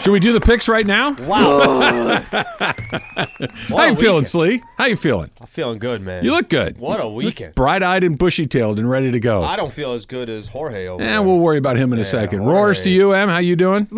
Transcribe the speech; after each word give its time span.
Should 0.00 0.12
we 0.12 0.20
do 0.20 0.32
the 0.32 0.40
picks 0.40 0.66
right 0.66 0.86
now? 0.86 1.12
Wow. 1.14 2.22
How 3.68 3.84
you 3.84 3.96
feeling, 3.96 4.24
Sli? 4.24 4.60
How 4.78 4.86
you 4.86 4.96
feeling? 4.96 5.30
I'm 5.40 5.46
feeling 5.46 5.78
good, 5.78 6.00
man. 6.00 6.24
You 6.24 6.30
look 6.30 6.48
good. 6.48 6.78
What 6.78 7.00
a 7.00 7.08
weekend. 7.08 7.54
Bright-eyed 7.54 8.02
and 8.02 8.16
bushy-tailed 8.16 8.78
and 8.78 8.88
ready 8.88 9.10
to 9.10 9.20
go. 9.20 9.42
I 9.44 9.56
don't 9.56 9.70
feel 9.70 9.92
as 9.92 10.06
good 10.06 10.30
as 10.30 10.48
Jorge 10.48 10.86
over 10.88 11.02
Eh, 11.02 11.06
there. 11.06 11.22
we'll 11.22 11.38
worry 11.38 11.58
about 11.58 11.76
him 11.76 11.92
in 11.92 11.98
a 11.98 12.04
second. 12.04 12.40
Jorge. 12.40 12.54
Roars 12.54 12.80
to 12.82 12.90
you, 12.90 13.12
Em. 13.12 13.28
How 13.28 13.38
you 13.38 13.56
doing? 13.56 13.88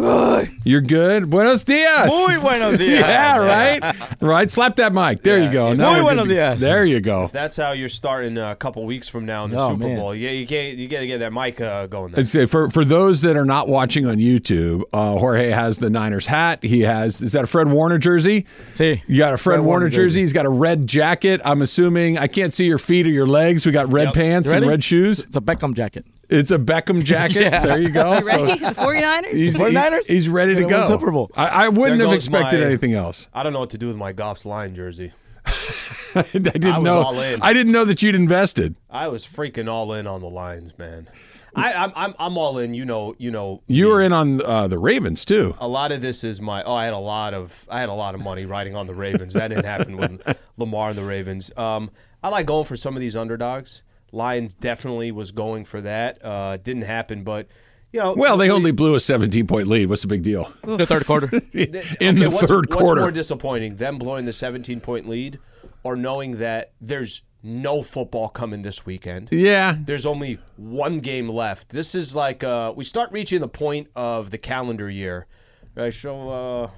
You're 0.65 0.81
good. 0.81 1.31
Buenos 1.31 1.63
dias. 1.63 2.09
Muy 2.09 2.37
buenos 2.39 2.79
dias. 2.79 2.99
yeah, 3.01 3.37
right. 3.39 3.95
Right. 4.21 4.51
Slap 4.51 4.75
that 4.77 4.93
mic. 4.93 5.23
There 5.23 5.41
you 5.41 5.53
go. 5.53 5.69
Muy 5.69 5.77
Now 5.77 5.95
we're 5.95 6.03
buenos 6.03 6.27
dias. 6.29 6.61
There 6.61 6.85
you 6.85 7.01
go. 7.01 7.29
That's 7.29 7.57
how 7.57 7.73
you're 7.73 7.89
starting 7.89 8.39
a 8.39 8.57
couple 8.57 8.85
weeks 8.87 9.09
from 9.09 9.25
now 9.25 9.45
in 9.45 9.53
the 9.53 9.59
Oh, 9.59 9.71
Super 9.71 9.87
man. 9.87 9.99
Bowl. 9.99 10.15
Yeah, 10.17 10.31
you 10.31 10.47
can't. 10.49 10.77
You 10.79 10.89
got 10.89 11.01
to 11.01 11.07
get 11.07 11.19
that 11.19 11.33
mic 11.33 11.61
uh, 11.61 11.87
going. 11.87 12.13
There. 12.13 12.43
I'd 12.43 12.51
for 12.51 12.71
for 12.71 12.85
those 12.85 13.23
that 13.23 13.37
are 13.37 13.45
not 13.45 13.69
watching 13.69 14.07
on 14.07 14.17
YouTube, 14.17 14.83
uh, 14.93 15.17
Jorge 15.19 15.51
has 15.51 15.79
the 15.79 15.92
Niners 15.93 16.27
hat. 16.27 16.63
He 16.63 16.81
has 16.81 17.21
is 17.21 17.33
that 17.33 17.45
a 17.45 17.47
Fred 17.47 17.69
Warner 17.69 17.99
jersey? 17.99 18.47
See. 18.75 19.03
You 19.07 19.19
got 19.19 19.33
a 19.33 19.37
Fred, 19.39 19.61
Warner, 19.61 19.89
jersey. 19.89 20.21
He's 20.21 20.33
got 20.33 20.47
a 20.47 20.51
red 20.51 20.87
jacket. 20.87 21.41
I'm 21.45 21.63
assuming 21.63 22.19
I 22.19 22.27
can't 22.27 22.53
see 22.53 22.65
your 22.67 22.79
feet 22.79 23.07
or 23.07 23.11
your 23.11 23.27
legs. 23.27 23.65
We 23.67 23.73
got 23.73 23.93
red 23.93 24.07
Yep. 24.09 24.15
pants 24.15 24.53
and 24.53 24.67
red 24.67 24.83
shoes. 24.83 25.25
It's 25.25 25.37
a 25.37 25.41
Beckham 25.41 25.75
jacket. 25.75 26.05
It's 26.29 26.51
a 26.51 26.59
Beckham 26.59 27.03
jacket. 27.05 27.43
Yeah. 27.43 27.65
There 27.65 27.79
you 27.79 27.91
go. 27.91 28.19
You 28.19 28.27
ready? 28.27 28.59
the 28.59 28.67
49ers? 28.69 29.31
He's, 29.33 29.57
49ers? 29.59 30.07
he's 30.07 30.29
ready 30.29 30.55
to 30.57 30.65
go. 30.65 30.89
Super 30.89 31.11
Bowl. 31.11 31.31
I, 31.37 31.67
I 31.67 31.69
wouldn't 31.69 32.01
have 32.01 32.13
expected 32.13 32.61
my- 32.61 32.67
anything 32.67 32.95
else. 32.95 33.29
I 33.35 33.43
don't 33.43 33.53
know 33.53 33.61
what 33.61 33.71
to 33.71 33.79
do 33.79 33.87
with 33.89 33.97
my 33.97 34.13
Goff's 34.13 34.47
line 34.47 34.75
jersey. 34.75 35.13
I 36.15 36.23
didn't 36.33 36.67
I 36.67 36.79
know. 36.79 37.05
I 37.43 37.53
didn't 37.53 37.73
know 37.73 37.85
that 37.85 38.03
you'd 38.03 38.15
invested. 38.15 38.77
I 38.91 39.09
was 39.09 39.27
freaking 39.27 39.69
all 39.71 39.93
in 39.95 40.07
on 40.07 40.21
the 40.21 40.29
Lions, 40.29 40.77
man. 40.79 41.09
I, 41.55 41.73
I'm, 41.75 41.93
I'm 41.95 42.15
I'm 42.19 42.39
all 42.39 42.59
in. 42.59 42.75
You 42.75 42.85
know, 42.85 43.15
you 43.19 43.31
know. 43.31 43.63
You 43.67 43.89
were 43.89 44.01
in 44.01 44.13
on 44.13 44.41
uh, 44.43 44.69
the 44.69 44.79
Ravens 44.79 45.25
too. 45.25 45.55
A 45.59 45.69
lot 45.69 45.93
of 45.93 46.01
this 46.01 46.25
is 46.25 46.41
my. 46.41 46.63
Oh, 46.63 46.75
I 46.75 46.85
had 46.85 46.95
a 46.95 46.99
lot 46.99 47.35
of. 47.35 47.67
I 47.71 47.81
had 47.81 47.89
a 47.89 47.95
lot 47.95 48.15
of 48.15 48.23
money 48.23 48.47
riding 48.47 48.77
on 48.77 48.87
the 48.87 48.95
Ravens. 48.95 49.35
That 49.35 49.49
didn't 49.49 49.67
happen 49.67 49.97
with 49.97 50.39
Lamar 50.57 50.91
and 50.91 50.99
the 50.99 51.05
Ravens. 51.05 51.51
Um, 51.57 51.91
I 52.23 52.29
like 52.29 52.47
going 52.47 52.65
for 52.65 52.77
some 52.77 52.95
of 52.95 53.01
these 53.01 53.17
underdogs. 53.17 53.83
Lions 54.13 54.55
definitely 54.55 55.11
was 55.13 55.33
going 55.33 55.65
for 55.65 55.81
that. 55.81 56.19
Uh, 56.23 56.57
didn't 56.57 56.83
happen, 56.83 57.25
but 57.25 57.49
you 57.93 58.01
know. 58.01 58.15
Well, 58.17 58.37
they 58.37 58.51
only 58.51 58.71
blew 58.73 58.95
a 58.95 59.01
17 59.01 59.47
point 59.47 59.69
lead. 59.69 59.89
What's 59.89 60.03
the 60.03 60.09
big 60.09 60.23
deal? 60.23 60.53
The 60.65 60.87
third 60.87 61.07
quarter. 61.07 61.27
In 61.53 61.69
Okay, 61.77 62.13
the 62.13 62.31
what's- 62.31 62.47
third 62.49 62.67
What's 62.71 62.83
quarter. 62.83 63.01
more 63.03 63.11
disappointing, 63.11 63.77
them 63.77 63.99
blowing 63.99 64.25
the 64.25 64.33
17 64.33 64.81
point 64.81 65.09
lead, 65.09 65.39
or 65.83 65.97
knowing 65.97 66.39
that 66.39 66.73
there's 66.81 67.23
no 67.45 67.83
football 67.83 68.29
coming 68.29 68.63
this 68.63 68.87
weekend? 68.87 69.29
yeah. 69.33 69.77
There's 69.85 70.07
only 70.07 70.39
one 70.57 71.01
game 71.01 71.29
left. 71.29 71.71
This 71.71 71.95
is 71.95 72.15
like 72.15 72.45
uh, 72.45 72.73
we 72.77 72.85
start 72.85 73.11
reaching 73.13 73.41
the 73.41 73.49
point 73.49 73.89
of 73.97 74.31
the 74.31 74.39
calendar 74.39 74.89
year. 74.89 75.27
Right, 75.75 75.93
so 75.93 76.29
uh, 76.29 76.71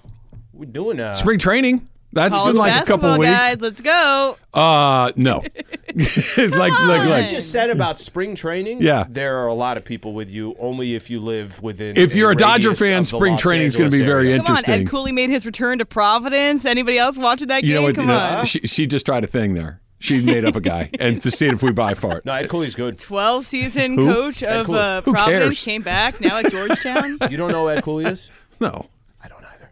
we're 0.53 0.67
doing 0.67 1.01
uh, 1.01 1.13
Spring 1.15 1.39
training. 1.39 1.89
That's 2.15 2.37
College 2.37 2.55
in 2.55 2.57
like 2.57 2.83
a 2.83 2.87
couple 2.87 3.09
of 3.09 3.19
weeks. 3.19 3.33
guys. 3.33 3.61
Let's 3.61 3.81
go. 3.81 4.37
Uh, 4.53 5.13
no. 5.17 5.43
like, 5.97 6.51
like, 6.51 6.73
on. 6.73 6.89
like. 6.89 7.25
I 7.25 7.29
just 7.31 7.53
said 7.53 7.71
about 7.71 8.01
spring 8.01 8.35
training. 8.35 8.83
Yeah. 8.83 9.07
there 9.09 9.39
are 9.39 9.47
a 9.47 9.55
lot 9.55 9.77
of 9.77 9.85
people 9.85 10.13
with 10.13 10.31
you. 10.31 10.55
Only 10.59 10.95
if 10.95 11.11
you 11.11 11.21
live 11.21 11.63
within. 11.63 11.97
If 11.97 12.15
you're 12.15 12.31
a 12.31 12.37
Dodger 12.37 12.75
fan, 12.75 13.05
spring 13.05 13.37
training 13.37 13.67
is 13.67 13.77
going 13.77 13.91
to 13.91 13.97
be 13.97 14.05
very 14.05 14.33
area. 14.33 14.43
Come 14.43 14.57
on. 14.57 14.63
Ed 14.69 14.89
Cooley 14.89 15.13
made 15.13 15.31
his 15.31 15.47
return 15.47 15.79
to 15.79 15.85
Providence. 15.85 16.65
Anybody 16.65 16.99
else 16.99 17.19
watching 17.19 17.49
that 17.49 17.63
you 17.63 17.69
game? 17.69 17.77
know 17.77 17.83
what? 17.83 17.95
Come 17.95 18.05
you 18.07 18.13
know, 18.13 18.19
on. 18.19 18.47
she, 18.47 18.61
she 18.61 18.87
just 18.87 19.07
tried 19.07 19.25
a 19.25 19.27
thing 19.29 19.55
there. 19.55 19.81
She 19.99 20.23
made 20.23 20.45
up 20.45 20.55
a 20.55 20.61
guy 20.61 20.91
and 21.01 21.23
to 21.23 21.31
see 21.31 21.47
if 21.47 21.63
we 21.63 21.73
buy 21.73 21.95
for 21.95 22.19
it. 22.19 22.25
No, 22.27 22.35
Ed 22.35 22.49
Cooley's 22.49 22.75
good. 22.75 22.99
12 22.99 23.45
season 23.45 23.97
Who? 23.97 24.13
coach 24.13 24.43
of 24.43 24.69
uh, 24.69 25.01
Providence 25.01 25.45
cares? 25.45 25.65
came 25.65 25.83
back 25.83 26.21
now 26.21 26.39
at 26.39 26.51
Georgetown. 26.51 27.19
You 27.31 27.37
don't 27.37 27.51
know 27.51 27.63
who 27.63 27.71
Ed 27.71 27.83
Cooley 27.83 28.05
is? 28.07 28.31
No. 28.61 28.87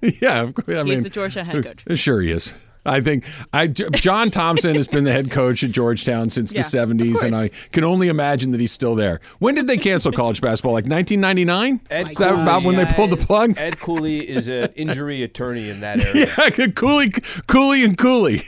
I 0.03 0.07
don't 0.07 0.17
either. 0.17 0.27
Yeah, 0.27 0.43
of 0.43 0.55
course. 0.55 0.69
I 0.69 0.83
He's 0.83 0.89
mean, 0.95 1.03
the 1.03 1.11
Georgetown 1.11 1.47
head 1.47 1.65
coach. 1.65 1.85
Sure, 1.99 2.21
he 2.21 2.31
is. 2.31 2.55
I 2.85 3.01
think 3.01 3.25
I 3.53 3.69
John 3.69 4.29
Thompson 4.31 4.75
has 4.75 4.89
been 4.89 5.05
the 5.05 5.13
head 5.13 5.31
coach 5.31 5.63
at 5.63 5.71
Georgetown 5.71 6.31
since 6.31 6.53
Yeah, 6.53 6.63
the 6.63 6.67
70s, 6.67 7.23
and 7.23 7.37
I 7.37 7.51
can 7.71 7.85
only 7.85 8.09
imagine 8.09 8.51
that 8.51 8.61
he's 8.61 8.73
still 8.73 8.97
there. 8.97 9.21
When 9.39 9.55
did 9.55 9.69
they 9.69 9.77
cancel 9.77 10.11
college 10.11 10.41
basketball? 10.41 10.73
Like 10.73 10.87
1999? 10.87 11.81
Ed 11.91 12.11
Is 12.11 12.17
that 12.17 12.35
about 12.35 12.65
when 12.65 12.75
they 12.75 12.85
pulled 12.87 13.11
the 13.11 13.17
plug? 13.17 13.55
Ed 13.57 13.79
Cooley 13.79 14.29
is 14.29 14.49
an 14.49 14.71
injury 14.75 15.23
attorney 15.23 15.71
in 15.71 15.81
that 15.83 16.05
area. 16.15 16.27
Yeah, 16.37 16.67
Cooley, 16.75 17.11
Cooley, 17.47 17.85
and 17.85 17.97
Cooley. 17.97 18.43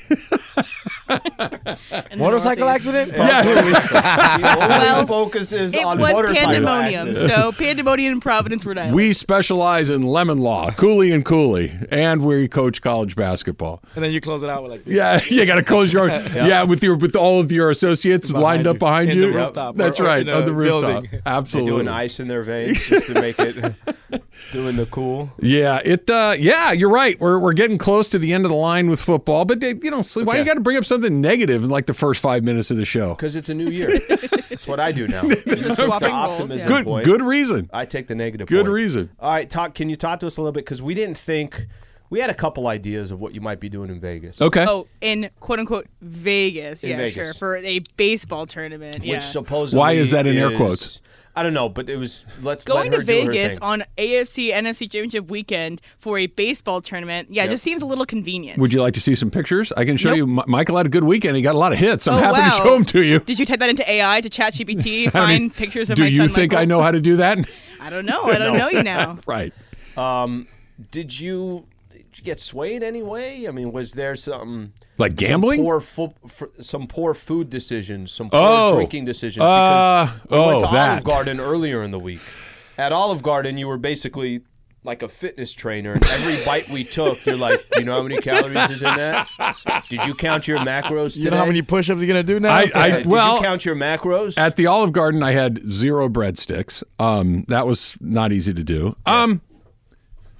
In 1.09 1.19
the 2.11 2.17
Motorcycle 2.17 2.69
accident? 2.69 3.13
Yeah, 3.15 3.43
He 3.45 3.51
only 3.51 4.73
Well, 4.75 5.07
focuses 5.07 5.75
It 5.75 5.85
on 5.85 5.99
was 5.99 6.13
pandemonium. 6.37 7.09
accidents. 7.11 7.35
So 7.35 7.53
pandemonium 7.53 8.15
in 8.15 8.21
Providence, 8.21 8.65
Rhode 8.65 8.79
Island. 8.79 8.95
we 8.97 9.13
specialize 9.13 9.91
in 9.91 10.03
lemon 10.03 10.39
law, 10.39 10.71
Cooley 10.71 11.13
and 11.13 11.25
Cooley, 11.25 11.73
and 11.91 12.25
we 12.25 12.49
coach 12.49 12.81
college 12.81 13.17
basketball. 13.17 13.83
And 13.95 14.03
then 14.05 14.13
you 14.13 14.21
close 14.21 14.43
it 14.43 14.49
out 14.51 14.63
with 14.63 14.73
like 14.73 14.85
this. 14.85 14.95
Yeah, 14.95 15.21
you 15.29 15.45
got 15.47 15.57
to 15.57 15.63
close 15.63 15.93
your 15.93 16.09
yeah. 16.09 16.63
with 16.65 16.83
your 16.83 16.97
with 16.97 17.17
all 17.17 17.41
of 17.41 17.53
your 17.53 17.71
associates 17.71 18.29
Behind 18.29 18.43
lined 18.43 18.67
up 18.67 18.79
behind 18.79 19.11
In 19.11 19.19
you. 19.19 19.27
the 19.33 19.39
rooftop 19.39 19.77
That's 19.77 20.01
or- 20.01 20.05
or 20.05 20.07
right 20.07 20.27
in 20.27 20.31
on 20.35 20.45
the 20.45 20.53
rooftop. 20.53 20.83
building. 21.03 21.11
They're 21.11 21.23
Absolutely. 21.27 21.71
doing 21.71 21.89
ice 21.89 22.21
in 22.21 22.29
their 22.29 22.43
veins 22.43 22.87
just 22.87 23.07
to 23.09 23.15
make 23.15 23.39
it 23.39 23.75
doing 24.53 24.77
the 24.77 24.87
cool. 24.87 25.31
Yeah, 25.41 25.81
it. 25.85 26.09
Uh, 26.09 26.35
yeah, 26.39 26.73
you're 26.73 26.89
right. 26.91 27.19
We're 27.21 27.39
we're 27.39 27.53
getting 27.53 27.79
close 27.79 28.09
to 28.11 28.19
the 28.19 28.33
end 28.33 28.45
of 28.45 28.51
the 28.51 28.57
line 28.57 28.89
with 28.89 29.01
football, 29.01 29.45
but 29.45 29.61
they, 29.61 29.75
you 29.83 29.91
know, 29.91 30.01
Sli, 30.01 30.25
why 30.25 30.37
you 30.39 30.45
got 30.45 30.55
to 30.55 30.61
bring 30.61 30.77
up 30.77 30.85
something 30.95 31.21
negative 31.21 31.65
in 31.65 31.71
like 31.71 31.87
the 31.87 31.95
first 31.95 32.21
five 32.21 32.45
minutes 32.45 32.71
of 32.71 32.77
the 32.77 32.85
show? 32.85 33.15
Because 33.15 33.37
it's 33.37 33.49
a 33.49 33.55
new 33.55 33.69
year. 33.69 33.99
That's 34.49 34.67
what 34.67 34.81
I 34.81 34.93
do 34.93 35.09
now. 35.09 35.23
Swapping 35.29 35.79
roles, 35.81 36.03
optimism 36.03 36.59
yeah. 36.59 36.67
Good, 36.67 36.85
point. 36.85 37.05
good 37.05 37.23
reason. 37.23 37.69
I 37.73 37.85
take 37.85 38.07
the 38.07 38.15
negative. 38.15 38.49
Good 38.49 38.67
point. 38.67 38.75
reason. 38.75 39.11
All 39.19 39.31
right, 39.33 39.49
talk. 39.49 39.75
Can 39.75 39.91
you 39.91 39.97
talk 39.97 40.21
to 40.21 40.27
us 40.27 40.37
a 40.37 40.41
little 40.41 40.53
bit 40.53 40.65
because 40.65 40.81
we 40.83 40.95
didn't 40.95 41.19
think 41.19 41.67
we 42.11 42.21
had 42.21 42.31
a 42.31 42.35
couple 42.35 42.69
ideas 42.69 43.11
of 43.11 43.21
what 43.21 43.35
you 43.35 43.41
might 43.41 43.59
be 43.61 43.69
doing 43.69 43.91
in 43.91 43.99
Vegas. 43.99 44.41
Okay. 44.41 44.65
Oh, 44.69 44.87
in 45.01 45.31
quote 45.41 45.59
unquote 45.59 45.87
Vegas. 46.01 46.85
In 46.85 46.91
yeah, 46.91 46.97
Vegas. 46.99 47.15
sure. 47.15 47.35
For 47.35 47.57
a 47.57 47.81
baseball 47.97 48.47
tournament. 48.47 49.01
Which 49.01 49.05
yeah. 49.05 49.21
supposedly 49.21 49.81
Why 49.81 49.93
is 49.93 50.13
that 50.13 50.27
in 50.27 50.37
air 50.37 50.53
is- 50.53 50.57
quotes? 50.57 51.03
I 51.37 51.43
don't 51.43 51.53
know, 51.55 51.69
but 51.69 51.91
it 51.91 51.97
was 51.97 52.25
let's 52.43 52.65
Going 52.65 52.91
let 52.93 53.01
her 53.01 53.05
to 53.05 53.05
Vegas 53.05 53.59
on 53.59 53.83
AFC 53.99 54.53
NFC 54.53 54.83
Championship 54.91 55.29
weekend 55.31 55.81
for 55.99 56.17
a 56.19 56.27
baseball 56.29 56.81
tournament, 56.81 57.29
yeah, 57.31 57.43
Yep. 57.43 57.51
just 57.51 57.65
seems 57.65 57.83
a 57.83 57.87
little 57.87 58.07
convenient. 58.07 58.59
Would 58.61 58.73
you 58.73 58.81
like 58.81 58.95
to 58.95 59.01
see 59.01 59.17
some 59.17 59.33
pictures? 59.33 59.73
I 59.77 59.85
can 59.85 59.97
show 59.97 60.11
Nope. 60.11 60.17
you. 60.17 60.27
Mi- 60.29 60.43
Michael 60.47 60.77
had 60.77 60.87
a 60.87 60.91
good 60.91 61.03
weekend. 61.03 61.35
He 61.37 61.43
got 61.43 61.57
a 61.57 61.59
lot 61.59 61.73
of 61.73 61.79
hits. 61.79 62.07
I'm 62.07 62.15
Oh, 62.15 62.19
happy 62.19 62.39
wow. 62.39 62.49
to 62.51 62.57
show 62.57 62.75
them 62.75 62.85
to 62.85 63.03
you. 63.03 63.19
Did 63.19 63.41
you 63.41 63.47
type 63.47 63.59
that 63.59 63.69
into 63.69 63.89
AI 63.91 64.21
to 64.21 64.29
ChatGPT? 64.31 65.07
I 65.09 65.11
Find 65.11 65.29
mean, 65.43 65.51
pictures 65.51 65.91
of 65.91 65.97
Do 65.97 66.03
my 66.03 66.09
you 66.09 66.19
son 66.21 66.29
think 66.29 66.53
Michael? 66.53 66.63
I 66.63 66.65
know 66.67 66.81
how 66.83 66.93
to 66.93 67.01
do 67.01 67.17
that? 67.17 67.39
I 67.81 67.91
don't 67.91 68.07
know. 68.07 68.23
I 68.25 68.39
don't 68.39 68.57
know 68.63 68.69
you 68.69 68.85
now. 68.85 69.17
right. 69.27 69.53
Um, 69.97 70.47
did 70.93 71.19
you 71.19 71.67
get 72.23 72.39
swayed 72.39 72.83
anyway? 72.83 73.47
I 73.49 73.51
mean, 73.51 73.73
was 73.73 73.93
there 73.93 74.15
some 74.15 74.73
Like 74.99 75.17
gambling? 75.17 75.57
some 75.59 75.65
poor, 75.65 75.81
fo- 75.81 76.15
f- 76.25 76.43
some 76.61 76.87
poor 76.87 77.15
food 77.15 77.51
decisions, 77.51 78.13
some 78.13 78.31
poor 78.31 78.41
Oh. 78.43 78.75
drinking 78.77 79.05
decisions? 79.07 79.43
Uh, 79.45 80.11
Because 80.23 80.31
we 80.31 80.39
went 80.39 80.63
oh, 80.63 80.67
to 80.67 80.73
that. 80.73 80.91
Olive 80.91 81.05
Garden 81.05 81.41
earlier 81.41 81.83
in 81.83 81.91
the 81.91 81.99
week. 81.99 82.21
At 82.79 82.93
Olive 82.93 83.23
Garden, 83.23 83.59
you 83.59 83.67
were 83.69 83.79
basically 83.79 84.43
like 84.87 85.03
a 85.03 85.09
fitness 85.09 85.55
trainer, 85.55 85.93
and 85.93 86.05
every 86.11 86.45
bite 86.45 86.69
we 86.69 86.85
took, 86.85 87.25
you're 87.25 87.37
like, 87.39 87.59
"Do 87.73 87.81
you 87.81 87.87
know 87.87 87.95
how 87.95 88.03
many 88.03 88.19
calories 88.19 88.69
is 88.71 88.83
in 88.83 88.95
that? 88.97 89.27
Did 89.89 90.05
you 90.05 90.13
count 90.13 90.47
your 90.47 90.59
macros 90.59 91.13
today? 91.15 91.25
You 91.25 91.31
know 91.31 91.39
how 91.39 91.47
many 91.47 91.63
push-ups 91.63 91.99
you're 92.03 92.07
gonna 92.07 92.23
do 92.23 92.39
now? 92.39 92.51
I- 92.53 92.71
I- 92.75 92.91
Uh, 92.91 92.97
did 92.99 93.07
well, 93.07 93.37
you 93.37 93.43
count 93.43 93.65
your 93.65 93.77
macros? 93.77 94.37
At 94.37 94.57
the 94.57 94.67
Olive 94.67 94.93
Garden, 94.93 95.23
I 95.23 95.33
had 95.33 95.61
zero 95.73 96.11
breadsticks. 96.11 96.83
Um, 96.99 97.47
that 97.49 97.67
was 97.67 97.97
not 98.01 98.31
easy 98.31 98.53
to 98.53 98.63
do. 98.63 98.95
Um, 99.07 99.41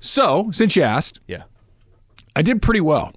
so 0.01 0.51
since 0.53 0.77
you 0.77 0.83
asked, 0.83 1.21
yeah. 1.27 1.45
I 2.37 2.43
did 2.43 2.63
pretty 2.63 2.81
well. 2.81 3.13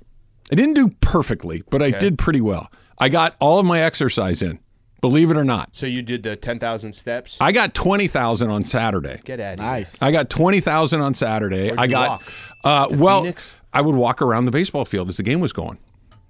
I 0.52 0.56
didn't 0.56 0.76
do 0.76 0.90
perfectly, 1.02 1.64
but 1.70 1.82
I 1.82 1.92
did 1.92 2.18
pretty 2.18 2.42
well. 2.42 2.72
I 3.00 3.10
got 3.10 3.36
all 3.40 3.60
of 3.60 3.66
my 3.66 3.82
exercise 3.82 4.42
in, 4.42 4.60
believe 5.02 5.30
it 5.30 5.38
or 5.38 5.44
not. 5.44 5.76
So 5.76 5.86
you 5.88 6.02
did 6.02 6.24
the 6.24 6.36
ten 6.36 6.58
thousand 6.60 6.94
steps. 6.94 7.38
I 7.42 7.52
got 7.52 7.74
20,000 7.74 8.50
on 8.50 8.64
Saturday. 8.64 9.20
Get 9.26 9.40
at 9.40 9.56
it. 9.56 9.62
nice. 9.62 10.02
I 10.02 10.12
got 10.12 10.30
20,000 10.30 11.02
on 11.02 11.14
Saturday. 11.14 11.68
Where'd 11.68 11.80
I 11.80 11.84
you 11.84 11.90
got 11.90 12.10
walk? 12.10 12.24
uh 12.64 12.88
To 12.88 12.96
well, 12.98 13.22
Phoenix? 13.22 13.58
I 13.74 13.82
would 13.82 13.96
walk 13.96 14.22
around 14.22 14.46
the 14.46 14.52
baseball 14.52 14.86
field 14.86 15.10
as 15.10 15.18
the 15.18 15.24
game 15.24 15.40
was 15.40 15.54
going. 15.54 15.78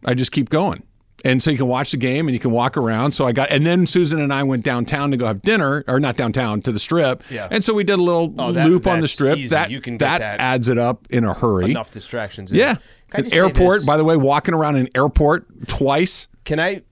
I 0.06 0.14
just 0.14 0.32
keep 0.32 0.50
going. 0.50 0.84
And 1.26 1.42
so 1.42 1.50
you 1.50 1.58
can 1.58 1.68
watch 1.68 1.92
the 1.92 1.98
game 1.98 2.28
and 2.28 2.34
you 2.36 2.40
can 2.40 2.52
walk 2.52 2.78
around. 2.78 3.12
So 3.12 3.26
I 3.26 3.32
got, 3.32 3.50
and 3.50 3.66
then 3.66 3.88
Susan 3.88 4.20
and 4.20 4.32
I 4.32 4.44
went 4.44 4.64
downtown 4.64 5.10
to 5.12 5.18
go 5.18 5.26
have 5.26 5.42
dinner, 5.42 5.84
or 5.88 6.00
not 6.00 6.16
downtown 6.16 6.62
to 6.62 6.72
the 6.72 6.78
strip. 6.80 7.24
Yeah. 7.32 7.48
And 7.50 7.64
so 7.64 7.74
we 7.74 7.84
did 7.84 7.98
a 7.98 8.02
little 8.04 8.34
Oh, 8.38 8.52
that- 8.52 8.70
loop 8.70 8.86
on 8.86 9.00
the 9.00 9.08
strip. 9.08 9.38
easy. 9.38 9.48
That 9.50 9.72
You 9.72 9.82
can 9.82 9.94
get 9.98 10.06
that, 10.06 10.20
that. 10.20 10.40
adds 10.40 10.70
it 10.70 10.78
up 10.78 11.08
in 11.10 11.24
a 11.24 11.34
hurry. 11.34 11.72
Enough 11.72 11.92
distractions. 11.92 12.52
Yeah. 12.52 12.76
An 13.14 13.34
airport, 13.34 13.86
by 13.86 13.98
the 13.98 14.04
way, 14.04 14.16
walking 14.16 14.54
around 14.54 14.76
an 14.76 14.90
airport 14.94 15.68
twice, 15.68 16.28
Can 16.46 16.60
I 16.60 16.84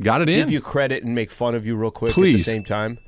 got 0.00 0.22
it 0.22 0.28
in. 0.30 0.36
give 0.36 0.50
you 0.50 0.60
credit 0.62 1.04
and 1.04 1.14
make 1.14 1.30
fun 1.30 1.54
of 1.54 1.66
you 1.66 1.76
real 1.76 1.90
quick 1.90 2.12
Please. 2.12 2.34
at 2.34 2.38
the 2.46 2.52
same 2.54 2.64
time? 2.64 2.98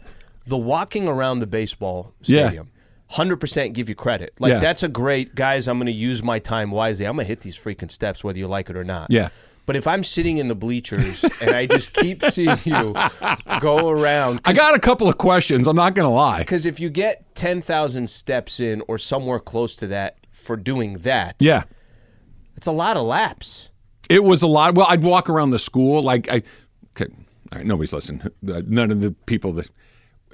The 0.46 0.58
walking 0.58 1.08
around 1.08 1.38
the 1.38 1.46
baseball 1.46 2.12
Yeah. 2.22 2.42
stadium. 2.48 2.68
100% 3.12 3.72
give 3.72 3.88
you 3.88 3.94
credit. 3.94 4.34
Like 4.40 4.52
Yeah. 4.52 4.58
that's 4.58 4.82
a 4.82 4.88
great 4.88 5.34
guys, 5.34 5.68
I'm 5.68 5.78
going 5.78 5.86
to 5.86 5.92
use 5.92 6.22
my 6.22 6.38
time 6.38 6.70
wisely. 6.70 7.06
I'm 7.06 7.14
going 7.14 7.24
to 7.24 7.28
hit 7.28 7.40
these 7.40 7.56
freaking 7.56 7.90
steps 7.90 8.22
whether 8.24 8.38
you 8.38 8.46
like 8.48 8.68
it 8.68 8.76
or 8.76 8.84
not. 8.84 9.06
Yeah. 9.10 9.28
But 9.66 9.74
if 9.76 9.86
I'm 9.86 10.04
sitting 10.04 10.38
in 10.38 10.46
the 10.48 10.54
bleachers 10.54 11.24
and 11.42 11.50
I 11.50 11.66
just 11.66 11.92
keep 11.92 12.22
seeing 12.24 12.56
you 12.64 12.94
go 13.60 13.88
around 13.88 14.40
I 14.44 14.52
got 14.52 14.74
a 14.76 14.78
couple 14.78 15.08
of 15.08 15.18
questions. 15.18 15.66
I'm 15.66 15.74
not 15.76 15.94
going 15.94 16.06
to 16.08 16.14
lie. 16.14 16.38
because 16.38 16.66
if 16.66 16.78
you 16.80 16.88
get 16.88 17.34
10,000 17.34 18.08
steps 18.08 18.60
in 18.60 18.82
or 18.88 18.96
somewhere 18.96 19.40
close 19.40 19.76
to 19.76 19.86
that 19.88 20.18
for 20.30 20.56
doing 20.56 20.94
that, 20.98 21.36
Yeah. 21.40 21.64
it's 22.56 22.66
a 22.68 22.72
lot 22.72 22.96
of 22.96 23.04
laps. 23.04 23.70
It 24.08 24.22
was 24.22 24.42
a 24.42 24.46
lot. 24.46 24.76
Well, 24.76 24.86
I'd 24.88 25.02
walk 25.02 25.28
around 25.28 25.50
the 25.50 25.58
school. 25.58 26.00
Like, 26.00 26.28
I, 26.30 26.42
okay, 26.92 27.12
all 27.52 27.58
right, 27.58 27.66
nobody's 27.66 27.92
listening. 27.92 28.22
None 28.42 28.92
of 28.92 29.00
the 29.00 29.10
people 29.26 29.52
that, 29.54 29.68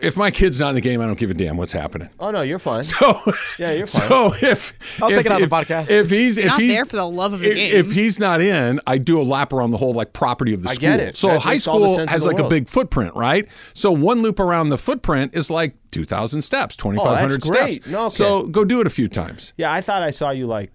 if 0.03 0.17
my 0.17 0.31
kid's 0.31 0.61
not 0.61 0.71
in 0.71 0.75
the 0.75 0.81
game, 0.81 1.01
I 1.01 1.07
don't 1.07 1.19
give 1.19 1.31
a 1.31 1.35
damn 1.35 1.57
what's 1.57 1.73
happening. 1.73 2.11
Oh 2.19 2.31
no, 2.31 2.43
you're 2.43 2.59
fine. 2.59 2.83
So, 2.85 3.19
Yeah, 3.59 3.73
you're 3.73 3.87
fine. 3.87 4.09
So 4.09 4.35
if 4.43 5.01
I'll 5.03 5.11
if, 5.11 5.17
take 5.17 5.27
it 5.27 5.33
out 5.33 5.41
of 5.41 5.45
if, 5.45 5.51
the 5.51 5.57
podcast. 5.57 5.91
If 5.91 6.11
he's 6.11 6.39
if 6.39 6.47
not 6.47 6.61
he's 6.61 6.75
there 6.75 6.85
for 6.85 6.97
the 6.97 7.09
love 7.09 7.33
of 7.33 7.41
the 7.41 7.49
if, 7.51 7.55
game. 7.55 7.75
if 7.75 7.93
he's 7.93 8.19
not 8.21 8.41
in, 8.41 8.81
I 8.87 8.99
do 8.99 9.21
a 9.21 9.25
lap 9.25 9.53
around 9.53 9.71
the 9.71 9.77
whole 9.79 9.93
like 9.95 10.13
property 10.13 10.53
of 10.55 10.63
the 10.63 10.71
I 10.71 10.75
school. 10.75 10.89
I 10.89 10.97
get 10.97 11.01
it. 11.01 11.17
So 11.17 11.29
That 11.29 11.41
high 11.41 11.51
makes 11.53 11.67
all 11.67 11.81
the 11.81 11.89
school 11.89 12.07
has 12.07 12.25
the 12.25 12.31
like 12.31 12.39
a 12.39 12.49
big 12.49 12.69
footprint, 12.69 13.15
right? 13.15 13.49
So 13.75 13.93
one 13.93 14.23
loop 14.23 14.41
around 14.41 14.69
the 14.69 14.79
footprint 14.79 15.35
is 15.35 15.51
like 15.51 15.75
two 15.91 16.05
thousand 16.05 16.43
steps, 16.43 16.77
oh, 16.79 16.83
twenty 16.83 16.99
five 16.99 17.19
hundred 17.19 17.41
great. 17.43 17.83
steps. 17.83 17.89
No, 17.93 18.07
okay. 18.07 18.15
So 18.15 18.43
go 18.45 18.65
do 18.65 18.81
it 18.81 18.87
a 18.87 18.91
few 18.91 19.09
times. 19.09 19.53
Yeah, 19.57 19.73
I 19.73 19.81
thought 19.81 20.03
I 20.03 20.11
saw 20.11 20.31
you 20.31 20.47
like, 20.47 20.73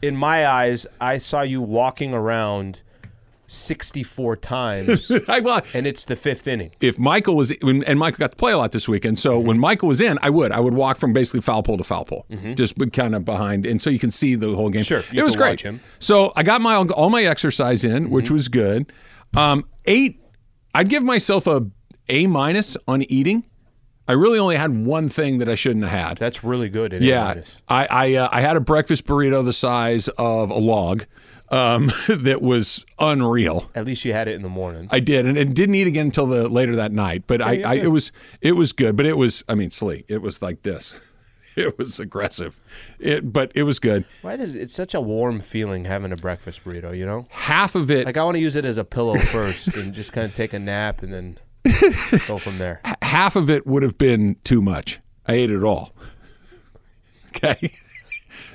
in 0.00 0.16
my 0.16 0.46
eyes, 0.46 0.86
I 1.00 1.18
saw 1.18 1.42
you 1.42 1.60
walking 1.60 2.12
around 2.14 2.82
64 3.52 4.36
times, 4.36 5.10
and 5.10 5.86
it's 5.86 6.04
the 6.04 6.16
fifth 6.16 6.48
inning. 6.48 6.70
if 6.80 6.98
Michael 6.98 7.36
was 7.36 7.52
and 7.62 7.98
Michael 7.98 8.18
got 8.18 8.30
to 8.30 8.36
play 8.36 8.52
a 8.52 8.58
lot 8.58 8.72
this 8.72 8.88
weekend. 8.88 9.18
So 9.18 9.38
when 9.38 9.58
Michael 9.58 9.88
was 9.88 10.00
in, 10.00 10.18
I 10.22 10.30
would 10.30 10.52
I 10.52 10.60
would 10.60 10.74
walk 10.74 10.96
from 10.96 11.12
basically 11.12 11.40
foul 11.42 11.62
pole 11.62 11.78
to 11.78 11.84
foul 11.84 12.04
pole, 12.04 12.26
just 12.54 12.74
kind 12.92 13.14
of 13.14 13.24
behind, 13.24 13.66
and 13.66 13.80
so 13.80 13.90
you 13.90 13.98
can 13.98 14.10
see 14.10 14.34
the 14.34 14.54
whole 14.54 14.70
game. 14.70 14.82
Sure, 14.82 15.04
it 15.12 15.22
was 15.22 15.36
great. 15.36 15.64
So 15.98 16.32
I 16.34 16.42
got 16.42 16.60
my 16.60 16.76
all 16.76 17.10
my 17.10 17.24
exercise 17.24 17.84
in, 17.84 18.10
which 18.10 18.30
was 18.30 18.48
good. 18.48 18.92
Um, 19.36 19.64
eight, 19.86 20.20
I'd 20.74 20.88
give 20.88 21.02
myself 21.02 21.46
a 21.46 21.66
A 22.08 22.26
minus 22.26 22.76
on 22.88 23.02
eating. 23.02 23.44
I 24.08 24.14
really 24.14 24.38
only 24.40 24.56
had 24.56 24.84
one 24.84 25.08
thing 25.08 25.38
that 25.38 25.48
I 25.48 25.54
shouldn't 25.54 25.84
have 25.84 26.06
had. 26.08 26.18
That's 26.18 26.42
really 26.42 26.68
good. 26.68 26.92
Yeah, 27.00 27.34
I 27.68 27.86
I, 27.86 28.14
uh, 28.16 28.28
I 28.32 28.40
had 28.40 28.56
a 28.56 28.60
breakfast 28.60 29.06
burrito 29.06 29.44
the 29.44 29.52
size 29.52 30.08
of 30.18 30.50
a 30.50 30.58
log 30.58 31.04
um, 31.52 31.92
that 32.08 32.40
was 32.42 32.84
unreal. 32.98 33.70
At 33.74 33.84
least 33.84 34.04
you 34.04 34.12
had 34.12 34.26
it 34.26 34.34
in 34.34 34.42
the 34.42 34.48
morning. 34.48 34.88
I 34.90 34.98
did, 35.00 35.26
and, 35.26 35.36
and 35.38 35.54
didn't 35.54 35.74
eat 35.74 35.86
again 35.86 36.06
until 36.06 36.26
the 36.26 36.48
later 36.48 36.74
that 36.76 36.90
night. 36.90 37.24
But 37.26 37.42
I, 37.42 37.60
I, 37.62 37.74
it 37.74 37.90
was 37.92 38.10
it 38.40 38.52
was 38.52 38.72
good. 38.72 38.96
But 38.96 39.06
it 39.06 39.16
was, 39.16 39.44
I 39.48 39.54
mean, 39.54 39.68
Sli, 39.68 40.04
it 40.08 40.22
was 40.22 40.42
like 40.42 40.62
this. 40.62 40.98
It 41.54 41.76
was 41.76 42.00
aggressive, 42.00 42.58
it 42.98 43.30
but 43.30 43.52
it 43.54 43.64
was 43.64 43.78
good. 43.78 44.06
Why 44.22 44.38
does 44.38 44.54
it's 44.54 44.72
such 44.72 44.94
a 44.94 45.02
warm 45.02 45.40
feeling 45.40 45.84
having 45.84 46.10
a 46.10 46.16
breakfast 46.16 46.64
burrito? 46.64 46.96
You 46.96 47.04
know, 47.04 47.26
Half 47.28 47.74
of 47.74 47.90
it, 47.90 48.06
like 48.06 48.16
I 48.16 48.24
want 48.24 48.36
to 48.36 48.40
use 48.40 48.56
it 48.56 48.64
as 48.64 48.78
a 48.78 48.84
pillow 48.84 49.18
first, 49.18 49.76
and 49.76 49.92
just 49.92 50.14
kind 50.14 50.24
of 50.24 50.32
take 50.32 50.54
a 50.54 50.58
nap, 50.58 51.02
and 51.02 51.12
then 51.12 51.38
go 52.26 52.38
from 52.38 52.56
there. 52.56 52.80
half 53.02 53.36
of 53.36 53.50
it 53.50 53.66
would 53.66 53.82
have 53.82 53.98
been 53.98 54.36
too 54.44 54.62
much. 54.62 54.98
I 55.26 55.34
ate 55.34 55.50
it 55.50 55.62
all. 55.62 55.92
Okay. 57.36 57.70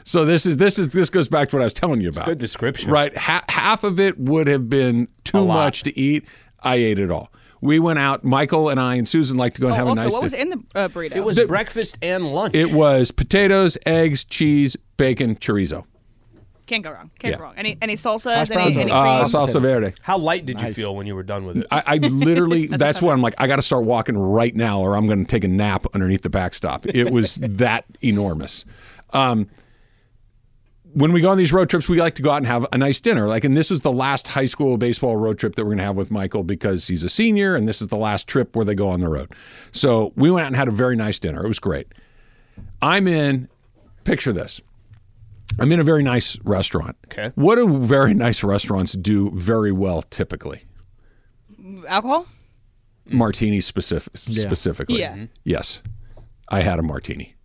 So 0.08 0.24
this 0.24 0.46
is 0.46 0.56
this 0.56 0.80
is 0.80 0.90
this 0.94 1.10
goes 1.10 1.28
back 1.28 1.50
to 1.50 1.58
what 1.58 1.62
I 1.62 1.66
was 1.66 1.74
telling 1.74 2.00
you 2.00 2.08
about. 2.08 2.26
Good 2.28 2.38
description. 2.38 2.90
Right. 2.90 3.16
Ha- 3.18 3.44
half 3.50 3.84
of 3.84 4.00
it 4.00 4.18
would 4.18 4.48
have 4.48 4.70
been 4.70 5.10
too 5.26 5.46
much 5.46 5.84
to 5.84 6.00
eat. 6.00 6.26
I 6.62 6.76
ate 6.76 6.98
it 6.98 7.12
all. 7.12 7.30
We 7.60 7.78
went 7.80 8.00
out. 8.00 8.24
Michael 8.24 8.70
and 8.70 8.80
I 8.80 8.96
and 8.96 9.06
Susan 9.08 9.36
like 9.36 9.54
to 9.56 9.62
go 9.62 9.68
and 9.68 9.74
Oh, 9.74 9.78
have 9.80 9.88
also, 9.88 10.02
a 10.02 10.04
nice. 10.06 10.14
what 10.14 10.20
di- 10.20 10.24
was 10.26 10.34
in 10.34 10.50
the 10.50 10.64
uh, 10.76 10.88
burrito? 10.88 11.16
It 11.18 11.24
was 11.26 11.44
breakfast 11.44 11.98
and 12.02 12.32
lunch. 12.34 12.56
It 12.56 12.72
was 12.72 13.12
potatoes, 13.12 13.78
eggs, 13.86 14.24
cheese, 14.24 14.78
bacon, 14.96 15.36
chorizo. 15.36 15.84
Can't 16.68 16.84
go 16.86 16.92
wrong. 16.92 17.12
Can't 17.20 17.32
Yeah. 17.34 17.38
go 17.40 17.44
wrong. 17.44 17.54
Any 17.58 17.78
any 17.82 17.96
salsas? 17.96 18.50
Any, 18.50 18.64
any 18.64 18.74
cream? 18.76 18.90
Uh, 18.96 19.24
salsa 19.26 19.62
verde. 19.62 19.94
How 20.04 20.18
light 20.18 20.46
did 20.46 20.62
you 20.62 20.72
feel 20.74 20.96
when 20.96 21.06
you 21.06 21.16
were 21.16 21.24
done 21.24 21.46
with 21.46 21.58
it? 21.58 21.66
I, 21.70 21.84
I 21.86 21.96
literally, 21.98 22.68
that's 22.72 23.02
why 23.02 23.12
I'm 23.12 23.22
like, 23.22 23.36
I 23.40 23.48
got 23.48 23.58
to 23.58 23.62
start 23.62 23.84
walking 23.84 24.18
right 24.18 24.56
now 24.56 24.80
or 24.80 24.96
I'm 24.96 25.06
going 25.06 25.26
to 25.26 25.30
take 25.30 25.44
a 25.44 25.48
nap 25.50 25.86
underneath 25.94 26.22
the 26.22 26.30
backstop. 26.30 26.86
It 26.86 27.10
was 27.10 27.36
that 27.42 27.84
enormous. 28.02 28.64
Um, 29.12 29.50
when 30.98 31.12
we 31.14 31.22
go 31.22 31.30
on 31.30 31.38
these 31.38 31.54
road 31.54 31.70
trips, 31.70 31.88
we 31.88 32.00
like 32.00 32.16
to 32.16 32.24
go 32.24 32.32
out 32.32 32.38
and 32.38 32.48
have 32.48 32.66
a 32.72 32.78
nice 32.78 33.00
dinner. 33.00 33.28
Like, 33.28 33.44
and 33.44 33.56
this 33.56 33.70
is 33.70 33.82
the 33.82 33.92
last 33.92 34.28
high 34.28 34.46
school 34.46 34.78
baseball 34.78 35.16
road 35.16 35.38
trip 35.38 35.56
that 35.56 35.64
we're 35.64 35.70
going 35.70 35.78
to 35.78 35.84
have 35.84 35.96
with 35.96 36.10
Michael 36.10 36.44
because 36.44 36.88
he's 36.88 37.04
a 37.04 37.10
senior, 37.10 37.56
and 37.56 37.68
this 37.68 37.82
is 37.82 37.90
the 37.90 37.98
last 37.98 38.28
trip 38.28 38.56
where 38.56 38.66
they 38.66 38.74
go 38.74 38.90
on 38.90 39.00
the 39.00 39.08
road. 39.08 39.32
So 39.72 40.12
we 40.16 40.32
went 40.32 40.46
out 40.46 40.48
and 40.48 40.56
had 40.56 40.68
a 40.68 40.72
very 40.72 40.96
nice 40.96 41.20
dinner. 41.20 41.46
It 41.46 41.48
was 41.48 41.60
great. 41.60 41.88
I'm 42.82 43.08
in. 43.08 43.48
Picture 44.06 44.34
this. 44.34 44.62
I'm 45.60 45.72
in 45.72 45.80
a 45.80 45.84
very 45.84 46.02
nice 46.02 46.40
restaurant. 46.44 46.98
Okay. 47.06 47.32
What 47.36 47.56
do 47.56 47.80
very 47.80 48.14
nice 48.14 48.44
restaurants 48.44 48.94
do 48.94 49.32
very 49.36 49.72
well 49.72 50.02
typically? 50.02 50.64
Alcohol? 51.88 52.26
martini 53.10 53.60
specific, 53.60 54.18
specifically. 54.18 55.00
Yeah. 55.00 55.26
Yes, 55.44 55.82
I 56.50 56.62
had 56.62 56.80
a 56.80 56.84
martini. 56.84 57.36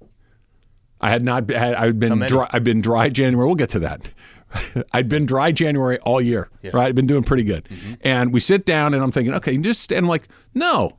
I 1.03 1.11
had 1.11 1.23
not. 1.25 1.51
Had, 1.51 1.75
I'd 1.75 1.99
been 1.99 2.19
dry. 2.21 2.49
I've 2.51 2.65
been 2.65 2.81
dry 2.81 3.09
January. 3.09 3.47
We'll 3.47 3.57
get 3.57 3.71
to 3.71 3.81
that. 3.81 4.15
I'd 4.93 5.09
been 5.09 5.27
dry 5.27 5.51
January 5.51 5.99
all 5.99 6.21
year. 6.21 6.49
Right. 6.63 6.89
I've 6.89 6.95
been 6.95 7.07
doing 7.07 7.25
pretty 7.25 7.45
good. 7.45 7.65
Mm-hmm. 7.65 7.95
And 8.03 8.33
we 8.33 8.41
sit 8.41 8.65
down, 8.65 8.95
and 8.95 9.03
I'm 9.03 9.11
thinking, 9.11 9.35
okay, 9.35 9.57
just 9.57 9.91
and 9.93 10.05
I'm 10.05 10.09
like, 10.09 10.29
no, 10.55 10.97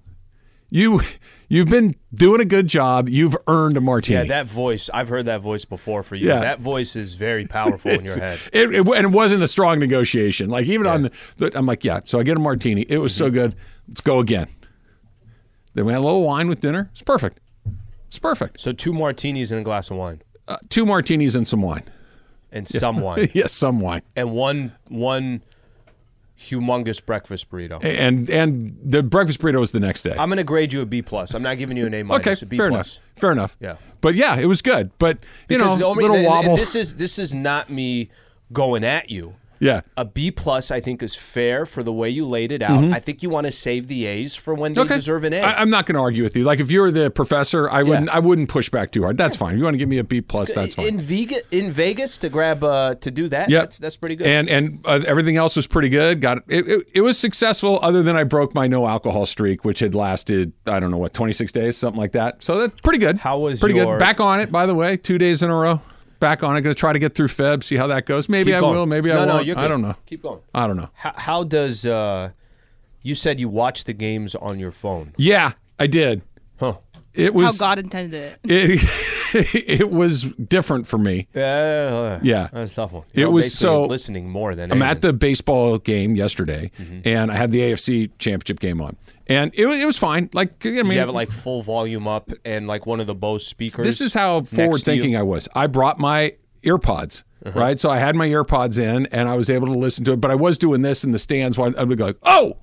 you, 0.69 1.01
you've 1.50 1.69
been 1.69 1.95
doing 2.13 2.41
a 2.41 2.45
good 2.45 2.67
job. 2.67 3.07
You've 3.07 3.38
earned 3.47 3.77
a 3.77 3.81
martini. 3.81 4.21
yeah, 4.21 4.25
that 4.25 4.47
voice. 4.47 4.89
I've 4.94 5.07
heard 5.07 5.25
that 5.25 5.41
voice 5.41 5.65
before 5.65 6.03
for 6.03 6.15
you. 6.15 6.27
Yeah. 6.27 6.39
That 6.39 6.59
voice 6.59 6.95
is 6.95 7.13
very 7.13 7.45
powerful 7.59 7.91
in 7.91 8.03
your 8.03 8.17
head. 8.17 8.39
It, 8.51 8.73
it, 8.73 8.88
and 8.88 9.05
it 9.05 9.11
wasn't 9.11 9.44
a 9.44 9.47
strong 9.47 9.79
negotiation. 9.79 10.50
Like 10.50 10.65
even 10.65 10.88
on 10.88 11.03
the, 11.03 11.11
the, 11.38 11.51
I'm 11.57 11.65
like, 11.65 11.85
yeah. 11.85 12.01
So 12.05 12.19
I 12.19 12.23
get 12.23 12.38
a 12.38 12.41
martini. 12.41 12.81
It 12.89 12.97
was 12.97 13.15
so 13.15 13.29
good. 13.29 13.55
Let's 13.88 14.01
go 14.01 14.19
again. 14.19 14.47
Then 15.75 15.85
we 15.85 15.94
had 15.94 16.00
a 16.00 16.05
little 16.05 16.23
wine 16.23 16.47
with 16.47 16.59
dinner. 16.59 16.89
It's 16.91 17.01
perfect. 17.01 17.39
It's 18.13 18.19
perfect. 18.19 18.60
So 18.60 18.74
two 18.74 18.94
martinis 18.94 19.51
and 19.51 19.60
a 19.62 19.63
glass 19.63 19.89
of 19.89 19.98
wine, 19.98 20.21
Uh, 20.48 20.57
two 20.70 20.86
martinis 20.86 21.36
and 21.36 21.48
some 21.48 21.63
wine. 21.63 21.84
and 22.51 22.67
some 22.67 23.00
wine, 23.00 23.27
yes, 23.34 23.51
some 23.51 23.79
wine. 23.79 24.03
and 24.15 24.32
one 24.34 24.72
one 24.88 25.41
humongous 26.39 27.03
breakfast 27.03 27.50
burrito. 27.50 27.84
And 27.84 28.29
and 28.29 28.77
the 28.84 29.01
breakfast 29.01 29.39
burrito 29.41 29.60
was 29.60 29.72
the 29.72 29.79
next 29.79 30.03
day. 30.03 30.12
I'm 30.17 30.29
going 30.29 30.38
to 30.38 30.43
grade 30.43 30.74
you 30.74 30.82
a 30.82 30.86
B 30.86 31.01
plus. 31.01 31.34
I'm 31.34 31.41
not 31.41 31.58
giving 31.58 31.75
you 31.75 31.88
an 31.88 31.93
A 31.96 32.03
minus. 32.03 32.27
okay, 32.43 32.46
a 32.46 32.50
B 32.50 32.58
fair 32.58 32.70
plus. 32.70 32.98
enough. 32.98 33.03
Fair 33.15 33.32
enough. 33.32 33.58
Yeah. 33.60 33.77
But 34.01 34.13
yeah, 34.13 34.38
it 34.39 34.46
was 34.46 34.62
good. 34.62 34.91
But 35.00 35.17
you 35.50 35.58
Because 35.58 35.74
the 35.77 35.79
know, 35.82 35.88
only- 35.88 36.03
little 36.03 36.17
and 36.17 36.25
wobble. 36.27 36.55
this 36.55 36.75
is 36.75 36.98
this 36.98 37.17
is 37.17 37.34
not 37.34 37.72
me 37.72 38.10
going 38.51 38.84
at 38.84 39.10
you. 39.10 39.34
Yeah. 39.60 39.81
A 39.98 40.05
B 40.05 40.31
plus, 40.31 40.72
I 40.72 40.79
think, 40.79 41.01
is 41.03 41.15
fair 41.15 41.65
for 41.65 41.83
the 41.83 41.93
way 41.93 42.10
you 42.10 42.25
laid 42.27 42.51
it 42.51 42.62
out. 42.62 42.83
I 42.93 43.00
think 43.00 43.24
you 43.24 43.29
want 43.29 43.45
to 43.45 43.51
save 43.51 43.88
the 43.88 44.05
A's 44.05 44.36
for 44.36 44.53
when 44.53 44.74
they 44.74 44.81
Mm-hmm. 44.81 44.88
Okay. 44.91 44.95
deserve 44.95 45.24
an 45.24 45.33
A. 45.33 45.39
I, 45.41 45.62
am 45.62 45.69
not 45.69 45.86
going 45.86 45.95
to 45.95 46.01
argue 46.01 46.24
with 46.24 46.36
you. 46.36 46.43
Like 46.43 46.60
if 46.60 46.69
you're 46.72 46.91
the 46.91 47.10
professor, 47.10 47.69
I 47.69 47.83
wouldn't. 47.83 48.10
I 48.10 48.19
wouldn't 48.19 48.50
push 48.50 48.69
back 48.69 48.91
too 48.91 49.03
hard. 49.03 49.17
That's 49.17 49.36
fine. 49.36 49.53
If 49.53 49.57
you 49.60 49.63
want 49.63 49.74
to 49.75 49.77
give 49.77 49.89
me 49.89 49.98
a 50.00 50.03
B 50.03 50.22
plus, 50.22 50.51
that's 50.53 50.74
fine. 50.75 50.88
In 50.88 51.00
Vegas, 51.00 51.41
in 51.51 51.72
Vegas, 51.72 52.17
to 52.19 52.29
grab 52.29 52.63
uh, 52.63 52.95
to 52.95 53.12
do 53.12 53.27
that, 53.29 53.50
Yep. 53.50 53.62
that's, 53.62 53.77
that's 53.77 53.98
pretty 53.98 54.15
good. 54.15 54.27
And 54.27 54.50
and 54.50 54.79
uh, 54.86 55.01
everything 55.05 55.38
else 55.38 55.55
was 55.55 55.67
pretty 55.67 55.89
good. 55.89 56.19
Got 56.22 56.39
it, 56.48 56.67
it. 56.67 56.89
It 56.95 57.01
was 57.01 57.17
successful, 57.17 57.79
other 57.81 58.03
than 58.03 58.15
I 58.15 58.24
broke 58.24 58.53
my 58.53 58.67
no 58.67 58.88
alcohol 58.88 59.25
streak, 59.25 59.63
which 59.63 59.79
had 59.79 59.95
lasted 59.95 60.53
I 60.67 60.79
don't 60.79 60.91
know 60.91 60.98
what 60.98 61.13
26 61.13 61.51
days, 61.51 61.77
something 61.77 62.00
like 62.00 62.13
that. 62.13 62.43
So 62.43 62.60
that's 62.60 62.81
pretty 62.81 63.00
good. 63.00 63.17
How 63.17 63.39
was 63.39 63.60
pretty 63.60 63.75
your- 63.75 63.86
good? 63.86 64.00
Back 64.00 64.19
on 64.19 64.39
it, 64.39 64.51
by 64.51 64.65
the 64.65 64.75
way, 64.75 64.98
two 64.98 65.17
days 65.17 65.41
in 65.43 65.50
a 65.50 65.55
row. 65.55 65.81
Back 66.24 66.42
on 66.44 66.56
it. 66.56 66.62
Going 66.62 66.74
to 66.74 66.80
try 66.80 66.94
to 66.94 67.00
get 67.00 67.15
through 67.15 67.27
Feb, 67.27 67.63
see 67.63 67.75
how 67.75 67.88
that 67.88 68.06
goes. 68.06 68.30
Maybe 68.30 68.51
Keep 68.51 68.56
I 68.56 68.60
going. 68.62 68.75
will. 68.75 68.86
Maybe 68.86 69.10
no, 69.10 69.22
I 69.22 69.25
no, 69.25 69.34
won't. 69.36 69.46
you're 69.46 69.58
I 69.60 69.68
don't 69.68 69.82
know. 69.82 69.96
Keep 70.06 70.24
going. 70.24 70.39
I 70.56 70.68
don't 70.68 70.77
know. 70.77 70.89
How, 70.94 71.13
how 71.15 71.44
does 71.44 71.86
uh, 71.86 72.32
you 73.01 73.13
said 73.13 73.39
you 73.39 73.50
watch 73.50 73.84
the 73.84 73.94
games 73.94 74.34
on 74.34 74.58
your 74.58 74.72
phone? 74.72 75.13
Yeah, 75.18 75.51
I 75.77 75.88
did. 75.88 76.22
Huh? 76.60 76.77
It 77.13 77.34
was 77.34 77.60
How. 77.60 77.68
God 77.68 77.80
intended 77.80 78.13
it. 78.24 78.39
It, 78.46 78.80
it 79.54 79.90
was 79.90 80.24
different 80.24 80.88
for 80.88 80.98
me. 80.98 81.28
Yeah, 81.34 82.20
Yeah. 82.22 82.50
that's 82.52 82.72
a 82.74 82.75
tough 82.75 82.92
one. 82.94 83.04
It 83.13 83.22
You're 83.22 83.32
was 83.32 83.54
so- 83.54 83.86
listening 83.86 84.30
more 84.30 84.56
than 84.56 84.72
I'm 84.72 84.82
anything. 84.82 84.98
at 84.98 85.02
the 85.02 85.13
baseball 85.13 85.78
game 85.80 86.16
yesterday, 86.16 86.72
Mm-hmm. 86.80 87.08
and 87.08 87.32
I 87.32 87.36
had 87.36 87.52
the 87.52 87.60
AFC 87.62 88.12
Championship 88.20 88.60
game 88.60 88.82
on, 88.82 88.96
and 89.28 89.52
it, 89.54 89.66
it 89.68 89.86
was 89.86 89.98
fine. 89.98 90.30
Like 90.34 90.52
I 90.66 90.70
mean, 90.70 90.84
Did 90.86 90.94
you 90.94 91.00
have 91.00 91.10
it 91.10 91.13
like 91.13 91.32
full 91.32 91.62
volume 91.62 92.08
up 92.08 92.32
and 92.46 92.68
like 92.68 92.86
one 92.86 93.00
of 93.00 93.08
the 93.08 93.16
Bose 93.16 93.46
speakers? 93.48 93.86
this 93.86 94.02
is 94.02 94.13
how 94.13 94.42
forward 94.44 94.82
thinking? 94.82 95.16
I 95.16 95.24
was. 95.24 95.48
I 95.56 95.68
brought 95.68 96.00
my 96.00 96.36
earpods 96.63 97.24
right? 97.56 97.78
So 97.78 97.90
I 97.90 97.98
had 97.98 98.16
my 98.16 98.30
earpods 98.30 98.82
in 98.82 99.06
and 99.08 99.28
I 99.28 99.36
was 99.36 99.50
able 99.50 99.68
to 99.68 99.74
listen 99.78 100.06
to 100.06 100.13
it, 100.13 100.22
but 100.22 100.32
I 100.32 100.36
was 100.36 100.58
doing 100.58 100.82
this 100.82 101.04
in 101.04 101.12
the 101.12 101.20
stands 101.20 101.58
while 101.58 101.74
I 101.78 101.84
would 101.84 101.98
go, 101.98 102.13
oh, 102.24 102.56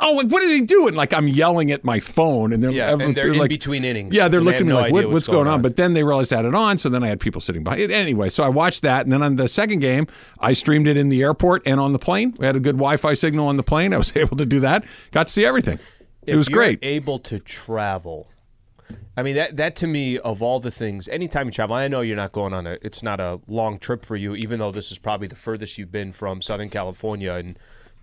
oh, 0.00 0.12
like, 0.14 0.28
what 0.28 0.42
are 0.42 0.48
they 0.48 0.60
doing? 0.60 0.94
Like 0.94 1.12
I'm 1.12 1.28
yelling 1.28 1.70
at 1.70 1.84
my 1.84 2.00
phone, 2.00 2.52
and 2.52 2.62
they're 2.62 2.70
Yeah, 2.70 2.88
every- 2.88 3.06
and 3.06 3.14
they're 3.14 3.32
in 3.32 3.38
like, 3.38 3.48
between 3.48 3.84
innings, 3.84 4.14
Yeah, 4.14 4.28
they're 4.28 4.40
looking 4.40 4.60
at 4.62 4.66
me 4.66 4.72
no 4.72 4.80
like, 4.80 4.92
what, 4.92 5.08
what's 5.10 5.26
going 5.28 5.46
on? 5.48 5.54
on. 5.54 5.62
But 5.62 5.76
then 5.76 5.94
they 5.94 6.02
realized 6.04 6.32
I 6.32 6.36
had 6.36 6.44
it 6.44 6.54
on, 6.54 6.78
so 6.78 6.88
then 6.88 7.02
I 7.02 7.08
had 7.08 7.20
people 7.20 7.40
sitting 7.40 7.64
by 7.64 7.76
it 7.78 7.90
anyway. 7.90 8.28
So 8.28 8.44
I 8.44 8.48
watched 8.48 8.82
that, 8.82 9.04
and 9.06 9.12
then 9.12 9.22
on 9.22 9.36
the 9.36 9.48
second 9.48 9.80
game, 9.80 10.06
I 10.40 10.52
streamed 10.52 10.86
it 10.86 10.96
in 10.96 11.08
the 11.08 11.22
airport 11.22 11.62
and 11.66 11.80
on 11.80 11.92
the 11.92 11.98
plane. 11.98 12.34
We 12.38 12.46
had 12.46 12.56
a 12.56 12.60
good 12.60 12.76
Wi-Fi 12.76 13.14
signal 13.14 13.46
on 13.48 13.56
the 13.56 13.62
plane. 13.62 13.92
I 13.94 13.98
was 13.98 14.14
able 14.16 14.36
to 14.36 14.46
do 14.46 14.60
that. 14.60 14.84
Got 15.12 15.28
to 15.28 15.32
see 15.32 15.44
everything. 15.44 15.78
It 16.26 16.36
was 16.36 16.48
you're 16.48 16.58
great. 16.58 16.78
Able 16.82 17.18
to 17.20 17.38
travel. 17.38 18.28
I 19.16 19.22
mean 19.22 19.34
that 19.34 19.56
that 19.56 19.74
to 19.76 19.86
me 19.86 20.18
of 20.18 20.42
all 20.42 20.60
the 20.60 20.70
things, 20.70 21.08
anytime 21.08 21.46
you 21.46 21.52
travel, 21.52 21.74
I 21.74 21.88
know 21.88 22.02
you're 22.02 22.16
not 22.16 22.32
going 22.32 22.54
on 22.54 22.66
a 22.66 22.78
it's 22.82 23.02
not 23.02 23.18
a 23.18 23.40
long 23.48 23.78
trip 23.78 24.04
for 24.04 24.14
you, 24.14 24.34
even 24.36 24.60
though 24.60 24.70
this 24.70 24.92
is 24.92 24.98
probably 24.98 25.26
the 25.26 25.34
furthest 25.36 25.76
you've 25.76 25.90
been 25.90 26.12
from 26.12 26.40
Southern 26.40 26.68
California 26.70 27.32
in 27.34 27.56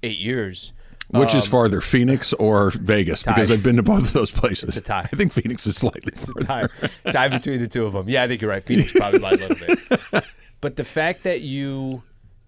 eight 0.03 0.17
years. 0.19 0.73
Which 1.11 1.35
is 1.35 1.45
um, 1.45 1.51
farther, 1.51 1.81
Phoenix 1.81 2.33
or 2.33 2.71
Vegas? 2.71 3.21
Because 3.23 3.51
I've 3.51 3.61
been 3.61 3.75
to 3.75 3.83
both 3.83 4.07
of 4.07 4.13
those 4.13 4.31
places. 4.31 4.69
It's 4.69 4.77
a 4.77 4.81
tie. 4.81 5.07
I 5.11 5.15
think 5.15 5.33
Phoenix 5.33 5.67
is 5.67 5.75
slightly 5.75 6.11
farther. 6.13 6.45
Time, 6.45 6.69
time 7.11 7.31
between 7.31 7.59
the 7.59 7.67
two 7.67 7.85
of 7.85 7.93
them. 7.93 8.09
Yeah, 8.09 8.23
I 8.23 8.27
think 8.27 8.41
you're 8.41 8.49
right. 8.49 8.63
Phoenix 8.63 8.91
probably 8.91 9.19
by 9.19 9.31
a 9.31 9.35
little 9.35 9.55
bit. 9.55 10.23
But 10.61 10.77
the 10.77 10.83
fact 10.83 11.21
that 11.23 11.41
you 11.41 12.01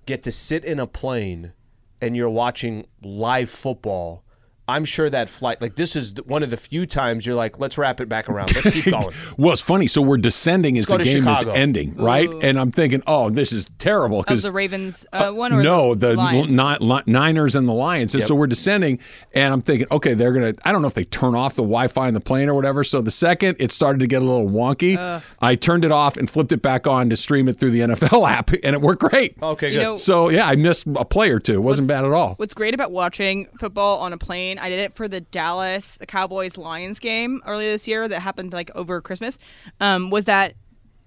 get 0.07 0.23
to 0.23 0.31
sit 0.31 0.65
in 0.65 0.79
a 0.79 0.87
plane 0.87 1.53
and 2.01 2.15
you're 2.15 2.31
watching 2.31 2.87
live 3.03 3.47
football, 3.47 4.23
I'm 4.67 4.85
sure 4.85 5.09
that 5.09 5.29
flight, 5.29 5.61
like 5.61 5.75
this 5.75 5.95
is 5.95 6.13
one 6.25 6.43
of 6.43 6.49
the 6.49 6.57
few 6.57 6.85
times 6.85 7.25
you're 7.25 7.35
like, 7.35 7.59
let's 7.59 7.77
wrap 7.77 8.01
it 8.01 8.09
back 8.09 8.27
around. 8.29 8.53
Let's 8.55 8.71
keep 8.83 8.85
going. 8.91 9.13
Well, 9.37 9.53
it's 9.53 9.61
funny. 9.61 9.87
So 9.87 10.01
we're 10.01 10.17
descending 10.17 10.77
as 10.77 10.87
the 10.87 10.97
game 10.97 11.23
Chicago. 11.23 11.51
is 11.51 11.57
ending, 11.57 11.95
right? 11.95 12.29
And 12.41 12.59
I'm 12.59 12.71
thinking, 12.71 13.01
oh, 13.07 13.29
this 13.29 13.53
is 13.53 13.69
terrible 13.77 14.21
because 14.21 14.43
the 14.43 14.51
Ravens 14.51 15.05
uh, 15.13 15.31
one 15.31 15.53
or 15.53 15.63
no, 15.63 15.95
the, 15.95 16.09
the 16.09 16.15
Lions? 16.15 16.49
Ni- 16.49 17.01
Niners 17.13 17.55
and 17.55 17.67
the 17.67 17.73
Lions. 17.73 18.13
And 18.15 18.27
so 18.27 18.35
we're 18.35 18.47
descending, 18.47 18.99
and 19.33 19.53
I'm 19.53 19.61
thinking, 19.61 19.87
okay, 19.91 20.13
they're 20.13 20.33
gonna. 20.33 20.53
I 20.65 20.71
don't 20.71 20.81
know 20.81 20.87
if 20.89 20.93
they 20.95 21.03
turn 21.05 21.35
off 21.35 21.53
the 21.55 21.61
Wi-Fi 21.63 22.07
in 22.09 22.13
the 22.13 22.19
plane 22.19 22.49
or 22.49 22.53
whatever. 22.53 22.83
So 22.83 23.01
the 23.01 23.11
second 23.11 23.57
it 23.59 23.71
started 23.71 23.99
to 23.99 24.07
get 24.07 24.21
a 24.21 24.25
little 24.25 24.47
wonky, 24.49 25.21
I 25.41 25.55
turned 25.55 25.85
it 25.85 25.91
off 25.91 26.17
and 26.17 26.29
flipped 26.29 26.51
it 26.51 26.61
back 26.61 26.87
on 26.87 27.09
to 27.09 27.15
stream 27.15 27.47
it 27.47 27.53
through 27.57 27.71
the 27.71 27.79
NFL 27.87 28.29
app, 28.29 28.49
and 28.51 28.73
it 28.75 28.81
worked 28.81 29.01
great. 29.01 29.35
Okay, 29.41 29.69
You 29.71 29.77
good. 29.79 29.83
know- 29.83 29.95
So 29.95 30.29
yeah, 30.29 30.45
I 30.47 30.55
missed 30.55 30.85
a 30.95 31.05
play 31.05 31.29
or 31.29 31.39
two. 31.39 31.53
It 31.53 31.63
wasn't 31.63 31.87
bad 31.87 32.03
at 32.03 32.11
all. 32.11 32.33
What's 32.35 32.53
great 32.53 32.73
about 32.73 32.91
watching 32.91 33.47
football 33.57 33.99
on 33.99 34.11
a 34.13 34.17
plane, 34.17 34.56
I 34.59 34.69
did 34.69 34.79
it 34.79 34.93
for 34.93 35.07
the 35.07 35.21
Dallas, 35.21 35.97
the 35.97 36.05
Cowboys 36.05 36.57
Lions 36.57 36.99
game 36.99 37.41
earlier 37.45 37.71
this 37.71 37.87
year 37.87 38.07
that 38.07 38.19
happened 38.19 38.53
like 38.53 38.71
over 38.75 39.01
Christmas, 39.01 39.39
um, 39.79 40.09
was 40.09 40.25
that 40.25 40.53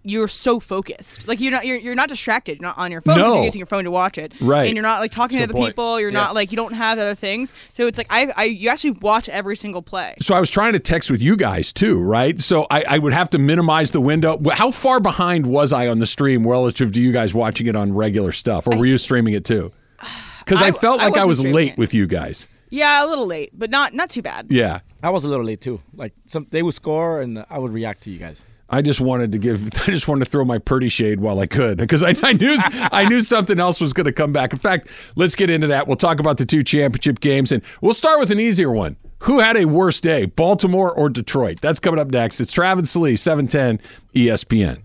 you're 0.02 0.28
so 0.28 0.58
focused. 0.60 1.28
Like 1.28 1.40
you're 1.40 1.52
not 1.52 1.66
you're, 1.66 1.76
you're 1.76 1.94
not 1.94 2.08
distracted. 2.08 2.58
You're 2.58 2.68
not 2.68 2.78
on 2.78 2.90
your 2.90 3.02
phone 3.02 3.16
because 3.16 3.28
No. 3.32 3.34
you're 3.36 3.44
using 3.44 3.58
your 3.58 3.66
phone 3.66 3.84
to 3.84 3.90
watch 3.90 4.16
it. 4.16 4.32
Right. 4.40 4.64
And 4.66 4.74
you're 4.74 4.82
not 4.82 5.00
like 5.00 5.10
talking 5.12 5.36
to 5.36 5.42
That's 5.42 5.52
a 5.52 5.54
other 5.54 5.60
point. 5.60 5.72
people. 5.74 6.00
You're 6.00 6.08
Yeah. 6.10 6.20
not 6.20 6.34
like 6.34 6.50
you 6.52 6.56
don't 6.56 6.72
have 6.72 6.98
other 6.98 7.14
things. 7.14 7.52
So 7.74 7.86
it's 7.86 7.98
like 7.98 8.06
I 8.08 8.32
I 8.34 8.44
you 8.44 8.70
actually 8.70 8.92
watch 8.92 9.28
every 9.28 9.56
single 9.56 9.82
play. 9.82 10.14
So 10.22 10.34
I 10.34 10.40
was 10.40 10.48
trying 10.48 10.72
to 10.72 10.78
text 10.78 11.10
with 11.10 11.20
you 11.20 11.36
guys 11.36 11.70
too, 11.70 12.00
right? 12.00 12.40
So 12.40 12.66
I, 12.70 12.82
I 12.88 12.98
would 12.98 13.12
have 13.12 13.28
to 13.30 13.38
minimize 13.38 13.90
the 13.90 14.00
window. 14.00 14.40
How 14.52 14.70
far 14.70 15.00
behind 15.00 15.44
was 15.44 15.70
I 15.70 15.88
on 15.88 15.98
the 15.98 16.06
stream 16.06 16.46
relative 16.46 16.92
to 16.92 17.00
you 17.00 17.12
guys 17.12 17.34
watching 17.34 17.66
it 17.66 17.76
on 17.76 17.92
regular 17.92 18.32
stuff, 18.32 18.66
or 18.66 18.78
were 18.78 18.86
you 18.86 18.96
streaming 18.96 19.34
it 19.34 19.44
too? 19.44 19.70
Because 20.46 20.62
I, 20.62 20.68
I- 20.68 20.72
felt 20.72 20.98
like 20.98 21.16
I 21.18 21.26
wasn't 21.26 21.48
was 21.48 21.54
late 21.54 21.72
it. 21.72 21.78
with 21.78 21.94
you 21.94 22.06
guys. 22.08 22.48
Yeah, 22.70 23.04
a 23.04 23.06
little 23.06 23.26
late, 23.26 23.50
but 23.52 23.70
not 23.70 23.94
not 23.94 24.10
too 24.10 24.22
bad. 24.22 24.46
Yeah. 24.50 24.80
I 25.02 25.10
was 25.10 25.24
a 25.24 25.28
little 25.28 25.44
late 25.44 25.60
too. 25.60 25.80
Like 25.94 26.14
some, 26.26 26.46
they 26.50 26.62
would 26.62 26.74
score 26.74 27.20
and 27.20 27.44
I 27.50 27.58
would 27.58 27.72
react 27.72 28.02
to 28.02 28.10
you 28.10 28.18
guys. 28.18 28.44
I 28.72 28.82
just 28.82 29.00
wanted 29.00 29.32
to 29.32 29.38
give. 29.38 29.64
I 29.82 29.86
just 29.86 30.06
wanted 30.06 30.24
to 30.24 30.30
throw 30.30 30.44
my 30.44 30.58
Purdy 30.58 30.88
shade 30.88 31.20
while 31.20 31.40
I 31.40 31.46
could 31.46 31.78
because 31.78 32.02
I, 32.02 32.14
I 32.22 32.32
knew 32.32 32.56
I 32.92 33.04
knew 33.06 33.20
something 33.20 33.58
else 33.58 33.80
was 33.80 33.92
going 33.92 34.06
to 34.06 34.12
come 34.12 34.32
back. 34.32 34.52
In 34.52 34.58
fact, 34.58 34.88
let's 35.16 35.34
get 35.34 35.50
into 35.50 35.66
that. 35.68 35.86
We'll 35.88 35.96
talk 35.96 36.20
about 36.20 36.38
the 36.38 36.46
two 36.46 36.62
championship 36.62 37.20
games, 37.20 37.50
and 37.52 37.62
we'll 37.80 37.94
start 37.94 38.20
with 38.20 38.30
an 38.30 38.38
easier 38.40 38.70
one. 38.70 38.96
Who 39.24 39.40
had 39.40 39.56
a 39.56 39.66
worse 39.66 40.00
day, 40.00 40.24
Baltimore 40.24 40.92
or 40.92 41.10
Detroit? 41.10 41.60
That's 41.60 41.80
coming 41.80 42.00
up 42.00 42.08
next. 42.08 42.40
It's 42.40 42.52
Travis 42.52 42.94
Lee, 42.96 43.16
seven 43.16 43.48
ten 43.48 43.78
ESPN. 44.14 44.82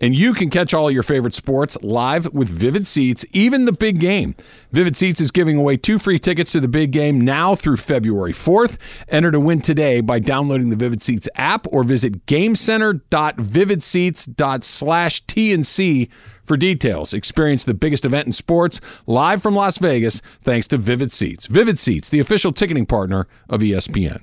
And 0.00 0.14
you 0.14 0.32
can 0.32 0.48
catch 0.50 0.72
all 0.72 0.90
your 0.90 1.02
favorite 1.02 1.34
sports 1.34 1.76
live 1.82 2.32
with 2.32 2.48
Vivid 2.48 2.86
Seats, 2.86 3.26
even 3.32 3.66
the 3.66 3.72
big 3.72 4.00
game. 4.00 4.34
Vivid 4.72 4.96
Seats 4.96 5.20
is 5.20 5.30
giving 5.30 5.56
away 5.56 5.76
two 5.76 5.98
free 5.98 6.18
tickets 6.18 6.52
to 6.52 6.60
the 6.60 6.68
big 6.68 6.90
game 6.90 7.20
now 7.20 7.54
through 7.54 7.76
February 7.76 8.32
4th. 8.32 8.78
Enter 9.08 9.30
to 9.30 9.38
win 9.38 9.60
today 9.60 10.00
by 10.00 10.18
downloading 10.18 10.70
the 10.70 10.76
Vivid 10.76 11.02
Seats 11.02 11.28
app 11.34 11.66
or 11.70 11.84
visit 11.84 12.24
gamecenter.vividseats.slash 12.26 15.26
TNC 15.26 16.08
for 16.44 16.56
details. 16.56 17.12
Experience 17.12 17.64
the 17.64 17.74
biggest 17.74 18.04
event 18.04 18.26
in 18.26 18.32
sports 18.32 18.80
live 19.06 19.42
from 19.42 19.54
Las 19.54 19.78
Vegas 19.78 20.22
thanks 20.42 20.66
to 20.68 20.78
Vivid 20.78 21.12
Seats. 21.12 21.46
Vivid 21.46 21.78
Seats, 21.78 22.08
the 22.08 22.20
official 22.20 22.52
ticketing 22.52 22.86
partner 22.86 23.26
of 23.48 23.60
ESPN. 23.60 24.22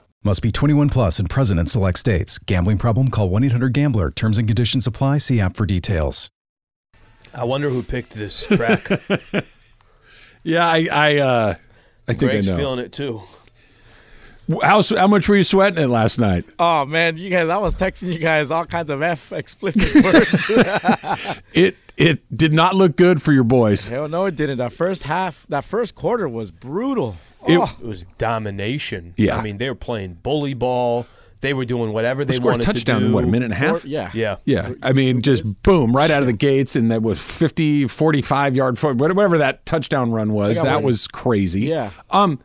Must 0.23 0.41
be 0.43 0.51
21 0.51 0.89
plus 0.89 1.17
and 1.19 1.27
present 1.29 1.59
in 1.59 1.65
select 1.65 1.97
states. 1.97 2.37
Gambling 2.37 2.77
problem? 2.77 3.07
Call 3.09 3.29
1 3.29 3.43
800 3.45 3.73
Gambler. 3.73 4.11
Terms 4.11 4.37
and 4.37 4.47
conditions 4.47 4.85
apply. 4.85 5.17
See 5.17 5.39
app 5.39 5.55
for 5.55 5.65
details. 5.65 6.29
I 7.33 7.43
wonder 7.45 7.69
who 7.69 7.81
picked 7.81 8.13
this 8.13 8.45
track. 8.47 8.87
Yeah, 10.43 10.65
I 10.67 10.87
I, 10.91 11.17
uh, 11.17 11.53
I 12.07 12.13
think 12.13 12.19
Greg's 12.31 12.49
I 12.49 12.53
know. 12.53 12.57
feeling 12.57 12.79
it 12.79 12.91
too. 12.91 13.21
How 14.63 14.81
how 14.81 15.05
much 15.05 15.29
were 15.29 15.35
you 15.35 15.43
sweating 15.43 15.83
it 15.83 15.87
last 15.87 16.17
night? 16.17 16.45
Oh 16.57 16.83
man, 16.83 17.15
you 17.19 17.29
guys! 17.29 17.47
I 17.47 17.57
was 17.57 17.75
texting 17.75 18.11
you 18.11 18.17
guys 18.17 18.49
all 18.49 18.65
kinds 18.65 18.89
of 18.89 19.03
f 19.03 19.31
explicit 19.31 20.03
words. 20.03 21.37
It 21.53 21.77
it 21.95 22.23
did 22.35 22.53
not 22.53 22.73
look 22.73 22.95
good 22.97 23.21
for 23.21 23.33
your 23.33 23.43
boys. 23.43 23.87
Hell 23.87 24.07
no, 24.07 24.25
it 24.25 24.35
didn't. 24.35 24.57
That 24.57 24.71
first 24.73 25.03
half, 25.03 25.45
that 25.49 25.63
first 25.63 25.93
quarter 25.93 26.27
was 26.27 26.49
brutal. 26.49 27.17
It- 27.47 27.57
Oh, 27.57 27.75
It 27.81 27.85
was 27.87 28.05
domination. 28.17 29.13
Yeah. 29.17 29.37
I 29.37 29.41
mean, 29.41 29.57
they 29.57 29.67
were 29.69 29.75
playing 29.75 30.17
bully 30.21 30.53
ball. 30.53 31.05
They 31.41 31.55
were 31.55 31.65
doing 31.65 31.91
whatever 31.91 32.23
they 32.23 32.35
scored 32.35 32.57
a 32.57 32.59
touchdown 32.59 32.97
to 32.97 33.01
do. 33.01 33.05
in 33.07 33.13
what 33.13 33.23
a 33.23 33.27
minute 33.27 33.45
and 33.45 33.53
a 33.53 33.55
half. 33.55 33.79
four- 33.81 33.89
yeah, 33.89 34.11
Yeah. 34.13 34.35
Yeah, 34.45 34.73
I 34.83 34.93
mean, 34.93 35.23
just 35.23 35.63
boom, 35.63 35.91
right 35.95 36.11
out 36.11 36.21
of 36.21 36.27
the 36.27 36.33
gates, 36.33 36.75
and 36.75 36.91
that 36.91 37.01
was 37.01 37.19
50, 37.19 37.87
45 37.87 38.55
yard, 38.55 38.77
fo- 38.77 38.93
whatever 38.93 39.39
that 39.39 39.65
touchdown 39.65 40.11
run 40.11 40.33
was. 40.33 40.61
That 40.61 40.75
one. 40.75 40.83
was 40.83 41.07
crazy. 41.07 41.61
Yeah. 41.61 41.89
Um, 42.11 42.37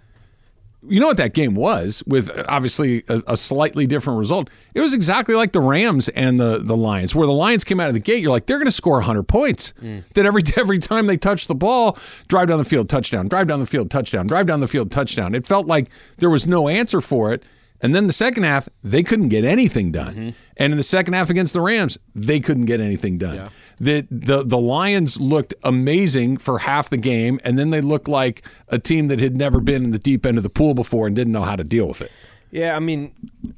you 0.88 1.00
know 1.00 1.08
what 1.08 1.16
that 1.16 1.34
game 1.34 1.54
was 1.54 2.02
with 2.06 2.30
obviously 2.48 3.04
a, 3.08 3.22
a, 3.28 3.36
slightly 3.36 3.86
different 3.86 4.18
result. 4.18 4.50
It 4.74 4.80
was 4.80 4.94
exactly 4.94 5.34
like 5.34 5.52
the 5.52 5.60
Rams 5.60 6.08
and 6.10 6.38
the 6.38 6.58
the 6.58 6.76
Lions, 6.76 7.14
where 7.14 7.26
the 7.26 7.32
Lions 7.32 7.64
came 7.64 7.80
out 7.80 7.88
of 7.88 7.94
the 7.94 8.00
gate. 8.00 8.22
You're 8.22 8.30
like, 8.30 8.46
they're 8.46 8.58
going 8.58 8.66
to 8.66 8.72
score 8.72 8.94
100 8.94 9.24
points. 9.24 9.72
Mm. 9.82 10.04
That 10.14 10.26
every 10.26 10.42
every 10.56 10.78
time 10.78 11.06
they 11.06 11.16
touch 11.16 11.46
the 11.46 11.54
ball, 11.54 11.98
drive 12.28 12.48
down 12.48 12.58
the 12.58 12.64
field, 12.64 12.88
touchdown, 12.88 13.28
drive 13.28 13.46
down 13.46 13.60
the 13.60 13.66
field, 13.66 13.90
touchdown, 13.90 14.26
drive 14.26 14.46
down 14.46 14.60
the 14.60 14.68
field, 14.68 14.90
touchdown. 14.90 15.34
It 15.34 15.46
felt 15.46 15.66
like 15.66 15.90
there 16.18 16.30
was 16.30 16.46
no 16.46 16.68
answer 16.68 17.00
for 17.00 17.32
it. 17.32 17.42
And 17.80 17.95
then 17.95 18.06
the 18.06 18.12
second 18.12 18.45
half, 18.45 18.68
they 18.83 19.02
couldn't 19.02 19.28
get 19.28 19.45
anything 19.45 19.92
done. 19.92 20.14
Mm-hmm. 20.14 20.30
And 20.56 20.73
in 20.73 20.76
the 20.76 20.83
second 20.83 21.14
half 21.14 21.30
against 21.30 21.52
the 21.52 21.61
Rams, 21.61 21.99
they 22.14 22.40
couldn't 22.40 22.64
get 22.64 22.80
anything 22.80 23.18
done. 23.18 23.35
Yeah. 23.37 23.49
The, 23.78 24.06
the 24.11 24.42
the 24.42 24.59
Lions 24.59 25.21
looked 25.21 25.52
amazing 25.62 26.38
for 26.38 26.61
half 26.61 26.88
the 26.88 26.97
game, 26.97 27.38
and 27.45 27.59
then 27.59 27.71
they 27.71 27.83
looked 27.83 28.09
like 28.09 28.42
a 28.68 28.78
team 28.78 29.09
that 29.09 29.21
had 29.21 29.37
never 29.37 29.61
been 29.61 29.85
in 29.85 29.90
the 29.90 29.99
deep 29.99 30.25
end 30.25 30.38
of 30.38 30.42
the 30.42 30.50
pool 30.50 30.73
before 30.73 31.06
and 31.06 31.14
didn't 31.14 31.33
know 31.33 31.42
how 31.42 31.56
to 31.56 31.64
deal 31.64 31.87
with 31.87 32.00
it. 32.00 32.11
Yeah, 32.50 32.75
I 32.75 32.78
mean, 32.78 33.14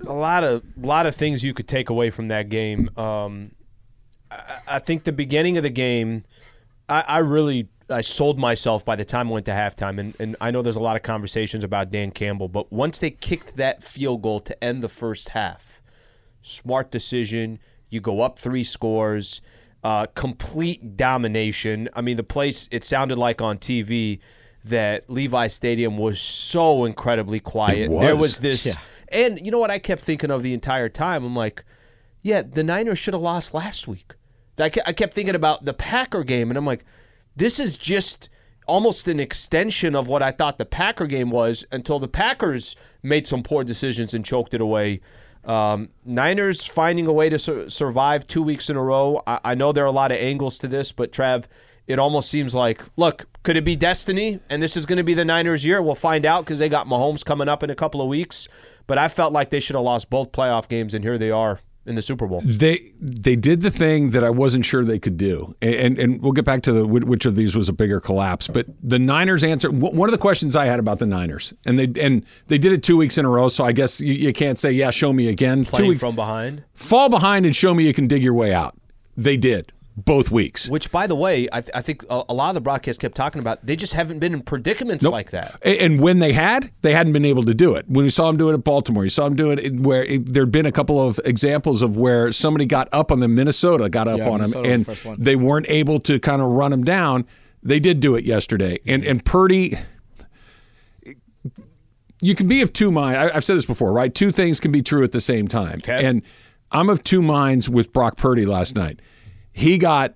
a 0.07 0.13
lot 0.13 0.43
of 0.43 0.65
a 0.83 0.87
lot 0.87 1.07
of 1.07 1.15
things 1.15 1.45
you 1.45 1.55
could 1.55 1.69
take 1.69 1.89
away 1.89 2.11
from 2.11 2.29
that 2.29 2.49
game. 2.49 2.91
Um, 2.97 3.53
I, 4.31 4.59
I, 4.67 4.79
think 4.81 5.05
the 5.05 5.13
beginning 5.13 5.57
of 5.57 5.63
the 5.63 5.71
game, 5.71 6.25
I, 6.89 7.05
I 7.07 7.19
really 7.19 7.69
I 7.91 8.03
sold 8.03 8.39
myself 8.39 8.85
by 8.85 8.97
the 8.97 9.05
time 9.05 9.29
I 9.29 9.33
went 9.33 9.47
to 9.47 9.53
halftime. 9.53 9.99
And, 9.99 10.15
and 10.21 10.37
I 10.41 10.51
know 10.51 10.63
there's 10.63 10.77
a 10.77 10.81
lot 10.81 10.97
of 10.97 11.03
conversations 11.03 11.65
about 11.65 11.91
Dan 11.91 12.11
Campbell, 12.11 12.49
but 12.49 12.73
once 12.73 12.99
they 12.99 13.11
kicked 13.11 13.57
that 13.57 13.83
field 13.83 14.23
goal 14.23 14.41
to 14.41 14.65
end 14.65 14.83
the 14.83 14.89
first 14.89 15.31
half, 15.31 15.79
smart 16.49 16.91
decision. 16.91 17.59
You 17.89 18.01
go 18.01 18.21
up 18.21 18.39
three 18.39 18.65
scores, 18.65 19.41
uh, 19.85 20.07
complete 20.15 20.97
domination. 20.97 21.89
I 21.95 22.01
mean, 22.01 22.17
the 22.17 22.25
place, 22.25 22.69
it 22.73 22.85
sounded 22.85 23.19
like 23.19 23.41
on 23.41 23.59
TV 23.59 24.19
that 24.65 25.09
Levi 25.09 25.47
Stadium 25.47 25.97
was 25.97 26.21
so 26.21 26.85
incredibly 26.85 27.41
quiet. 27.41 27.91
Was. 27.91 28.01
There 28.01 28.17
was 28.17 28.39
this. 28.41 28.67
Yeah. 28.67 28.73
And 29.11 29.45
you 29.45 29.51
know 29.51 29.61
what 29.61 29.71
I 29.71 29.79
kept 29.79 30.03
thinking 30.03 30.31
of 30.31 30.43
the 30.43 30.53
entire 30.53 30.89
time? 30.89 31.25
I'm 31.25 31.37
like, 31.37 31.65
yeah, 32.23 32.43
the 32.43 32.65
Niners 32.65 32.99
should 32.99 33.15
have 33.15 33.23
lost 33.23 33.55
last 33.55 33.89
week. 33.89 34.15
I 34.61 34.69
kept 34.69 35.15
thinking 35.15 35.37
about 35.37 35.65
the 35.65 35.73
Packer 35.73 36.25
game, 36.25 36.51
and 36.51 36.59
I'm 36.59 36.67
like, 36.67 36.85
this 37.39 37.61
is 37.61 37.79
just 37.79 38.31
almost 38.67 39.09
an 39.09 39.21
extension 39.21 39.95
of 39.95 40.09
what 40.09 40.23
I 40.23 40.31
thought 40.31 40.59
the 40.59 40.67
Packer 40.67 41.07
game 41.07 41.31
was 41.31 41.65
until 41.73 41.99
the 41.99 42.09
Packers 42.09 42.77
made 43.03 43.27
some 43.27 43.43
poor 43.43 43.65
decisions 43.65 44.13
and 44.13 44.25
choked 44.25 44.55
it 44.55 44.61
away. 44.61 45.01
Um, 45.45 45.89
Niners 46.05 46.67
finding 46.67 47.07
a 47.07 47.13
way 47.13 47.31
to 47.31 47.39
su- 47.39 47.71
survive 47.71 48.27
two 48.27 48.43
weeks 48.43 48.69
in 48.69 48.77
a 48.77 48.83
row. 48.83 49.23
I-, 49.27 49.41
I 49.45 49.55
know 49.55 49.73
there 49.73 49.85
are 49.85 49.87
a 49.87 49.93
lot 49.93 50.13
of 50.13 50.19
angles 50.19 50.59
to 50.59 50.69
this, 50.69 50.93
but 50.93 51.13
Trav, 51.13 51.45
it 51.87 51.99
almost 51.99 52.29
seems 52.29 52.55
like, 52.55 52.83
look, 52.97 53.27
could 53.45 53.57
it 53.57 53.65
be 53.65 53.77
destiny? 53.77 54.41
And 54.51 54.63
this 54.63 54.77
is 54.77 54.85
going 54.85 54.99
to 54.99 55.05
be 55.05 55.15
the 55.15 55.25
Niners' 55.25 55.65
year. 55.65 55.81
We'll 55.81 55.95
find 55.95 56.27
out 56.27 56.45
because 56.45 56.59
they 56.59 56.69
got 56.69 56.87
Mahomes 56.87 57.25
coming 57.25 57.49
up 57.49 57.63
in 57.63 57.71
a 57.71 57.75
couple 57.75 58.03
of 58.03 58.09
weeks. 58.09 58.49
But 58.87 58.99
I 58.99 59.09
felt 59.09 59.33
like 59.33 59.49
they 59.49 59.61
should 59.61 59.77
have 59.77 59.85
lost 59.85 60.11
both 60.11 60.33
playoff 60.33 60.69
games, 60.69 60.93
and 60.93 61.05
here 61.05 61.17
they 61.17 61.31
are 61.31 61.61
in 61.89 61.95
the 61.95 62.03
Super 62.03 62.27
Bowl. 62.27 62.43
They 62.45 62.93
they 63.01 63.35
did 63.35 63.63
the 63.63 63.71
thing 63.71 64.11
that 64.11 64.23
I 64.23 64.31
wasn't 64.31 64.65
sure 64.65 64.85
they 64.85 64.99
could 64.99 65.17
do, 65.17 65.55
and 65.61 65.99
and 65.99 66.23
we'll 66.23 66.33
get 66.33 66.45
back 66.45 66.63
to 66.63 66.73
the 66.73 66.87
which 66.87 67.25
of 67.25 67.35
these 67.35 67.57
was 67.57 67.69
a 67.69 67.73
bigger 67.73 68.01
collapse. 68.01 68.47
But 68.47 68.67
the 68.83 68.99
Niners 68.99 69.43
answer 69.43 69.71
one 69.71 70.09
of 70.09 70.13
the 70.13 70.19
questions 70.19 70.55
I 70.55 70.67
had 70.67 70.79
about 70.79 70.99
the 70.99 71.07
Niners, 71.07 71.55
and 71.65 71.79
they 71.79 72.01
and 72.01 72.25
they 72.47 72.59
did 72.59 72.73
it 72.73 72.83
two 72.83 72.97
weeks 72.97 73.19
in 73.19 73.25
a 73.25 73.29
row. 73.29 73.49
So 73.49 73.65
I 73.65 73.73
guess 73.73 74.01
you, 74.01 74.13
you 74.13 74.33
can't 74.33 74.59
say 74.59 74.71
yeah, 74.71 74.91
show 74.91 75.13
me 75.13 75.29
again. 75.29 75.65
Playing 75.65 75.85
two 75.85 75.89
weeks, 75.89 76.01
from 76.01 76.15
behind, 76.15 76.63
fall 76.75 77.09
behind, 77.09 77.47
and 77.47 77.57
show 77.57 77.75
me 77.75 77.85
you 77.85 77.95
can 77.95 78.07
dig 78.07 78.23
your 78.23 78.35
way 78.35 78.53
out. 78.53 78.77
They 79.17 79.37
did 79.37 79.73
both 80.05 80.31
weeks. 80.31 80.69
Which, 80.69 80.91
by 80.93 81.07
the 81.07 81.17
way, 81.17 81.49
I, 81.53 81.61
th- 81.61 81.75
I 81.75 81.83
think 81.83 82.05
a, 82.09 82.23
a, 82.29 82.35
lot 82.35 82.51
of 82.51 82.55
the 82.55 82.61
broadcasts 82.61 83.01
kept 83.01 83.17
talking 83.17 83.41
about. 83.41 83.65
They 83.65 83.77
just 83.77 83.95
haven't 83.95 84.21
been 84.21 84.33
in 84.33 84.43
predicaments 84.43 85.03
nope. 85.03 85.13
like 85.13 85.31
that. 85.33 85.59
And 85.67 86.01
when 86.01 86.21
they 86.21 86.33
had, 86.33 86.71
they 86.83 86.93
hadn't 86.93 87.13
been 87.13 87.25
able 87.25 87.45
to 87.45 87.55
do 87.55 87.75
it. 87.75 87.87
When 87.89 88.05
we 88.05 88.11
saw 88.11 88.29
them 88.29 88.37
do 88.37 88.49
it 88.51 88.55
at 88.55 88.65
Baltimore, 88.65 89.05
you 89.05 89.11
saw 89.11 89.25
them 89.25 89.37
do 89.37 89.51
it 89.51 89.81
where 89.81 90.05
it, 90.05 90.33
there'd 90.33 90.53
been 90.53 90.67
a 90.67 90.73
couple 90.73 91.05
of 91.05 91.19
examples 91.25 91.83
of 91.83 91.97
where 91.97 92.31
somebody 92.33 92.65
got 92.67 92.89
up 92.93 93.11
on 93.11 93.21
them. 93.21 93.35
Minnesota 93.35 93.89
got 93.89 94.09
up 94.09 94.19
yeah, 94.19 94.29
on 94.29 94.39
Minnesota 94.39 94.69
them, 94.69 95.13
and 95.13 95.25
they 95.25 95.37
weren't 95.37 95.67
able 95.69 95.99
to 96.01 96.21
kind 96.21 96.41
of 96.41 96.49
run 96.49 96.71
them 96.71 96.85
down. 96.85 97.27
They 97.63 97.81
did 97.81 98.01
do 98.01 98.15
it 98.15 98.25
yesterday, 98.25 98.79
and 98.87 99.05
and 99.05 99.25
Purdy. 99.25 99.77
You 102.21 102.35
can 102.35 102.49
be 102.49 102.63
of 102.63 102.73
two 102.73 102.91
minds. 102.91 103.33
I've 103.33 103.45
said 103.45 103.57
this 103.57 103.65
before, 103.65 103.93
right? 103.93 104.13
Two 104.13 104.33
things 104.33 104.59
can 104.59 104.73
be 104.73 104.83
true 104.83 105.05
at 105.05 105.13
the 105.13 105.21
same 105.21 105.47
time. 105.47 105.77
Okay. 105.77 106.05
And 106.05 106.23
I'm 106.73 106.91
of 106.91 107.05
two 107.05 107.23
minds 107.23 107.69
with 107.69 107.93
Brock 107.93 108.17
Purdy 108.17 108.45
last 108.45 108.75
night. 108.75 109.01
He 109.59 109.77
got 109.77 110.15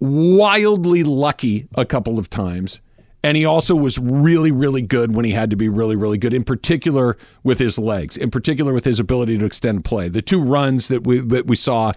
wildly 0.00 1.04
lucky 1.04 1.68
a 1.76 1.84
couple 1.84 2.18
of 2.18 2.28
times. 2.28 2.80
And 3.22 3.38
he 3.38 3.46
also 3.46 3.74
was 3.74 3.98
really, 3.98 4.52
really 4.52 4.82
good 4.82 5.14
when 5.14 5.24
he 5.24 5.30
had 5.30 5.48
to 5.48 5.56
be 5.56 5.70
really, 5.70 5.96
really 5.96 6.18
good, 6.18 6.34
in 6.34 6.44
particular 6.44 7.16
with 7.42 7.58
his 7.58 7.78
legs, 7.78 8.18
in 8.18 8.30
particular 8.30 8.74
with 8.74 8.84
his 8.84 9.00
ability 9.00 9.38
to 9.38 9.46
extend 9.46 9.82
play. 9.82 10.10
The 10.10 10.20
two 10.20 10.42
runs 10.42 10.88
that 10.88 11.06
we 11.06 11.20
that 11.20 11.46
we 11.46 11.56
saw 11.56 11.92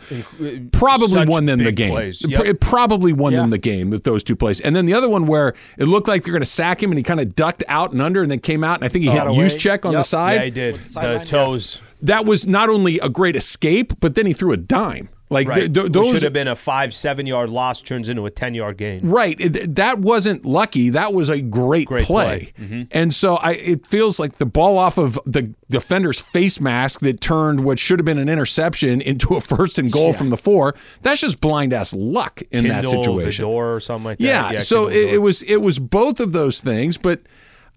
probably 0.71 1.07
Such 1.07 1.27
won 1.27 1.45
them 1.45 1.59
the 1.59 1.73
game. 1.73 2.13
Yep. 2.21 2.45
It 2.45 2.61
probably 2.61 3.11
won 3.11 3.33
yeah. 3.33 3.39
them 3.39 3.49
the 3.49 3.57
game 3.57 3.89
with 3.89 4.05
those 4.05 4.23
two 4.23 4.37
plays. 4.37 4.61
And 4.61 4.73
then 4.73 4.85
the 4.85 4.93
other 4.93 5.09
one 5.09 5.27
where 5.27 5.53
it 5.77 5.85
looked 5.85 6.07
like 6.07 6.23
they're 6.23 6.31
going 6.31 6.41
to 6.43 6.45
sack 6.45 6.81
him 6.81 6.91
and 6.91 6.97
he 6.97 7.03
kind 7.03 7.19
of 7.19 7.35
ducked 7.35 7.63
out 7.67 7.91
and 7.91 8.01
under 8.01 8.21
and 8.21 8.31
then 8.31 8.39
came 8.39 8.63
out 8.63 8.75
and 8.75 8.85
I 8.85 8.87
think 8.87 9.03
he 9.03 9.09
oh, 9.09 9.27
a 9.27 9.33
use 9.33 9.53
check 9.53 9.85
on 9.85 9.91
yep. 9.91 9.99
the 9.99 10.03
side. 10.03 10.33
Yeah, 10.35 10.43
he 10.45 10.51
did. 10.51 10.75
The, 10.75 11.17
the 11.19 11.25
toes. 11.25 11.81
That 12.03 12.25
was 12.25 12.47
not 12.47 12.69
only 12.69 12.99
a 12.99 13.09
great 13.09 13.35
escape, 13.35 13.99
but 13.99 14.15
then 14.15 14.27
he 14.27 14.31
threw 14.31 14.53
a 14.53 14.57
dime. 14.57 15.09
Like 15.29 15.49
right. 15.49 15.73
th- 15.73 15.73
th- 15.73 15.91
those 15.91 16.13
should 16.13 16.23
have 16.23 16.33
been 16.33 16.47
a 16.47 16.55
five, 16.55 16.93
seven 16.93 17.25
yard 17.25 17.49
loss 17.49 17.81
turns 17.81 18.07
into 18.07 18.25
a 18.25 18.31
ten 18.31 18.53
yard 18.53 18.77
gain. 18.77 19.07
Right. 19.07 19.39
It, 19.39 19.75
that 19.75 19.99
wasn't 19.99 20.45
lucky. 20.45 20.91
That 20.91 21.13
was 21.13 21.29
a 21.29 21.41
great, 21.41 21.87
great 21.87 22.05
play. 22.05 22.53
play. 22.55 22.65
Mm-hmm. 22.65 22.81
And 22.91 23.13
so 23.13 23.35
I, 23.35 23.53
it 23.53 23.85
feels 23.85 24.19
like 24.19 24.35
the 24.35 24.45
ball 24.45 24.77
off 24.77 24.97
of 24.97 25.19
the 25.25 25.53
defender's 25.69 26.19
face 26.19 26.61
mask 26.61 27.01
that 27.01 27.19
turned 27.19 27.65
what 27.65 27.77
should 27.77 27.99
have 27.99 28.05
been 28.05 28.17
an 28.17 28.29
interception 28.29 29.01
into 29.01 29.35
a 29.35 29.41
first 29.41 29.77
and 29.77 29.91
goal 29.91 30.07
yeah. 30.07 30.17
from 30.17 30.29
the 30.29 30.37
four. 30.37 30.75
That's 31.01 31.19
just 31.19 31.41
blind 31.41 31.73
ass 31.73 31.93
luck 31.93 32.41
in 32.51 32.63
Kindle, 32.63 32.81
that 32.81 32.87
situation. 32.87 33.45
Vidor 33.45 33.75
or 33.75 33.79
something 33.81 34.05
like 34.05 34.19
that. 34.19 34.23
Yeah. 34.23 34.51
yeah 34.51 34.59
so 34.59 34.87
it, 34.87 35.15
it 35.15 35.21
was 35.21 35.43
it 35.43 35.57
was 35.57 35.77
both 35.77 36.21
of 36.21 36.31
those 36.31 36.61
things, 36.61 36.97
but 36.97 37.21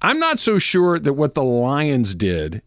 I'm 0.03 0.21
not 0.21 0.39
so 0.39 0.59
sure 0.59 0.99
that 1.01 1.15
what 1.15 1.35
the 1.35 1.43
Lions 1.43 2.15
did 2.15 2.63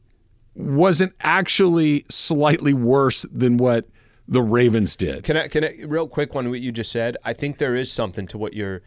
wasn't 0.55 1.13
actually 1.21 2.05
slightly 2.09 2.73
worse 2.73 3.25
than 3.31 3.57
what 3.57 3.87
the 4.27 4.41
Ravens 4.41 4.95
did. 4.95 5.23
Can 5.23 5.37
I, 5.37 5.47
can 5.47 5.63
I, 5.63 5.75
real 5.85 6.07
quick 6.07 6.33
one, 6.33 6.49
what 6.49 6.61
you 6.61 6.71
just 6.71 6.91
said? 6.91 7.17
I 7.23 7.33
think 7.33 7.57
there 7.57 7.75
is 7.75 7.91
something 7.91 8.27
to 8.27 8.37
what 8.37 8.53
you're. 8.53 8.81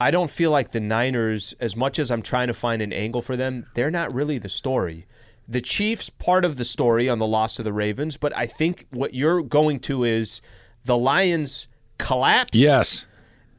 I 0.00 0.10
don't 0.10 0.30
feel 0.30 0.50
like 0.50 0.70
the 0.70 0.80
Niners, 0.80 1.54
as 1.60 1.76
much 1.76 1.98
as 1.98 2.10
I'm 2.10 2.22
trying 2.22 2.48
to 2.48 2.54
find 2.54 2.80
an 2.80 2.92
angle 2.92 3.20
for 3.20 3.36
them, 3.36 3.66
they're 3.74 3.90
not 3.90 4.12
really 4.14 4.38
the 4.38 4.48
story. 4.48 5.06
The 5.46 5.60
Chiefs, 5.60 6.08
part 6.10 6.44
of 6.44 6.56
the 6.56 6.64
story 6.64 7.08
on 7.08 7.18
the 7.18 7.26
loss 7.26 7.58
of 7.58 7.64
the 7.64 7.72
Ravens, 7.72 8.16
but 8.16 8.34
I 8.36 8.46
think 8.46 8.86
what 8.90 9.14
you're 9.14 9.42
going 9.42 9.80
to 9.80 10.04
is 10.04 10.40
the 10.84 10.96
Lions 10.96 11.68
collapse. 11.98 12.50
Yes. 12.54 13.06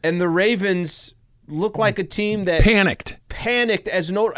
And 0.04 0.20
the 0.20 0.30
Ravens 0.30 1.14
look 1.48 1.78
like 1.78 2.00
a 2.00 2.04
team 2.04 2.46
that 2.46 2.64
panicked. 2.64 3.20
Panicked 3.30 3.88
as 3.88 4.12
no 4.12 4.34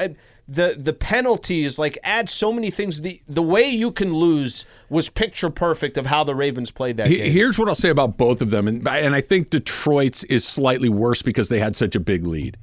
the 0.47 0.75
the 0.77 0.93
penalties 0.93 1.79
like 1.79 1.97
add 2.03 2.29
so 2.29 2.51
many 2.51 2.69
things. 2.69 3.01
The 3.01 3.21
the 3.27 3.41
way 3.41 3.69
you 3.69 3.91
can 3.91 4.13
lose 4.13 4.65
was 4.89 5.09
picture 5.09 5.49
perfect 5.49 5.97
of 5.97 6.05
how 6.05 6.23
the 6.23 6.35
Ravens 6.35 6.71
played 6.71 6.97
that 6.97 7.07
game. 7.07 7.31
Here's 7.31 7.57
what 7.57 7.67
I'll 7.67 7.75
say 7.75 7.89
about 7.89 8.17
both 8.17 8.41
of 8.41 8.49
them, 8.51 8.67
and 8.67 8.87
and 8.87 9.15
I 9.15 9.21
think 9.21 9.49
Detroit's 9.49 10.23
is 10.25 10.45
slightly 10.45 10.89
worse 10.89 11.21
because 11.21 11.49
they 11.49 11.59
had 11.59 11.75
such 11.75 11.95
a 11.95 11.99
big 11.99 12.25
lead. 12.25 12.57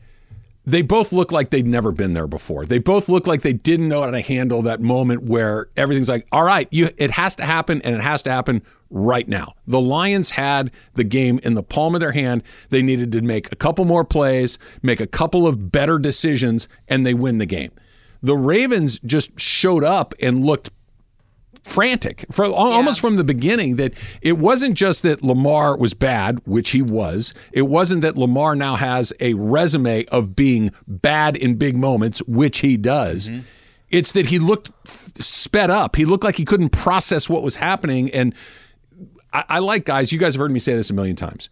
They 0.67 0.83
both 0.83 1.13
look 1.13 1.33
like 1.33 1.51
they'd 1.51 1.67
never 1.67 1.91
been 1.91 2.13
there 2.13 2.27
before. 2.27 2.67
They 2.67 2.79
both 2.79 3.09
look 3.09 3.27
like 3.27 3.43
they 3.43 3.55
didn't 3.55 3.89
know 3.89 4.03
how 4.03 4.11
to 4.11 4.21
handle 4.21 4.63
that 4.63 4.81
moment 4.81 5.23
where 5.23 5.69
everything's 5.77 6.09
like, 6.09 6.27
all 6.31 6.45
right, 6.45 6.69
you 6.71 6.91
it 6.99 7.11
has 7.13 7.35
to 7.37 7.45
happen 7.45 7.81
and 7.83 7.95
it 7.95 8.03
has 8.03 8.23
to 8.25 8.31
happen 8.31 8.63
right 8.91 9.27
now. 9.27 9.55
The 9.67 9.81
Lions 9.81 10.31
had 10.31 10.71
the 10.95 11.05
game 11.05 11.41
in 11.43 11.55
the 11.55 11.63
palm 11.63 11.95
of 11.95 12.01
their 12.01 12.13
hand. 12.13 12.43
They 12.69 12.83
needed 12.83 13.11
to 13.13 13.23
make 13.23 13.51
a 13.51 13.57
couple 13.57 13.85
more 13.85 14.05
plays, 14.05 14.59
make 14.83 15.01
a 15.01 15.07
couple 15.07 15.47
of 15.47 15.73
better 15.73 15.99
decisions, 15.99 16.69
and 16.89 17.07
they 17.07 17.15
win 17.15 17.39
the 17.39 17.47
game. 17.47 17.73
The 18.23 18.37
Ravens 18.37 18.99
just 18.99 19.41
showed 19.41 19.83
up 19.83 20.13
and 20.21 20.45
looked 20.45 20.71
frantic 21.63 22.25
for 22.31 22.47
almost 22.47 23.01
from 23.01 23.17
the 23.17 23.25
beginning 23.25 23.77
that 23.77 23.95
it 24.23 24.39
wasn't 24.39 24.75
just 24.75 25.03
that 25.03 25.23
Lamar 25.23 25.77
was 25.77 25.95
bad, 25.95 26.41
which 26.47 26.71
he 26.71 26.83
was. 26.83 27.35
It 27.53 27.63
wasn't 27.63 28.03
that 28.03 28.17
Lamar 28.17 28.57
now 28.57 28.77
has 28.77 29.13
a 29.21 29.35
resume 29.35 30.05
of 30.07 30.35
being 30.35 30.71
bad 30.87 31.37
in 31.37 31.57
big 31.57 31.77
moments, 31.77 32.21
which 32.27 32.59
he 32.59 32.77
does. 32.77 33.31
Mm-hmm. 33.31 33.41
It's 33.91 34.13
that 34.13 34.27
he 34.27 34.39
looked 34.39 34.71
sped 34.89 35.71
up. 35.71 35.97
He 35.97 36.05
looked 36.05 36.25
like 36.25 36.37
he 36.37 36.45
couldn't 36.45 36.71
process 36.71 37.29
what 37.29 37.43
was 37.43 37.57
happening 37.57 38.11
and 38.11 38.35
I, 39.33 39.45
I 39.49 39.59
like 39.61 39.85
guys. 39.85 40.13
You 40.13 40.19
guys 40.19 40.35
have 40.35 40.41
heard 40.41 40.51
me 40.51 40.59
say 40.59 40.75
this 40.75 40.91
a 40.91 40.95
million 40.95 41.17
times. 41.17 41.51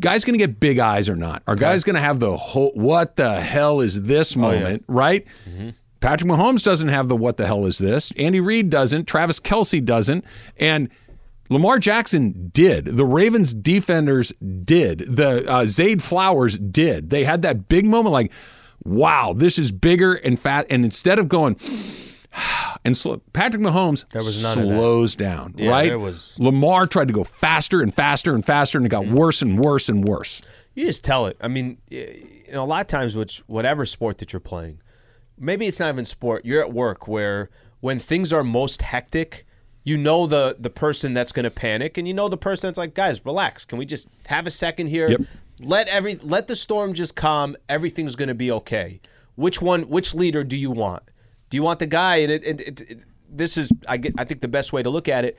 Guys 0.00 0.24
going 0.24 0.36
to 0.36 0.44
get 0.44 0.58
big 0.58 0.78
eyes 0.78 1.08
or 1.08 1.14
not? 1.14 1.42
Are 1.46 1.54
guys 1.54 1.84
going 1.84 1.94
to 1.94 2.00
have 2.00 2.18
the 2.18 2.36
whole 2.36 2.72
"what 2.74 3.14
the 3.14 3.40
hell 3.40 3.80
is 3.80 4.02
this" 4.02 4.34
moment? 4.34 4.84
Oh, 4.88 4.92
yeah. 4.92 5.00
Right? 5.00 5.26
Mm-hmm. 5.48 5.70
Patrick 6.00 6.30
Mahomes 6.30 6.62
doesn't 6.62 6.88
have 6.88 7.08
the 7.08 7.16
"what 7.16 7.36
the 7.36 7.46
hell 7.46 7.66
is 7.66 7.78
this." 7.78 8.12
Andy 8.12 8.40
Reid 8.40 8.70
doesn't. 8.70 9.06
Travis 9.06 9.40
Kelce 9.40 9.84
doesn't. 9.84 10.24
And 10.58 10.88
Lamar 11.48 11.78
Jackson 11.78 12.50
did. 12.52 12.84
The 12.86 13.04
Ravens 13.04 13.54
defenders 13.54 14.32
did. 14.64 15.00
The 15.00 15.44
uh, 15.48 16.00
Flowers 16.00 16.58
did. 16.58 17.10
They 17.10 17.24
had 17.24 17.42
that 17.42 17.68
big 17.68 17.84
moment 17.86 18.12
like 18.12 18.32
wow, 18.84 19.32
this 19.36 19.58
is 19.58 19.72
bigger 19.72 20.14
and 20.14 20.38
fat. 20.38 20.64
And 20.70 20.84
instead 20.84 21.18
of 21.18 21.28
going, 21.28 21.56
and 22.84 22.96
slow, 22.96 23.16
Patrick 23.32 23.60
Mahomes 23.62 24.04
slows 24.22 25.16
down, 25.16 25.54
Yeah, 25.56 25.70
right? 25.70 25.98
was- 25.98 26.38
Lamar 26.38 26.86
tried 26.86 27.08
to 27.08 27.14
go 27.14 27.24
faster 27.24 27.82
and 27.82 27.92
faster 27.92 28.32
and 28.34 28.44
faster, 28.46 28.78
and 28.78 28.86
it 28.86 28.90
got 28.90 29.04
Mm-hmm. 29.04 29.14
worse 29.16 29.42
and 29.42 29.58
worse 29.58 29.88
and 29.88 30.04
worse. 30.04 30.40
You 30.74 30.84
just 30.86 31.04
tell 31.04 31.26
it. 31.26 31.36
I 31.40 31.48
mean, 31.48 31.78
you 31.90 32.22
know, 32.52 32.62
a 32.62 32.66
lot 32.66 32.82
of 32.82 32.86
times, 32.86 33.16
which 33.16 33.38
whatever 33.46 33.84
sport 33.84 34.18
that 34.18 34.32
you're 34.32 34.40
playing, 34.40 34.78
maybe 35.38 35.66
it's 35.66 35.80
not 35.80 35.92
even 35.92 36.04
sport. 36.04 36.44
You're 36.44 36.60
at 36.60 36.72
work 36.72 37.08
where 37.08 37.50
when 37.80 37.98
things 37.98 38.32
are 38.32 38.44
most 38.44 38.82
hectic, 38.82 39.46
you 39.84 39.96
know 39.96 40.26
the 40.26 40.56
the 40.58 40.70
person 40.70 41.14
that's 41.14 41.32
going 41.32 41.44
to 41.44 41.50
panic, 41.50 41.96
and 41.96 42.08
you 42.08 42.14
know 42.14 42.28
the 42.28 42.36
person 42.36 42.68
that's 42.68 42.78
like, 42.78 42.94
guys, 42.94 43.24
relax. 43.24 43.64
Can 43.64 43.78
we 43.78 43.86
just 43.86 44.08
have 44.26 44.46
a 44.46 44.50
second 44.50 44.88
here? 44.88 45.08
Yep. 45.08 45.20
Let 45.60 45.88
every 45.88 46.16
let 46.16 46.48
the 46.48 46.56
storm 46.56 46.92
just 46.92 47.16
calm. 47.16 47.56
Everything's 47.68 48.16
going 48.16 48.28
to 48.28 48.34
be 48.34 48.50
okay. 48.50 49.00
Which 49.36 49.62
one? 49.62 49.82
Which 49.82 50.14
leader 50.14 50.42
do 50.42 50.56
you 50.56 50.70
want? 50.70 51.04
Do 51.50 51.56
you 51.56 51.62
want 51.62 51.78
the 51.78 51.86
guy? 51.86 52.16
And 52.16 52.32
it, 52.32 52.44
it, 52.44 52.60
it, 52.60 52.80
it 52.90 53.04
this 53.30 53.56
is 53.56 53.70
I 53.88 53.96
get. 53.96 54.14
I 54.18 54.24
think 54.24 54.40
the 54.40 54.48
best 54.48 54.72
way 54.72 54.82
to 54.82 54.90
look 54.90 55.08
at 55.08 55.24
it. 55.24 55.38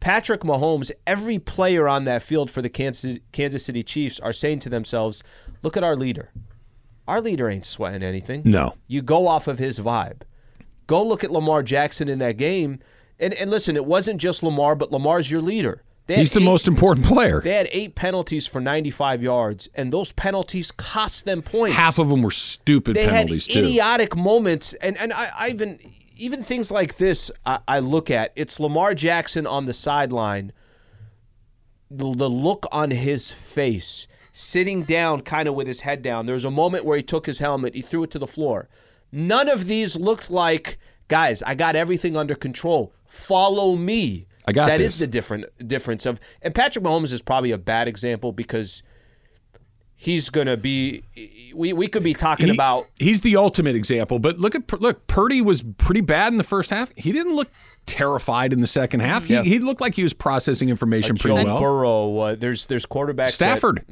Patrick 0.00 0.40
Mahomes, 0.42 0.90
every 1.06 1.38
player 1.38 1.88
on 1.88 2.04
that 2.04 2.22
field 2.22 2.50
for 2.50 2.60
the 2.60 2.68
Kansas, 2.68 3.18
Kansas 3.32 3.64
City 3.64 3.82
Chiefs 3.82 4.20
are 4.20 4.34
saying 4.34 4.58
to 4.60 4.68
themselves, 4.68 5.22
look 5.62 5.78
at 5.78 5.82
our 5.84 5.96
leader. 5.96 6.30
Our 7.06 7.20
leader 7.20 7.48
ain't 7.48 7.66
sweating 7.66 8.02
anything. 8.02 8.42
No. 8.44 8.74
You 8.86 9.02
go 9.02 9.26
off 9.26 9.46
of 9.48 9.58
his 9.58 9.78
vibe. 9.80 10.22
Go 10.86 11.02
look 11.02 11.24
at 11.24 11.30
Lamar 11.30 11.62
Jackson 11.62 12.08
in 12.08 12.18
that 12.20 12.36
game. 12.36 12.80
And, 13.18 13.32
and 13.34 13.50
listen, 13.50 13.76
it 13.76 13.84
wasn't 13.84 14.20
just 14.20 14.42
Lamar, 14.42 14.74
but 14.74 14.90
Lamar's 14.90 15.30
your 15.30 15.40
leader. 15.40 15.82
He's 16.06 16.32
the 16.32 16.40
eight- 16.40 16.44
most 16.44 16.68
important 16.68 17.06
player. 17.06 17.40
They 17.40 17.54
had 17.54 17.68
eight 17.72 17.94
penalties 17.94 18.46
for 18.46 18.60
95 18.60 19.22
yards, 19.22 19.68
and 19.74 19.90
those 19.92 20.12
penalties 20.12 20.70
cost 20.70 21.24
them 21.24 21.40
points. 21.40 21.76
Half 21.76 21.98
of 21.98 22.08
them 22.10 22.20
were 22.22 22.30
stupid 22.30 22.94
they 22.96 23.06
penalties 23.08 23.46
had 23.46 23.52
too. 23.54 23.58
idiotic 23.60 24.14
moments, 24.14 24.74
and 24.74 24.98
and 24.98 25.14
I, 25.14 25.28
I 25.34 25.48
even 25.48 25.78
even 26.16 26.42
things 26.42 26.70
like 26.70 26.98
this 26.98 27.30
I, 27.46 27.60
I 27.66 27.78
look 27.78 28.10
at. 28.10 28.32
It's 28.36 28.60
Lamar 28.60 28.94
Jackson 28.94 29.46
on 29.46 29.64
the 29.64 29.72
sideline. 29.72 30.52
The, 31.90 32.12
the 32.14 32.28
look 32.28 32.66
on 32.72 32.90
his 32.90 33.30
face, 33.30 34.06
sitting 34.36 34.82
down, 34.82 35.20
kind 35.22 35.48
of 35.48 35.54
with 35.54 35.68
his 35.68 35.80
head 35.80 36.02
down. 36.02 36.26
There 36.26 36.34
was 36.34 36.44
a 36.44 36.50
moment 36.50 36.84
where 36.84 36.96
he 36.96 37.02
took 37.04 37.24
his 37.24 37.38
helmet, 37.38 37.74
he 37.76 37.80
threw 37.80 38.02
it 38.02 38.10
to 38.10 38.18
the 38.18 38.26
floor. 38.26 38.68
None 39.12 39.48
of 39.48 39.66
these 39.68 39.96
looked 39.96 40.28
like 40.28 40.76
guys. 41.06 41.40
I 41.44 41.54
got 41.54 41.76
everything 41.76 42.16
under 42.16 42.34
control. 42.34 42.92
Follow 43.06 43.76
me. 43.76 44.26
I 44.44 44.52
got 44.52 44.66
That 44.66 44.78
this. 44.78 44.94
is 44.94 44.98
the 44.98 45.06
different 45.06 45.46
difference 45.68 46.04
of. 46.04 46.18
And 46.42 46.52
Patrick 46.52 46.84
Mahomes 46.84 47.12
is 47.12 47.22
probably 47.22 47.52
a 47.52 47.58
bad 47.58 47.86
example 47.86 48.32
because 48.32 48.82
he's 49.96 50.30
going 50.30 50.46
to 50.46 50.56
be. 50.56 51.02
We, 51.54 51.72
we 51.72 51.86
could 51.88 52.02
be 52.02 52.14
talking 52.14 52.46
He- 52.46 52.52
about 52.52 52.86
he's 52.98 53.20
the 53.20 53.36
ultimate 53.36 53.76
example. 53.76 54.18
But 54.18 54.38
look 54.38 54.54
at 54.54 54.80
look, 54.80 55.06
Purdy 55.06 55.40
was 55.40 55.62
pretty 55.78 56.00
bad 56.00 56.32
in 56.32 56.36
the 56.38 56.44
first 56.44 56.70
half. 56.70 56.90
He 56.96 57.12
didn't 57.12 57.36
look 57.36 57.48
terrified 57.86 58.52
in 58.52 58.60
the 58.60 58.66
second 58.66 59.00
half. 59.00 59.26
He, 59.26 59.36
he 59.42 59.58
looked 59.58 59.80
like 59.80 59.94
he 59.94 60.02
was 60.02 60.12
processing 60.12 60.68
information 60.70 61.16
pretty 61.16 61.36
Joe 61.36 61.44
well. 61.44 61.60
Burrow. 61.60 62.18
Uh, 62.18 62.34
there's 62.34 62.66
there's 62.66 62.86
quarterbacks. 62.86 63.36
that- 63.38 63.58
Stafford. 63.58 63.84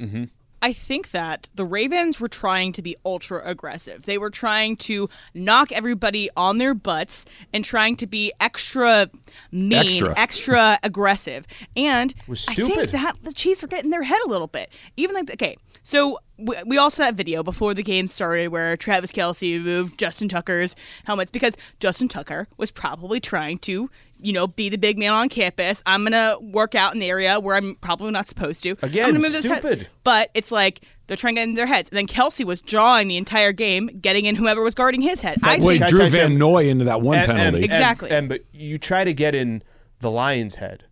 I 0.63 0.71
think 0.71 1.11
that 1.11 1.49
the 1.53 1.65
Ravens 1.65 2.21
were 2.21 2.29
trying 2.29 2.71
to 2.71 2.81
be 2.81 2.95
ultra 3.05 3.41
aggressive. 3.43 4.03
They 4.03 4.17
were 4.17 4.29
trying 4.29 4.77
to 4.77 5.09
knock 5.33 5.73
everybody 5.73 6.29
on 6.37 6.57
their 6.57 6.73
butts 6.73 7.25
and 7.51 7.65
trying 7.65 7.97
to 7.97 8.07
be 8.07 8.31
extra 8.39 9.09
mean, 9.51 9.73
Extra. 9.73 10.13
extra, 10.17 10.79
aggressive. 10.83 11.45
And 11.75 12.13
I 12.29 12.55
think 12.55 12.91
that 12.91 13.15
the 13.23 13.33
Chiefs 13.33 13.61
were 13.61 13.67
getting 13.67 13.91
their 13.91 14.03
head 14.03 14.19
a 14.25 14.29
little 14.29 14.47
bit. 14.47 14.71
Even 14.95 15.15
like 15.15 15.33
okay, 15.33 15.57
so 15.83 16.19
we, 16.37 16.55
we 16.65 16.77
all 16.77 16.89
saw 16.89 17.03
that 17.03 17.15
video 17.15 17.43
before 17.43 17.73
the 17.73 17.83
game 17.83 18.07
started 18.07 18.47
where 18.47 18.77
Travis 18.77 19.11
Kelce 19.11 19.61
moved 19.61 19.99
Justin 19.99 20.29
Tucker's 20.29 20.77
helmets 21.03 21.29
because 21.29 21.57
Justin 21.81 22.07
Tucker 22.07 22.47
was 22.55 22.71
probably 22.71 23.19
trying 23.19 23.57
to. 23.59 23.89
You 24.23 24.33
know, 24.33 24.47
be 24.47 24.69
the 24.69 24.77
big 24.77 24.97
man 24.97 25.11
on 25.11 25.29
campus. 25.29 25.83
I'm 25.85 26.03
gonna 26.03 26.37
work 26.41 26.75
out 26.75 26.93
in 26.93 26.99
the 26.99 27.09
area 27.09 27.39
where 27.39 27.55
I'm 27.55 27.75
probably 27.75 28.09
not 28.11 28.25
supposed 28.27 28.63
to. 28.63 28.71
I'm 28.81 28.89
Again, 28.89 29.07
gonna 29.09 29.19
move 29.19 29.33
this 29.33 29.45
head- 29.45 29.59
stupid. 29.59 29.87
but 30.03 30.29
it's 30.33 30.51
like 30.51 30.81
they're 31.07 31.17
trying 31.17 31.35
to 31.35 31.41
get 31.41 31.49
in 31.49 31.55
their 31.55 31.65
heads. 31.65 31.89
And 31.89 31.97
then 31.97 32.07
Kelce 32.07 32.45
was 32.45 32.61
drawing 32.61 33.09
the 33.09 33.17
entire 33.17 33.51
game, 33.51 33.87
getting 34.01 34.25
in 34.25 34.35
whoever 34.35 34.61
was 34.63 34.73
guarding 34.75 35.01
his 35.01 35.19
head. 35.21 35.37
I 35.43 35.57
Well, 35.59 35.69
he 35.75 35.81
I 35.83 35.87
drew 35.89 35.97
tell 35.97 36.05
you 36.07 36.11
Van 36.13 36.37
Noy 36.37 36.69
into 36.69 36.85
that 36.85 37.01
one 37.01 37.17
and- 37.19 37.29
and- 37.31 37.37
penalty. 37.37 37.55
and- 37.57 37.65
Exactly. 37.65 38.09
And, 38.11 38.29
but 38.29 38.41
you 38.53 38.77
try 38.77 39.03
to 39.03 39.13
get 39.13 39.35
in 39.35 39.61
the 39.99 40.09
Lions' 40.09 40.55
head. 40.55 40.85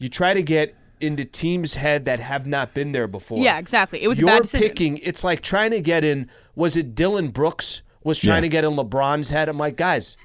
You 0.00 0.08
try 0.08 0.34
to 0.34 0.42
get 0.42 0.74
into 1.00 1.24
teams' 1.24 1.74
head 1.74 2.04
that 2.06 2.18
have 2.18 2.46
not 2.46 2.74
been 2.74 2.90
there 2.92 3.06
before. 3.06 3.38
Yeah, 3.38 3.58
exactly. 3.58 4.02
It 4.02 4.08
was 4.08 4.18
a 4.18 4.22
You're 4.22 4.28
bad 4.30 4.42
decision. 4.42 4.68
picking. 4.68 4.98
It's 4.98 5.22
like 5.22 5.40
trying 5.42 5.70
to 5.70 5.80
get 5.80 6.04
in. 6.04 6.28
Was 6.56 6.76
it 6.76 6.94
Dillon 6.94 7.28
Brooks 7.28 7.82
was 8.02 8.18
trying 8.18 8.36
Yeah. 8.36 8.40
to 8.40 8.48
get 8.48 8.64
in 8.64 8.72
LeBron's 8.74 9.30
head? 9.30 9.48
I'm 9.48 9.58
like, 9.58 9.76
guys. 9.76 10.16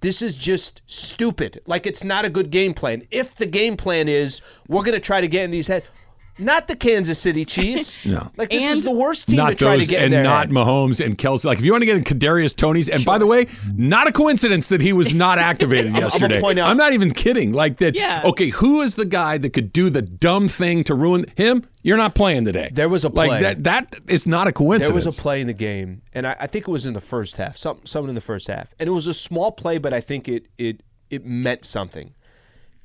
This 0.00 0.22
is 0.22 0.36
just 0.36 0.82
stupid. 0.86 1.60
Like 1.66 1.86
it's 1.86 2.04
not 2.04 2.24
a 2.24 2.30
good 2.30 2.50
game 2.50 2.74
plan. 2.74 3.02
If 3.10 3.36
the 3.36 3.46
game 3.46 3.76
plan 3.76 4.08
is 4.08 4.42
we're 4.68 4.82
going 4.82 4.94
to 4.94 5.00
try 5.00 5.20
to 5.20 5.28
get 5.28 5.44
in 5.44 5.50
these 5.50 5.66
heads, 5.66 5.90
not 6.38 6.68
the 6.68 6.76
Kansas 6.76 7.18
City 7.18 7.44
Chiefs. 7.44 8.04
No. 8.06 8.30
Like 8.36 8.50
this 8.50 8.62
is 8.68 8.78
And- 8.78 8.86
the 8.86 8.92
worst 8.92 9.28
team 9.28 9.36
to 9.38 9.42
not 9.44 9.58
try 9.58 9.76
those, 9.76 9.86
to 9.86 9.90
get 9.90 9.98
in 9.98 10.04
and 10.04 10.12
their 10.12 10.22
not 10.22 10.46
head. 10.46 10.54
Mahomes 10.54 11.04
and 11.04 11.16
Kelce. 11.18 11.44
Like 11.44 11.58
if 11.58 11.64
you 11.64 11.72
want 11.72 11.82
to 11.82 11.86
get 11.86 11.96
in 11.96 12.04
Kadarius 12.04 12.54
Toney's, 12.54 12.88
and 12.88 13.04
by 13.04 13.18
the 13.18 13.26
way, 13.26 13.46
not 13.74 14.06
a 14.08 14.12
coincidence 14.12 14.68
that 14.68 14.80
he 14.80 14.92
was 14.92 15.14
not 15.14 15.38
activated 15.38 15.86
gonna 15.92 16.06
yesterday. 16.06 16.40
point 16.40 16.58
out- 16.58 16.68
I'm 16.68 16.76
not 16.76 16.92
even 16.92 17.12
kidding. 17.12 17.52
Like 17.52 17.78
that. 17.78 17.94
Yeah. 17.94 18.22
Okay, 18.24 18.48
who 18.50 18.82
is 18.82 18.94
the 18.96 19.06
guy 19.06 19.38
that 19.38 19.50
could 19.50 19.72
do 19.72 19.90
the 19.90 20.02
dumb 20.02 20.48
thing 20.48 20.84
to 20.84 20.94
ruin 20.94 21.24
him? 21.36 21.64
You're 21.82 21.96
not 21.96 22.14
playing 22.14 22.44
today. 22.44 22.70
There 22.72 22.88
was 22.88 23.04
a 23.04 23.10
play. 23.10 23.28
like 23.28 23.42
that. 23.42 23.64
That 23.64 23.96
is 24.08 24.26
not 24.26 24.46
a 24.48 24.52
coincidence. 24.52 24.88
There 24.88 24.94
was 24.94 25.18
a 25.18 25.20
play 25.22 25.40
in 25.40 25.46
the 25.46 25.52
game, 25.52 26.02
and 26.14 26.26
I, 26.26 26.36
I 26.40 26.46
think 26.46 26.66
it 26.68 26.70
was 26.70 26.84
in 26.86 26.94
the 26.94 27.00
first 27.00 27.36
half. 27.36 27.56
Some 27.56 27.80
someone 27.84 28.08
in 28.08 28.14
the 28.14 28.20
first 28.20 28.46
half, 28.48 28.74
and 28.78 28.88
it 28.88 28.92
was 28.92 29.06
a 29.06 29.14
small 29.14 29.52
play, 29.52 29.78
but 29.78 29.92
I 29.92 30.00
think 30.00 30.28
it 30.28 30.46
it 30.58 30.80
it 31.10 31.24
meant 31.24 31.64
something. 31.64 32.14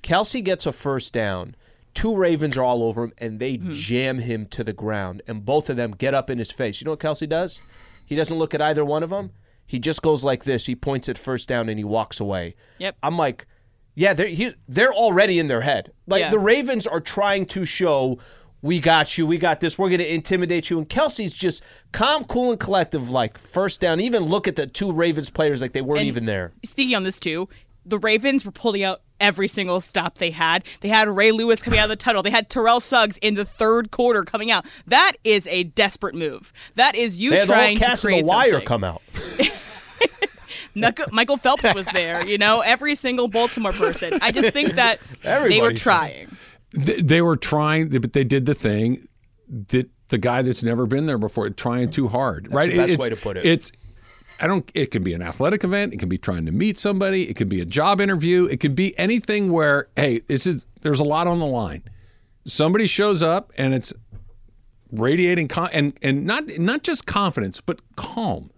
Kelce 0.04 0.44
gets 0.44 0.66
a 0.66 0.72
first 0.72 1.14
down. 1.14 1.56
Two 1.94 2.16
Ravens 2.16 2.58
are 2.58 2.64
all 2.64 2.84
over 2.84 3.04
him, 3.04 3.14
and 3.18 3.40
they 3.40 3.56
Hmm. 3.56 3.74
jam 3.74 4.20
him 4.20 4.46
to 4.48 4.64
the 4.64 4.74
ground, 4.74 5.22
and 5.28 5.44
both 5.46 5.70
of 5.70 5.76
them 5.78 5.92
get 5.92 6.14
up 6.14 6.30
in 6.30 6.38
his 6.38 6.52
face. 6.52 6.80
You 6.82 6.86
know 6.86 6.92
what 6.92 7.00
Kelce 7.00 7.28
does? 7.28 7.62
He 8.06 8.16
doesn't 8.16 8.38
look 8.38 8.54
at 8.54 8.62
either 8.62 8.84
one 8.86 9.04
of 9.04 9.10
them. 9.10 9.32
He 9.66 9.80
just 9.80 10.02
goes 10.02 10.24
like 10.24 10.44
this. 10.44 10.66
He 10.66 10.76
points 10.76 11.08
at 11.10 11.18
first 11.18 11.48
down, 11.50 11.70
and 11.70 11.78
he 11.78 11.84
walks 11.84 12.20
away. 12.20 12.56
Yep. 12.80 12.96
I'm 13.04 13.18
like, 13.18 13.46
yeah, 13.96 14.14
they're 14.14 14.28
he, 14.28 14.52
they're 14.68 14.94
already 14.94 15.38
in 15.40 15.48
their 15.48 15.62
head. 15.62 15.92
Like 16.08 16.22
Yeah. 16.22 16.30
the 16.32 16.40
Ravens 16.40 16.88
are 16.88 17.00
trying 17.02 17.46
to 17.48 17.66
show. 17.66 18.20
We 18.62 18.80
got 18.80 19.18
you. 19.18 19.26
We 19.26 19.38
got 19.40 19.60
this. 19.60 19.78
We're 19.80 19.90
going 19.90 20.00
to 20.02 20.14
intimidate 20.14 20.70
you. 20.70 20.78
And 20.78 20.88
Kelce's 20.88 21.34
just 21.34 21.64
calm, 21.94 22.24
cool, 22.26 22.52
and 22.52 22.60
collective. 22.60 23.10
Like 23.10 23.38
first 23.38 23.82
down. 23.82 24.00
Even 24.00 24.24
look 24.24 24.48
at 24.48 24.56
the 24.56 24.68
two 24.68 24.92
Ravens 24.92 25.30
players 25.32 25.62
like 25.64 25.74
they 25.74 25.82
weren't 25.82 26.02
And 26.02 26.08
even 26.08 26.26
there. 26.26 26.52
Speaking 26.64 26.96
on 26.96 27.04
this 27.04 27.20
too, 27.20 27.50
the 27.86 28.00
Ravens 28.00 28.46
were 28.46 28.52
pulling 28.52 28.84
out 28.84 29.02
every 29.20 29.48
single 29.48 29.82
stop 29.82 30.18
they 30.18 30.32
had. 30.32 30.64
They 30.82 30.90
had 30.90 31.08
Ray 31.08 31.32
Lewis 31.32 31.62
coming 31.62 31.80
out 31.80 31.84
of 31.86 31.90
the 31.90 31.96
tunnel. 31.96 32.24
They 32.24 32.32
had 32.32 32.50
Terrell 32.50 32.80
Suggs 32.80 33.18
in 33.18 33.36
the 33.36 33.46
third 33.46 33.92
quarter 33.92 34.24
coming 34.24 34.52
out. 34.52 34.66
That 34.88 35.14
is 35.24 35.48
a 35.48 35.64
desperate 35.64 36.16
move. 36.16 36.52
That 36.76 36.96
is 36.96 37.20
you 37.22 37.30
They 37.32 37.38
had 37.38 37.48
the 37.48 37.54
whole 37.54 37.62
trying 37.62 37.78
cast 37.78 38.02
to 38.02 38.08
of 38.08 38.12
create 38.12 38.22
the 38.22 38.28
wire 38.28 38.52
something. 38.52 38.68
come 38.68 38.84
out. 38.84 39.02
Michael- 40.76 41.06
Michael 41.12 41.38
Phelps 41.38 41.74
was 41.74 41.86
there. 41.88 42.26
You 42.26 42.38
know, 42.38 42.62
every 42.62 42.96
single 42.96 43.28
Baltimore 43.28 43.74
person. 43.74 44.20
I 44.22 44.32
just 44.32 44.52
think 44.52 44.74
that 44.74 45.00
they 45.24 45.62
were 45.62 45.74
trying. 45.74 46.36
They, 46.74 46.96
they 46.96 47.22
were 47.22 47.36
trying, 47.36 47.90
but 47.90 48.14
they 48.14 48.24
did 48.24 48.46
the 48.46 48.56
thing 48.56 49.08
that 49.68 49.90
the 50.08 50.18
guy 50.18 50.42
that's 50.42 50.64
never 50.64 50.86
been 50.86 51.06
there 51.06 51.18
before, 51.18 51.50
trying 51.50 51.90
too 51.90 52.08
hard. 52.08 52.48
right? 52.52 52.70
the 52.72 52.78
best 52.78 52.94
it's, 52.94 53.04
way 53.04 53.10
to 53.10 53.16
put 53.16 53.38
it. 53.38 53.46
It's. 53.46 53.72
I 54.42 54.48
don't. 54.48 54.70
It 54.74 54.92
can 54.92 55.04
be 55.04 55.14
an 55.14 55.22
athletic 55.22 55.64
event. 55.64 55.94
It 55.94 56.00
can 56.00 56.10
be 56.10 56.18
trying 56.18 56.46
to 56.48 56.52
meet 56.52 56.80
somebody. 56.80 57.30
It 57.30 57.36
can 57.36 57.48
be 57.48 57.62
a 57.62 57.66
job 57.66 58.02
interview. 58.02 58.46
It 58.46 58.60
can 58.60 58.74
be 58.74 58.98
anything 58.98 59.52
where, 59.52 59.88
hey, 59.96 60.20
this 60.28 60.48
is. 60.48 60.66
There's 60.82 61.00
a 61.00 61.06
lot 61.06 61.28
on 61.28 61.40
the 61.40 61.46
line. 61.46 61.84
Somebody 62.44 62.88
shows 62.88 63.22
up 63.22 63.54
and 63.56 63.74
it's 63.74 63.94
radiating 64.92 65.48
con- 65.48 65.70
and 65.72 65.94
and 66.02 66.26
not 66.26 66.48
not 66.58 66.84
just 66.84 67.06
confidence, 67.06 67.62
but 67.62 67.82
calm. 67.96 68.50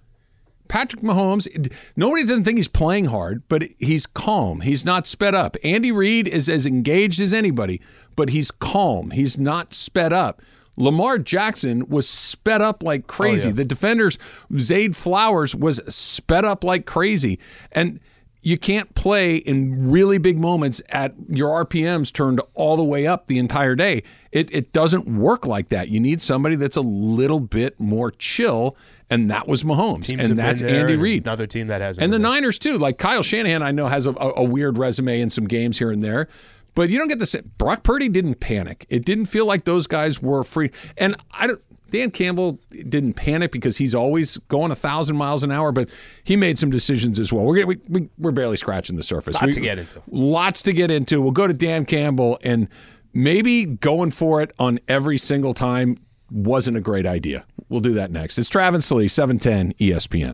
Patrick 0.69 1.03
Mahomes, 1.03 1.71
nobody 1.95 2.23
doesn't 2.23 2.45
think 2.45 2.57
he's 2.57 2.67
playing 2.69 3.05
hard, 3.05 3.43
but 3.47 3.63
he's 3.77 4.05
calm. 4.07 4.61
He's 4.61 4.85
not 4.85 5.05
sped 5.05 5.35
up. 5.35 5.55
Andy 5.63 5.91
Reid 5.91 6.27
is 6.27 6.49
as 6.49 6.65
engaged 6.65 7.21
as 7.21 7.33
anybody, 7.33 7.79
but 8.15 8.29
he's 8.29 8.49
calm. 8.49 9.11
He's 9.11 9.37
not 9.37 9.73
sped 9.73 10.13
up. 10.13 10.41
Lamar 10.75 11.17
Jackson 11.17 11.87
was 11.87 12.07
sped 12.07 12.61
up 12.61 12.83
like 12.83 13.01
oh, 13.05 13.13
crazy. 13.13 13.51
The 13.51 13.65
defenders, 13.65 14.17
Zay 14.57 14.89
Flowers 14.89 15.55
was 15.55 15.81
sped 15.93 16.45
up 16.45 16.63
like 16.63 16.85
crazy. 16.85 17.39
And 17.71 17.99
you 18.43 18.57
can't 18.57 18.93
play 18.93 19.37
in 19.37 19.89
really 19.89 20.17
big 20.17 20.37
moments 20.37 20.81
at 20.89 21.13
your 21.29 21.63
RPMs 21.63 22.11
turned 22.11 22.41
all 22.53 22.75
the 22.75 22.83
way 22.83 23.07
up 23.07 23.27
the 23.27 23.39
entire 23.39 23.73
day. 23.73 24.03
It, 24.33 24.53
it 24.53 24.73
doesn't 24.73 25.07
work 25.07 25.45
like 25.45 25.69
that. 25.69 25.87
You 25.87 26.01
need 26.01 26.21
somebody 26.21 26.57
that's 26.57 26.75
a 26.75 26.81
little 26.81 27.39
bit 27.39 27.79
more 27.79 28.11
chill, 28.11 28.75
and 29.09 29.29
that 29.29 29.47
was 29.47 29.63
Mahomes, 29.63 30.07
Teams 30.07 30.29
and 30.29 30.37
that's 30.37 30.61
Andy 30.61 30.93
and 30.93 31.01
Reid. 31.01 31.23
Another 31.23 31.47
team 31.47 31.67
that 31.67 31.79
hasn't. 31.79 32.03
And 32.03 32.11
the 32.11 32.17
there. 32.17 32.27
Niners 32.27 32.59
too. 32.59 32.77
Like 32.77 32.97
Kyle 32.97 33.23
Shanahan, 33.23 33.63
I 33.63 33.71
know 33.71 33.87
has 33.87 34.07
a, 34.07 34.11
a, 34.11 34.33
a 34.37 34.43
weird 34.43 34.77
resume 34.77 35.21
in 35.21 35.29
some 35.29 35.45
games 35.45 35.79
here 35.79 35.91
and 35.91 36.03
there, 36.03 36.27
but 36.75 36.89
you 36.89 36.97
don't 36.97 37.07
get 37.07 37.19
the 37.19 37.25
same. 37.25 37.51
Brock 37.57 37.83
Purdy 37.83 38.09
didn't 38.09 38.35
panic. 38.39 38.85
It 38.89 39.05
didn't 39.05 39.27
feel 39.27 39.45
like 39.45 39.65
those 39.65 39.87
guys 39.87 40.21
were 40.21 40.43
free. 40.43 40.71
And 40.97 41.15
I 41.31 41.47
don't. 41.47 41.61
Dan 41.89 42.09
Campbell 42.09 42.59
didn't 42.89 43.13
panic 43.13 43.51
because 43.51 43.77
he's 43.77 43.93
always 43.93 44.37
going 44.47 44.71
a 44.71 44.75
thousand 44.75 45.15
miles 45.15 45.43
an 45.43 45.51
hour, 45.51 45.71
but 45.71 45.89
he 46.23 46.35
made 46.35 46.57
some 46.57 46.71
decisions 46.71 47.19
as 47.19 47.31
well. 47.31 47.45
We're 47.45 47.67
we, 47.67 47.77
we, 47.87 48.09
we're 48.17 48.31
barely 48.31 48.57
scratching 48.57 48.95
the 48.95 49.03
surface. 49.03 49.35
Lot 49.35 49.45
We- 49.45 49.51
to 49.53 49.59
get 49.61 49.77
into. 49.77 50.01
Lots 50.09 50.63
to 50.63 50.73
get 50.73 50.89
into. 50.89 51.21
We'll 51.21 51.31
go 51.31 51.45
to 51.45 51.53
Dan 51.53 51.85
Campbell 51.85 52.39
and 52.43 52.67
maybe 53.13 53.65
going 53.65 54.09
for 54.09 54.41
it 54.41 54.51
on 54.57 54.79
every 54.87 55.19
single 55.19 55.53
time 55.53 55.97
wasn't 56.31 56.77
a 56.77 56.81
great 56.81 57.05
idea. 57.05 57.45
We'll 57.69 57.81
do 57.81 57.93
that 57.93 58.09
next. 58.09 58.39
It's 58.39 58.49
Travis 58.49 58.89
Lee, 58.91 59.05
E 59.05 59.07
710 59.07 59.73
ESPN. 59.79 60.33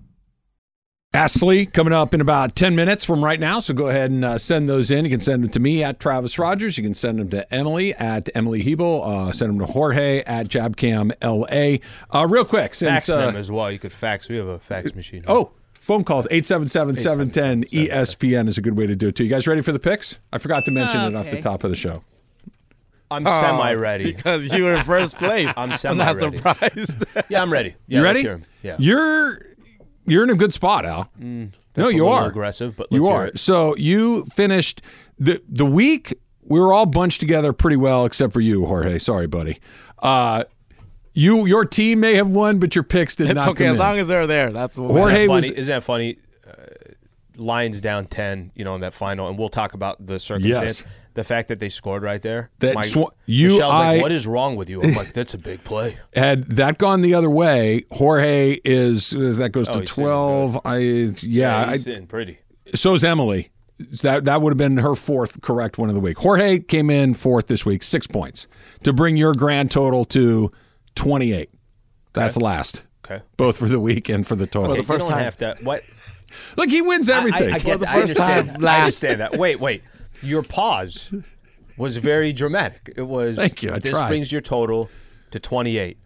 Ask 1.13 1.41
Sli 1.41 1.71
coming 1.73 1.91
up 1.91 2.13
in 2.13 2.21
about 2.21 2.55
10 2.55 2.73
minutes 2.73 3.03
from 3.03 3.21
right 3.21 3.37
now. 3.39 3.59
So 3.59 3.73
go 3.73 3.89
ahead 3.89 4.11
and 4.11 4.23
uh, 4.23 4.37
send 4.37 4.69
those 4.69 4.91
in. 4.91 5.03
You 5.03 5.11
can 5.11 5.19
send 5.19 5.43
them 5.43 5.49
to 5.51 5.59
me 5.59 5.83
at 5.83 5.99
Travis 5.99 6.39
Rodgers. 6.39 6.77
You 6.77 6.85
can 6.85 6.93
send 6.93 7.19
them 7.19 7.27
to 7.31 7.53
Emily 7.53 7.93
at 7.95 8.29
Emily 8.33 8.63
Hebel. 8.63 9.03
Uh, 9.03 9.31
send 9.33 9.49
them 9.51 9.59
to 9.59 9.65
Jorge 9.73 10.21
at 10.21 10.47
Jabcam 10.47 11.11
LA. 11.21 11.79
Uh, 12.17 12.25
real 12.27 12.45
quick, 12.45 12.73
since. 12.75 12.89
Fax 12.91 13.07
them 13.07 13.35
Uh, 13.35 13.39
as 13.39 13.51
well. 13.51 13.69
You 13.69 13.77
could 13.77 13.91
fax. 13.91 14.29
We 14.29 14.37
have 14.37 14.47
a 14.47 14.57
fax 14.57 14.95
machine. 14.95 15.25
oh, 15.27 15.51
phone 15.73 16.05
calls 16.05 16.27
877 16.31 16.95
710 16.95 17.65
ESPN 17.65 18.47
is 18.47 18.57
a 18.57 18.61
good 18.61 18.77
way 18.77 18.87
to 18.87 18.95
do 18.95 19.09
it 19.09 19.15
too. 19.17 19.25
You 19.25 19.29
guys 19.29 19.45
ready 19.47 19.61
for 19.61 19.73
the 19.73 19.79
picks? 19.79 20.17
I 20.31 20.37
forgot 20.37 20.63
to 20.63 20.71
mention 20.71 21.01
it 21.01 21.13
off 21.13 21.29
the 21.29 21.41
top 21.41 21.65
of 21.65 21.71
the 21.71 21.75
show. 21.75 22.03
I'm 23.11 23.25
semi 23.25 23.73
ready. 23.73 24.13
because 24.15 24.53
you 24.53 24.63
were 24.63 24.75
in 24.75 24.83
first 24.85 25.17
place. 25.17 25.49
I'm 25.57 25.71
I'm 25.73 25.77
semi 25.77 25.97
not 26.05 26.15
ready. 26.15 26.37
surprised. 26.37 27.03
Yeah, 27.27 27.41
I'm 27.41 27.51
ready. 27.51 27.75
Yeah, 27.87 27.97
you 27.99 28.03
let's 28.05 28.23
ready? 28.23 28.43
Yeah. 28.63 28.75
You're 28.79 29.45
you're 30.05 30.23
in 30.23 30.29
a 30.29 30.35
good 30.35 30.53
spot, 30.53 30.85
Al. 30.85 31.09
no, 31.17 31.49
That's 31.73 31.93
a 31.93 31.95
you 31.95 32.07
are 32.07 32.27
aggressive, 32.27 32.75
but 32.75 32.87
you 32.91 32.99
let's 33.01 33.07
hear 33.09 33.17
are. 33.17 33.25
it. 33.27 33.39
So 33.39 33.75
you 33.75 34.25
finished 34.25 34.81
the 35.17 35.41
the 35.47 35.65
week. 35.65 36.13
We 36.45 36.59
were 36.59 36.73
all 36.73 36.85
bunched 36.85 37.19
together 37.19 37.53
pretty 37.53 37.77
well, 37.77 38.05
except 38.05 38.33
for 38.33 38.41
you, 38.41 38.65
Jorge. 38.65 38.97
Sorry, 38.99 39.27
buddy. 39.27 39.59
Uh, 39.99 40.43
you 41.13 41.45
your 41.45 41.65
team 41.65 41.99
may 41.99 42.15
have 42.15 42.27
won, 42.29 42.59
but 42.59 42.73
your 42.75 42.83
picks 42.83 43.15
did 43.15 43.27
It's 43.27 43.35
not 43.35 43.47
okay 43.49 43.65
come 43.65 43.71
as 43.71 43.75
in. 43.75 43.79
long 43.79 43.99
as 43.99 44.07
they're 44.07 44.27
there. 44.27 44.49
That's 44.51 44.77
what 44.77 44.91
Jorge 44.91 45.13
Isn't 45.23 45.27
that 45.27 45.33
was- 45.33 45.45
funny? 45.47 45.57
Isn't 45.59 45.73
that 45.75 45.83
funny? 45.83 46.17
Uh, 47.37 47.41
Lions 47.41 47.81
down 47.81 48.05
ten, 48.05 48.51
you 48.55 48.63
know, 48.63 48.75
in 48.75 48.81
that 48.81 48.93
final, 48.93 49.27
and 49.29 49.37
we'll 49.37 49.49
talk 49.49 49.73
about 49.73 50.05
the 50.05 50.19
circumstance. 50.19 50.81
Yes. 50.81 50.91
The 51.13 51.23
fact 51.25 51.49
that 51.49 51.59
they 51.59 51.67
scored 51.67 52.03
right 52.03 52.21
there. 52.21 52.49
That 52.59 52.73
my, 52.73 52.83
swa- 52.83 53.09
you, 53.25 53.49
Michelle's 53.53 53.73
I- 53.75 53.93
like, 53.93 54.01
"What 54.01 54.11
is 54.13 54.25
wrong 54.27 54.55
with 54.55 54.69
you?" 54.69 54.81
I'm 54.81 54.93
like, 54.95 55.11
"That's 55.13 55.33
a 55.33 55.37
big 55.37 55.63
play." 55.63 55.97
Had 56.13 56.45
that 56.55 56.77
gone 56.77 57.01
the 57.01 57.13
other 57.15 57.29
way, 57.29 57.83
Jorge 57.91 58.59
is 58.63 59.09
that 59.11 59.49
goes 59.51 59.67
Oh, 59.69 59.79
to 59.79 59.85
twelve. 59.85 60.59
I 60.65 60.77
yeah. 61.21 61.67
I, 61.67 61.71
he's 61.73 61.83
sitting 61.83 62.07
pretty. 62.07 62.39
so 62.75 62.93
is 62.93 63.03
Emily. 63.03 63.51
That 64.03 64.25
that 64.25 64.41
would 64.41 64.51
have 64.51 64.57
been 64.57 64.77
her 64.77 64.95
fourth 64.95 65.41
correct 65.41 65.77
one 65.77 65.89
of 65.89 65.95
the 65.95 66.01
week. 66.01 66.17
Jorge 66.19 66.59
came 66.59 66.89
in 66.89 67.13
fourth 67.13 67.47
this 67.47 67.65
week, 67.65 67.81
six 67.83 68.05
points 68.07 68.45
to 68.83 68.93
bring 68.93 69.17
your 69.17 69.33
grand 69.33 69.71
total 69.71 70.05
to 70.05 70.51
twenty 70.95 71.33
eight. 71.33 71.49
That's 72.13 72.37
last. 72.37 72.83
Okay. 73.03 73.21
Both 73.35 73.57
for 73.57 73.67
the 73.67 73.79
week 73.79 74.07
and 74.09 74.25
for 74.25 74.35
the 74.35 74.45
total. 74.45 74.71
Okay, 74.73 74.81
the 74.81 74.87
first 74.87 75.05
you 75.05 75.09
don't 75.09 75.17
time. 75.17 75.23
have 75.23 75.37
to. 75.39 75.57
What? 75.63 75.81
Look, 76.57 76.69
he 76.69 76.81
wins 76.81 77.09
everything. 77.09 77.51
I, 77.53 77.55
I 77.55 77.59
get 77.59 77.79
the 77.79 77.85
that. 77.85 77.95
I 77.95 78.01
understand. 78.01 78.47
time, 78.49 78.61
that. 78.61 78.69
I 78.69 78.79
understand 78.81 79.19
that. 79.21 79.37
Wait, 79.37 79.59
wait. 79.59 79.83
Your 80.21 80.43
pause 80.43 81.13
was 81.77 81.97
very 81.97 82.31
dramatic. 82.33 82.93
It 82.95 83.01
was. 83.03 83.37
Thank 83.37 83.63
you, 83.63 83.71
I 83.73 83.79
this 83.79 83.91
tried. 83.97 84.07
brings 84.09 84.31
your 84.31 84.41
total 84.41 84.89
to 85.31 85.39
28, 85.39 85.97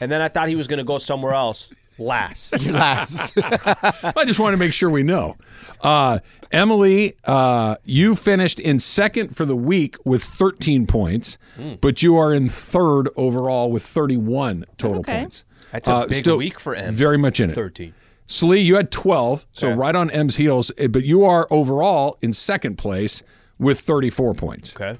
and 0.00 0.10
then 0.10 0.20
I 0.20 0.28
thought 0.28 0.48
he 0.48 0.56
was 0.56 0.66
going 0.66 0.78
to 0.78 0.84
go 0.84 0.98
somewhere 0.98 1.34
else 1.34 1.72
last. 1.98 2.62
You're 2.62 2.72
last. 2.88 3.32
I 3.36 4.24
just 4.24 4.40
want 4.40 4.54
to 4.54 4.56
make 4.56 4.72
sure 4.72 4.90
we 4.90 5.02
know. 5.02 5.36
Uh, 5.82 6.18
Emily, 6.50 7.14
uh, 7.24 7.76
you 7.84 8.16
finished 8.16 8.58
in 8.58 8.78
second 8.80 9.36
for 9.36 9.44
the 9.44 9.54
week 9.54 9.96
with 10.04 10.22
13 10.22 10.86
points, 10.86 11.38
Hmm. 11.56 11.74
but 11.80 12.02
you 12.02 12.16
are 12.16 12.32
in 12.34 12.48
third 12.48 13.08
overall 13.16 13.70
with 13.70 13.84
31 13.84 14.64
total 14.78 15.00
okay. 15.00 15.20
points. 15.20 15.44
That's 15.72 15.86
a 15.88 15.92
Uh, 15.92 16.06
big 16.06 16.16
still 16.16 16.38
week 16.38 16.58
for 16.58 16.74
M. 16.74 16.94
Very 16.94 17.18
much 17.18 17.38
in 17.38 17.50
it. 17.50 17.54
13. 17.54 17.94
Sli, 18.30 18.64
you 18.64 18.76
had 18.76 18.90
12, 18.92 19.44
so 19.50 19.66
Okay. 19.68 19.76
right 19.76 19.94
on 19.96 20.08
M's 20.10 20.36
heels, 20.36 20.70
eh, 20.78 20.86
but 20.86 21.02
you 21.04 21.24
are 21.24 21.48
overall 21.50 22.16
in 22.22 22.32
second 22.32 22.78
place 22.78 23.24
with 23.58 23.80
34 23.80 24.34
points. 24.34 24.74
Okay. 24.76 24.98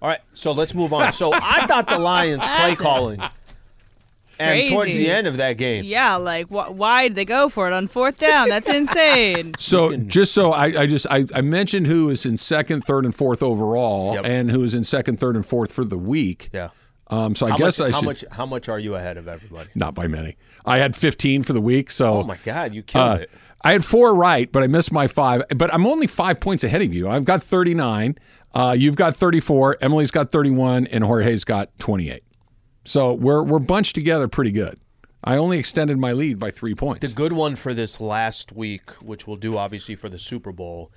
All 0.00 0.08
right, 0.08 0.20
so 0.32 0.50
let's 0.52 0.74
move 0.74 0.92
on. 0.92 1.12
So 1.12 1.30
I 1.32 1.66
thought 1.68 1.86
the 1.88 1.98
Lions 1.98 2.42
play 2.44 2.74
calling, 2.74 3.20
and 4.40 4.68
towards 4.70 4.96
the 4.96 5.08
end 5.10 5.26
of 5.28 5.36
that 5.36 5.52
game, 5.58 5.84
Yeah, 5.84 6.16
like 6.16 6.46
wh- 6.48 6.72
why 6.74 7.02
did 7.08 7.14
they 7.16 7.24
go 7.26 7.48
for 7.48 7.68
it 7.68 7.72
on 7.74 7.86
fourth 7.86 8.18
down? 8.18 8.48
That's 8.48 8.68
insane. 8.74 9.52
So 9.60 9.94
just 9.96 10.32
so 10.32 10.52
I, 10.52 10.82
I 10.82 10.86
just 10.86 11.06
I, 11.10 11.26
I 11.34 11.42
mentioned 11.42 11.86
who 11.86 12.08
is 12.08 12.26
in 12.26 12.36
second, 12.38 12.82
third, 12.82 13.04
and 13.04 13.14
fourth 13.14 13.42
overall, 13.42 14.14
Yep. 14.14 14.24
and 14.24 14.50
who 14.50 14.64
is 14.64 14.74
in 14.74 14.82
second, 14.84 15.20
third, 15.20 15.36
and 15.36 15.46
fourth 15.46 15.70
for 15.70 15.84
the 15.84 15.98
week. 15.98 16.48
yeah. 16.52 16.70
Um, 17.12 17.34
so 17.34 17.46
I 17.46 17.50
How 17.50 17.56
guess 17.58 17.78
much, 17.78 17.88
I 17.88 17.90
how 17.92 17.98
should 17.98 18.06
much? 18.06 18.24
How 18.32 18.46
much 18.46 18.68
are 18.70 18.78
you 18.78 18.94
ahead 18.94 19.18
of 19.18 19.28
everybody? 19.28 19.68
not 19.74 19.94
by 19.94 20.06
many. 20.06 20.36
I 20.64 20.78
had 20.78 20.96
15 20.96 21.42
for 21.42 21.52
the 21.52 21.60
week, 21.60 21.90
so 21.90 22.20
Oh 22.20 22.22
my 22.22 22.38
God, 22.42 22.72
you 22.72 22.82
killed 22.82 23.20
uh, 23.20 23.22
it. 23.22 23.30
I 23.62 23.72
had 23.72 23.84
four 23.84 24.14
right, 24.14 24.50
but 24.50 24.62
I 24.62 24.66
missed 24.66 24.92
my 24.92 25.06
five. 25.06 25.42
But 25.54 25.72
I'm 25.74 25.86
only 25.86 26.06
five 26.06 26.40
points 26.40 26.64
ahead 26.64 26.80
of 26.80 26.94
you. 26.94 27.08
I've 27.08 27.26
got 27.26 27.42
39. 27.42 28.16
Uh, 28.54 28.74
you've 28.76 28.96
got 28.96 29.14
34. 29.14 29.78
Emily's 29.82 30.10
got 30.10 30.32
31, 30.32 30.86
and 30.86 31.04
Jorge's 31.04 31.44
got 31.44 31.78
28. 31.78 32.22
So 32.86 33.12
we're 33.12 33.42
we're 33.42 33.58
bunched 33.60 33.94
together 33.94 34.26
pretty 34.26 34.50
good. 34.50 34.78
I 35.22 35.36
only 35.36 35.58
extended 35.58 35.98
my 35.98 36.12
lead 36.12 36.38
by 36.38 36.50
three 36.50 36.74
points. 36.74 37.06
The 37.06 37.14
good 37.14 37.32
one 37.32 37.56
for 37.56 37.74
this 37.74 38.00
last 38.00 38.52
week, 38.52 38.90
which 39.02 39.26
we'll 39.26 39.36
do 39.36 39.56
obviously 39.58 39.94
for 39.94 40.08
the 40.08 40.18
Super 40.18 40.50
Bowl, 40.50 40.90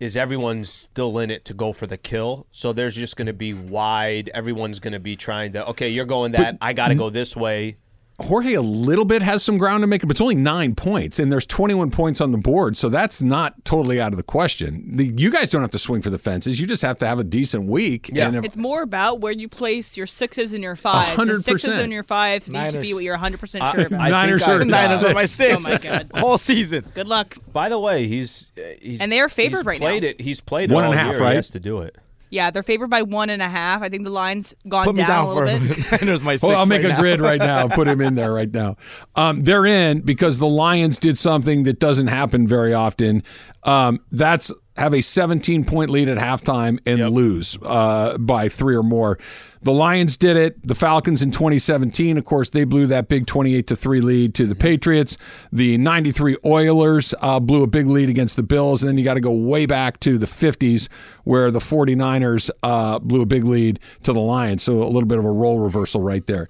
is 0.00 0.16
everyone's 0.16 0.70
still 0.70 1.18
in 1.18 1.30
it 1.30 1.44
to 1.46 1.54
go 1.54 1.72
for 1.72 1.86
the 1.86 1.96
kill. 1.96 2.46
So 2.50 2.72
there's 2.72 2.94
just 2.94 3.16
going 3.16 3.26
to 3.26 3.32
be 3.32 3.52
wide. 3.54 4.30
Everyone's 4.32 4.80
going 4.80 4.92
to 4.92 5.00
be 5.00 5.16
trying 5.16 5.52
to. 5.52 5.66
Okay, 5.70 5.88
you're 5.88 6.04
going 6.04 6.32
that. 6.32 6.56
I 6.60 6.72
got 6.72 6.88
to 6.88 6.94
go 6.94 7.10
this 7.10 7.34
way. 7.34 7.76
Jorge 8.20 8.54
a 8.54 8.60
little 8.60 9.04
bit 9.04 9.22
has 9.22 9.44
some 9.44 9.58
ground 9.58 9.82
to 9.82 9.86
make 9.86 10.02
it, 10.02 10.06
but 10.06 10.12
it's 10.16 10.20
only 10.20 10.34
nine 10.34 10.74
points, 10.74 11.20
and 11.20 11.30
there's 11.30 11.46
21 11.46 11.92
points 11.92 12.20
on 12.20 12.32
the 12.32 12.38
board, 12.38 12.76
so 12.76 12.88
that's 12.88 13.22
not 13.22 13.64
totally 13.64 14.00
out 14.00 14.12
of 14.12 14.16
the 14.16 14.24
question. 14.24 14.96
The, 14.96 15.06
you 15.06 15.30
guys 15.30 15.50
don't 15.50 15.60
have 15.60 15.70
to 15.70 15.78
swing 15.78 16.02
for 16.02 16.10
the 16.10 16.18
fences; 16.18 16.58
you 16.60 16.66
just 16.66 16.82
have 16.82 16.96
to 16.98 17.06
have 17.06 17.20
a 17.20 17.24
decent 17.24 17.66
week. 17.66 18.10
Yeah. 18.12 18.26
and 18.26 18.36
if- 18.36 18.44
It's 18.44 18.56
more 18.56 18.82
about 18.82 19.20
where 19.20 19.30
you 19.32 19.48
place 19.48 19.96
your 19.96 20.08
sixes 20.08 20.52
and 20.52 20.64
your 20.64 20.74
fives. 20.74 21.14
hundred 21.14 21.36
The 21.38 21.42
sixes 21.42 21.68
percent. 21.70 21.84
and 21.84 21.92
your 21.92 22.02
fives 22.02 22.50
need 22.50 22.70
to 22.70 22.80
be 22.80 22.92
what 22.92 23.04
you're 23.04 23.14
100 23.14 23.38
percent 23.38 23.64
sure 23.72 23.86
about. 23.86 24.00
I 24.00 24.10
Niners 24.10 24.44
think 24.44 24.48
I- 24.50 24.62
are 24.62 24.64
Niners 24.64 25.04
are 25.04 25.14
my 25.14 25.24
six. 25.24 25.64
Oh 25.66 25.70
my 25.70 25.78
God. 25.78 26.10
Whole 26.16 26.38
season. 26.38 26.84
Good 26.94 27.06
luck. 27.06 27.36
By 27.52 27.68
the 27.68 27.78
way, 27.78 28.08
he's 28.08 28.50
uh, 28.58 28.62
he's 28.82 29.00
And 29.00 29.12
they 29.12 29.20
are 29.20 29.28
favored 29.28 29.58
he's 29.58 29.64
right 29.66 29.78
played 29.78 30.02
now. 30.02 30.08
It. 30.08 30.20
He's 30.20 30.40
played 30.40 30.72
it 30.72 30.74
One 30.74 30.82
and 30.84 30.88
all 30.92 30.98
a 30.98 31.00
half, 31.00 31.12
year. 31.12 31.20
right? 31.22 31.30
He 31.30 31.36
has 31.36 31.50
to 31.50 31.60
do 31.60 31.82
it. 31.82 31.96
Yeah, 32.30 32.50
they're 32.50 32.62
favored 32.62 32.90
by 32.90 33.02
one 33.02 33.30
and 33.30 33.40
a 33.42 33.48
half. 33.48 33.82
I 33.82 33.88
think 33.88 34.04
the 34.04 34.10
line's 34.10 34.54
gone 34.68 34.84
Put 34.84 34.94
me 34.96 35.02
down, 35.02 35.08
down 35.08 35.28
a 35.28 35.32
for 35.32 35.44
little 35.46 35.68
bit. 35.68 36.02
Niners 36.02 36.22
my 36.22 36.34
six. 36.36 36.42
Well, 36.42 36.58
I'll 36.58 36.66
make 36.66 36.82
right 36.82 36.90
a 36.90 36.94
now. 36.94 37.00
grid 37.00 37.20
right 37.20 37.38
now. 37.40 37.64
and 37.64 37.72
Put 37.72 37.88
him 37.88 38.00
in 38.00 38.14
there 38.14 38.32
right 38.32 38.52
now. 38.52 38.76
Um, 39.16 39.42
they're 39.42 39.66
in 39.66 40.00
because 40.00 40.38
the 40.38 40.46
Lions 40.48 40.98
did 40.98 41.16
something 41.18 41.62
that 41.64 41.78
doesn't 41.78 42.08
happen 42.08 42.46
very 42.46 42.74
often. 42.74 43.22
Um, 43.64 44.00
that's 44.12 44.52
have 44.78 44.94
a 44.94 45.00
17 45.00 45.64
point 45.64 45.90
lead 45.90 46.08
at 46.08 46.18
halftime 46.18 46.78
and 46.86 47.10
lose 47.10 47.58
uh, 47.62 48.16
by 48.18 48.48
three 48.48 48.76
or 48.76 48.82
more. 48.82 49.18
The 49.60 49.72
Lions 49.72 50.16
did 50.16 50.36
it. 50.36 50.66
The 50.66 50.74
Falcons 50.74 51.20
in 51.20 51.32
2017, 51.32 52.16
of 52.16 52.24
course, 52.24 52.50
they 52.50 52.62
blew 52.62 52.86
that 52.86 53.08
big 53.08 53.26
28 53.26 53.66
to 53.66 53.76
three 53.76 54.00
lead 54.00 54.34
to 54.36 54.46
the 54.46 54.54
Patriots. 54.54 55.18
The 55.50 55.76
93 55.78 56.36
Oilers 56.44 57.12
uh, 57.20 57.40
blew 57.40 57.64
a 57.64 57.66
big 57.66 57.86
lead 57.86 58.08
against 58.08 58.36
the 58.36 58.44
Bills, 58.44 58.82
and 58.82 58.88
then 58.88 58.98
you 58.98 59.04
got 59.04 59.14
to 59.14 59.20
go 59.20 59.32
way 59.32 59.66
back 59.66 59.98
to 60.00 60.16
the 60.16 60.26
50s 60.26 60.88
where 61.24 61.50
the 61.50 61.58
49ers 61.58 62.50
uh, 62.62 63.00
blew 63.00 63.22
a 63.22 63.26
big 63.26 63.44
lead 63.44 63.80
to 64.04 64.12
the 64.12 64.20
Lions. 64.20 64.62
So 64.62 64.82
a 64.82 64.84
little 64.84 65.06
bit 65.08 65.18
of 65.18 65.24
a 65.24 65.32
role 65.32 65.58
reversal 65.58 66.02
right 66.02 66.26
there. 66.26 66.48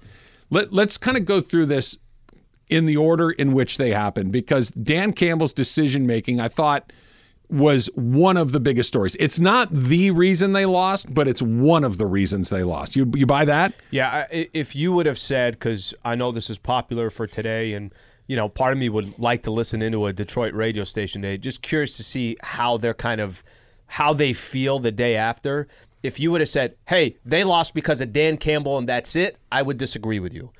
Let, 0.51 0.71
let's 0.71 0.97
kind 0.97 1.17
of 1.17 1.25
go 1.25 1.41
through 1.41 1.65
this 1.65 1.97
in 2.69 2.85
the 2.85 2.97
order 2.97 3.31
in 3.31 3.53
which 3.53 3.77
they 3.77 3.91
happened 3.91 4.31
because 4.31 4.69
Dan 4.69 5.13
Campbell's 5.13 5.53
decision 5.53 6.05
making, 6.05 6.39
I 6.39 6.47
thought, 6.47 6.93
was 7.49 7.89
one 7.95 8.37
of 8.37 8.51
the 8.51 8.59
biggest 8.59 8.87
stories. 8.89 9.15
It's 9.19 9.39
not 9.39 9.73
the 9.73 10.11
reason 10.11 10.53
they 10.53 10.65
lost, 10.65 11.13
but 11.13 11.27
it's 11.27 11.41
one 11.41 11.83
of 11.83 11.97
the 11.97 12.05
reasons 12.05 12.49
they 12.49 12.63
lost. 12.63 12.95
You 12.95 13.11
you 13.15 13.25
buy 13.25 13.45
that? 13.45 13.73
Yeah, 13.91 14.25
I- 14.31 14.49
if 14.53 14.75
you 14.75 14.93
would 14.93 15.05
have 15.07 15.17
said, 15.17 15.53
because 15.53 15.93
I 16.05 16.15
know 16.15 16.31
this 16.31 16.49
is 16.49 16.57
popular 16.59 17.09
for 17.09 17.25
today, 17.27 17.73
and 17.73 17.91
you 18.27 18.35
know, 18.35 18.47
part 18.47 18.73
of 18.73 18.77
me 18.79 18.89
would 18.89 19.17
like 19.17 19.41
to 19.43 19.51
listen 19.51 19.81
into 19.81 20.05
a 20.05 20.13
Detroit 20.13 20.53
radio 20.53 20.83
station 20.83 21.23
today. 21.23 21.37
Just 21.37 21.63
curious 21.63 21.97
to 21.97 22.03
see 22.03 22.37
how 22.43 22.77
they're 22.77 22.93
kind 22.93 23.19
of 23.19 23.43
how 23.87 24.13
they 24.13 24.33
feel 24.33 24.77
the 24.77 24.91
day 24.91 25.15
after. 25.15 25.67
If 26.03 26.19
you 26.19 26.31
would 26.31 26.41
have 26.41 26.47
said, 26.49 26.75
"Hey, 26.87 27.15
they 27.25 27.43
lost 27.43 27.73
because 27.73 27.99
of 28.01 28.13
Dan 28.13 28.37
Campbell 28.37 28.77
and 28.77 28.87
that's 28.87 29.15
it," 29.15 29.37
I 29.51 29.63
would 29.63 29.77
disagree 29.77 30.19
with 30.19 30.33
you. 30.35 30.51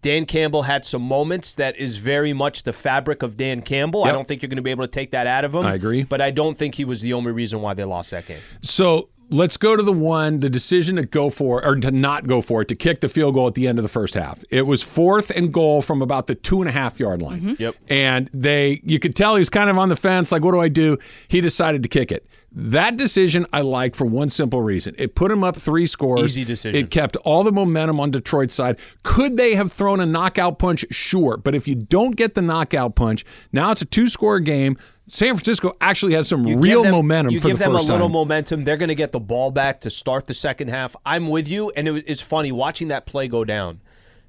Dan 0.00 0.26
Campbell 0.26 0.62
had 0.62 0.84
some 0.84 1.02
moments 1.02 1.54
that 1.54 1.76
is 1.76 1.96
very 1.96 2.32
much 2.32 2.62
the 2.62 2.72
fabric 2.72 3.22
of 3.22 3.36
Dan 3.36 3.62
Campbell. 3.62 4.04
I 4.04 4.12
don't 4.12 4.26
think 4.26 4.42
you're 4.42 4.48
going 4.48 4.56
to 4.56 4.62
be 4.62 4.70
able 4.70 4.84
to 4.84 4.90
take 4.90 5.10
that 5.10 5.26
out 5.26 5.44
of 5.44 5.54
him. 5.54 5.66
I 5.66 5.74
agree. 5.74 6.04
But 6.04 6.20
I 6.20 6.30
don't 6.30 6.56
think 6.56 6.76
he 6.76 6.84
was 6.84 7.00
the 7.00 7.14
only 7.14 7.32
reason 7.32 7.60
why 7.60 7.74
they 7.74 7.84
lost 7.84 8.12
that 8.12 8.26
game. 8.26 8.38
So 8.62 9.08
let's 9.30 9.56
go 9.56 9.76
to 9.76 9.82
the 9.82 9.92
one, 9.92 10.40
the 10.40 10.50
decision 10.50 10.96
to 10.96 11.04
go 11.04 11.30
for 11.30 11.64
or 11.64 11.76
to 11.76 11.90
not 11.90 12.26
go 12.26 12.40
for 12.40 12.62
it, 12.62 12.68
to 12.68 12.74
kick 12.74 13.00
the 13.00 13.08
field 13.08 13.34
goal 13.34 13.46
at 13.46 13.54
the 13.54 13.66
end 13.66 13.78
of 13.78 13.82
the 13.82 13.88
first 13.88 14.14
half. 14.14 14.42
It 14.50 14.62
was 14.62 14.82
fourth 14.82 15.30
and 15.30 15.52
goal 15.52 15.82
from 15.82 16.02
about 16.02 16.26
the 16.26 16.34
two 16.34 16.60
and 16.60 16.68
a 16.68 16.72
half 16.72 16.98
yard 16.98 17.22
line. 17.22 17.40
Mm-hmm. 17.40 17.62
Yep. 17.62 17.74
And 17.88 18.30
they, 18.32 18.80
you 18.84 18.98
could 18.98 19.14
tell 19.14 19.34
he 19.34 19.40
was 19.40 19.50
kind 19.50 19.70
of 19.70 19.78
on 19.78 19.88
the 19.88 19.96
fence, 19.96 20.32
like, 20.32 20.42
what 20.42 20.52
do 20.52 20.60
I 20.60 20.68
do? 20.68 20.98
He 21.28 21.40
decided 21.40 21.82
to 21.82 21.88
kick 21.88 22.10
it. 22.10 22.26
That 22.50 22.96
decision 22.96 23.46
I 23.52 23.60
like 23.60 23.94
for 23.94 24.06
one 24.06 24.30
simple 24.30 24.62
reason. 24.62 24.94
It 24.98 25.14
put 25.14 25.30
him 25.30 25.44
up 25.44 25.54
three 25.54 25.84
scores. 25.84 26.22
Easy 26.22 26.44
decision. 26.44 26.82
It 26.82 26.90
kept 26.90 27.16
all 27.16 27.44
the 27.44 27.52
momentum 27.52 28.00
on 28.00 28.10
Detroit's 28.10 28.54
side. 28.54 28.78
Could 29.02 29.36
they 29.36 29.54
have 29.54 29.70
thrown 29.70 30.00
a 30.00 30.06
knockout 30.06 30.58
punch? 30.58 30.84
Sure. 30.90 31.36
But 31.36 31.54
if 31.54 31.68
you 31.68 31.74
don't 31.74 32.16
get 32.16 32.34
the 32.34 32.42
knockout 32.42 32.94
punch, 32.94 33.24
now 33.52 33.70
it's 33.70 33.82
a 33.82 33.84
two 33.84 34.08
score 34.08 34.40
game. 34.40 34.78
San 35.08 35.34
Francisco 35.34 35.74
actually 35.80 36.12
has 36.14 36.28
some 36.28 36.46
You 36.46 36.58
real 36.58 36.82
them- 36.82 36.92
momentum 36.92 37.32
You 37.32 37.40
give 37.40 37.58
them 37.58 37.70
a 37.74 37.78
little 37.80 37.98
time. 37.98 38.12
momentum. 38.12 38.64
They're 38.64 38.76
going 38.76 38.88
to 38.90 38.94
get 38.94 39.12
the 39.12 39.20
ball 39.20 39.50
back 39.50 39.80
to 39.80 39.90
start 39.90 40.26
the 40.26 40.34
second 40.34 40.68
half. 40.68 40.94
I'm 41.04 41.26
with 41.28 41.48
you, 41.48 41.70
and 41.70 41.88
it, 41.88 42.04
it's 42.06 42.20
funny 42.22 42.52
watching 42.52 42.88
that 42.88 43.06
play 43.06 43.26
go 43.26 43.44
down. 43.44 43.80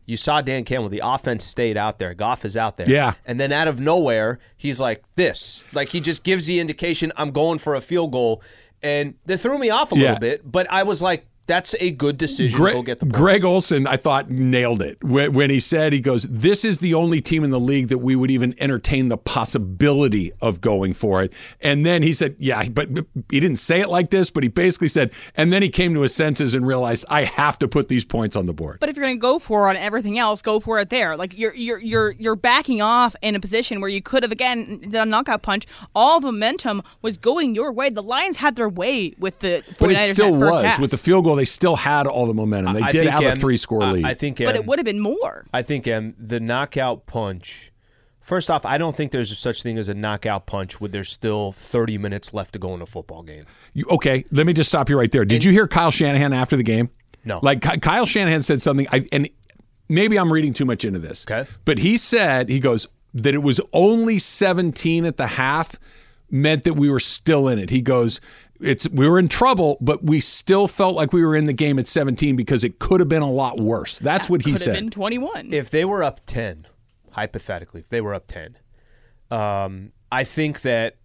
You 0.05 0.17
saw 0.17 0.41
Dan 0.41 0.63
Campbell. 0.63 0.89
The 0.89 1.01
offense 1.03 1.43
stayed 1.43 1.77
out 1.77 1.99
there. 1.99 2.15
Goff 2.15 2.43
is 2.43 2.57
out 2.57 2.77
there. 2.77 2.89
Yeah. 2.89 3.13
And 3.27 3.39
then 3.39 3.51
out 3.51 3.67
of 3.67 3.79
nowhere, 3.79 4.39
he's 4.57 4.79
like 4.79 5.03
this. 5.15 5.65
Like 5.71 5.89
he 5.89 5.99
just 6.01 6.23
gives 6.23 6.47
the 6.47 6.59
indication, 6.59 7.11
I'm 7.15 7.29
going 7.29 7.59
for 7.59 7.75
a 7.75 7.81
field 7.81 8.11
goal. 8.11 8.41
And 8.81 9.13
that 9.25 9.37
threw 9.37 9.59
me 9.59 9.69
off 9.69 9.91
a 9.91 9.95
Yeah. 9.95 10.01
little 10.03 10.19
bit. 10.19 10.51
But 10.51 10.65
I 10.71 10.81
was 10.83 11.01
like, 11.01 11.27
that's 11.49 11.75
a 11.79 11.89
good 11.89 12.17
decision. 12.17 12.55
Greg, 12.55 12.75
go 12.75 12.83
get 12.83 12.99
the 12.99 13.07
points. 13.07 13.17
Greg 13.17 13.43
Olsen, 13.43 13.87
I 13.87 13.97
thought 13.97 14.29
nailed 14.29 14.83
it 14.83 15.03
when, 15.03 15.33
when 15.33 15.49
he 15.49 15.59
said 15.59 15.93
he 15.93 15.99
goes, 15.99 16.23
"This 16.29 16.63
is 16.63 16.77
the 16.77 16.93
only 16.93 17.21
team 17.21 17.43
in 17.43 17.49
the 17.49 17.59
league 17.59 17.87
that 17.87 17.97
we 17.97 18.15
would 18.15 18.29
even 18.29 18.53
entertain 18.59 19.07
the 19.07 19.17
possibility 19.17 20.31
of 20.41 20.61
going 20.61 20.93
for 20.93 21.23
it." 21.23 21.33
And 21.59 21.83
then 21.85 22.03
he 22.03 22.13
said, 22.13 22.35
"Yeah, 22.37 22.69
but 22.69 22.93
but 22.93 23.05
he 23.31 23.39
didn't 23.39 23.57
say 23.57 23.81
it 23.81 23.89
like 23.89 24.11
this, 24.11 24.29
but 24.29 24.43
he 24.43 24.49
basically 24.49 24.89
said." 24.89 25.11
And 25.35 25.51
then 25.51 25.63
he 25.63 25.69
came 25.69 25.95
to 25.95 26.01
his 26.01 26.13
senses 26.13 26.53
and 26.53 26.65
realized, 26.67 27.05
"I 27.09 27.23
have 27.23 27.57
to 27.59 27.67
put 27.67 27.87
these 27.87 28.05
points 28.05 28.35
on 28.35 28.45
the 28.45 28.53
board." 28.53 28.79
But 28.79 28.89
if 28.89 28.95
you're 28.95 29.05
going 29.05 29.17
to 29.17 29.21
go 29.21 29.39
for 29.39 29.67
it 29.67 29.71
on 29.71 29.75
everything 29.77 30.19
else, 30.19 30.43
go 30.43 30.59
for 30.59 30.79
it 30.79 30.91
there. 30.91 31.17
Like 31.17 31.37
you're 31.37 31.55
you're 31.55 31.79
you're 31.79 32.11
you're 32.11 32.35
backing 32.35 32.81
off 32.83 33.15
in 33.23 33.35
a 33.35 33.39
position 33.39 33.81
where 33.81 33.89
you 33.89 34.03
could 34.03 34.21
have 34.21 34.31
again 34.31 34.89
done 34.91 35.07
a 35.07 35.11
knockout 35.11 35.41
punch. 35.41 35.65
All 35.95 36.19
the 36.19 36.27
momentum 36.27 36.83
was 37.01 37.17
going 37.17 37.55
your 37.55 37.71
way. 37.71 37.89
The 37.89 38.03
Lions 38.03 38.37
had 38.37 38.55
their 38.55 38.69
way 38.69 39.15
with 39.17 39.39
the 39.39 39.63
49ers 39.63 39.79
But 39.79 39.89
it 39.89 39.95
in 39.95 40.15
still 40.15 40.33
that 40.33 40.39
first 40.39 40.51
was 40.53 40.61
half. 40.61 40.79
with 40.79 40.91
the 40.91 40.97
field 40.97 41.23
goal. 41.23 41.38
They 41.39 41.45
still 41.45 41.77
had 41.77 42.05
all 42.05 42.25
the 42.25 42.33
momentum. 42.33 42.73
They 42.73 42.81
I 42.81 42.91
did 42.91 43.07
think, 43.07 43.11
have 43.11 43.37
a 43.37 43.39
three-score 43.39 43.79
lead. 43.85 44.03
I 44.03 44.13
think, 44.13 44.39
but 44.39 44.49
Em, 44.49 44.55
it 44.57 44.65
would 44.65 44.77
have 44.77 44.85
been 44.85 44.99
more. 44.99 45.45
I 45.53 45.61
think 45.61 45.87
um, 45.87 46.13
the 46.19 46.41
knockout 46.41 47.05
punch. 47.05 47.71
First 48.19 48.51
off, 48.51 48.65
I 48.65 48.77
don't 48.77 48.95
think 48.95 49.13
there's 49.13 49.31
a 49.31 49.35
such 49.35 49.63
thing 49.63 49.77
as 49.77 49.87
a 49.87 49.93
knockout 49.93 50.45
punch 50.45 50.81
when 50.81 50.91
there's 50.91 51.09
still 51.09 51.53
30 51.53 51.97
minutes 51.97 52.33
left 52.33 52.51
to 52.53 52.59
go 52.59 52.75
in 52.75 52.81
a 52.81 52.85
football 52.85 53.23
game. 53.23 53.45
You- 53.73 53.85
okay, 53.89 54.25
let 54.31 54.45
me 54.45 54.51
just 54.51 54.69
stop 54.69 54.89
you 54.89 54.99
right 54.99 55.09
there. 55.09 55.23
Did 55.25 55.43
you 55.45 55.51
hear 55.53 55.67
Kyle 55.67 55.91
Shanahan 55.91 56.33
after 56.33 56.57
the 56.57 56.63
game? 56.63 56.89
No. 57.23 57.39
Like 57.41 57.61
Kyle 57.81 58.05
Shanahan 58.05 58.41
said 58.41 58.61
something, 58.61 58.85
I, 58.91 59.05
and 59.13 59.29
maybe 59.87 60.19
I'm 60.19 60.31
reading 60.31 60.51
too 60.53 60.65
much 60.65 60.83
into 60.83 60.99
this. 60.99 61.25
Okay. 61.29 61.49
But 61.63 61.79
he 61.79 61.95
said 61.97 62.49
he 62.49 62.59
goes 62.59 62.87
that 63.13 63.33
it 63.33 63.41
was 63.41 63.59
only 63.73 64.19
17 64.19 65.05
at 65.05 65.17
the 65.17 65.27
half 65.27 65.79
meant 66.29 66.65
that 66.65 66.73
we 66.75 66.89
were 66.91 66.99
still 66.99 67.47
in 67.47 67.57
it. 67.57 67.69
He 67.69 67.81
goes. 67.81 68.19
It's 68.61 68.89
we 68.89 69.07
were 69.07 69.19
in 69.19 69.27
trouble, 69.29 69.77
but 69.79 70.03
we 70.03 70.19
still 70.19 70.67
felt 70.67 70.95
like 70.95 71.13
we 71.13 71.23
were 71.23 71.35
in 71.35 71.45
the 71.45 71.53
game 71.53 71.79
at 71.79 71.87
17 71.87 72.35
because 72.35 72.63
it 72.63 72.77
could 72.79 72.99
have 72.99 73.07
been 73.09 73.21
a 73.21 73.31
lot 73.31 73.59
worse. 73.59 73.99
That's 73.99 74.29
what 74.29 74.41
he 74.41 74.51
said. 74.51 74.53
could 74.57 74.61
said. 74.63 74.75
have 74.75 74.83
been 74.83 74.89
21. 74.91 75.53
If 75.53 75.69
they 75.69 75.85
were 75.85 76.03
up 76.03 76.19
10, 76.25 76.67
hypothetically, 77.11 77.79
if 77.81 77.89
they 77.89 78.01
were 78.01 78.13
up 78.13 78.27
10, 78.27 78.57
um, 79.31 79.91
I 80.11 80.23
think 80.23 80.61
that 80.61 80.97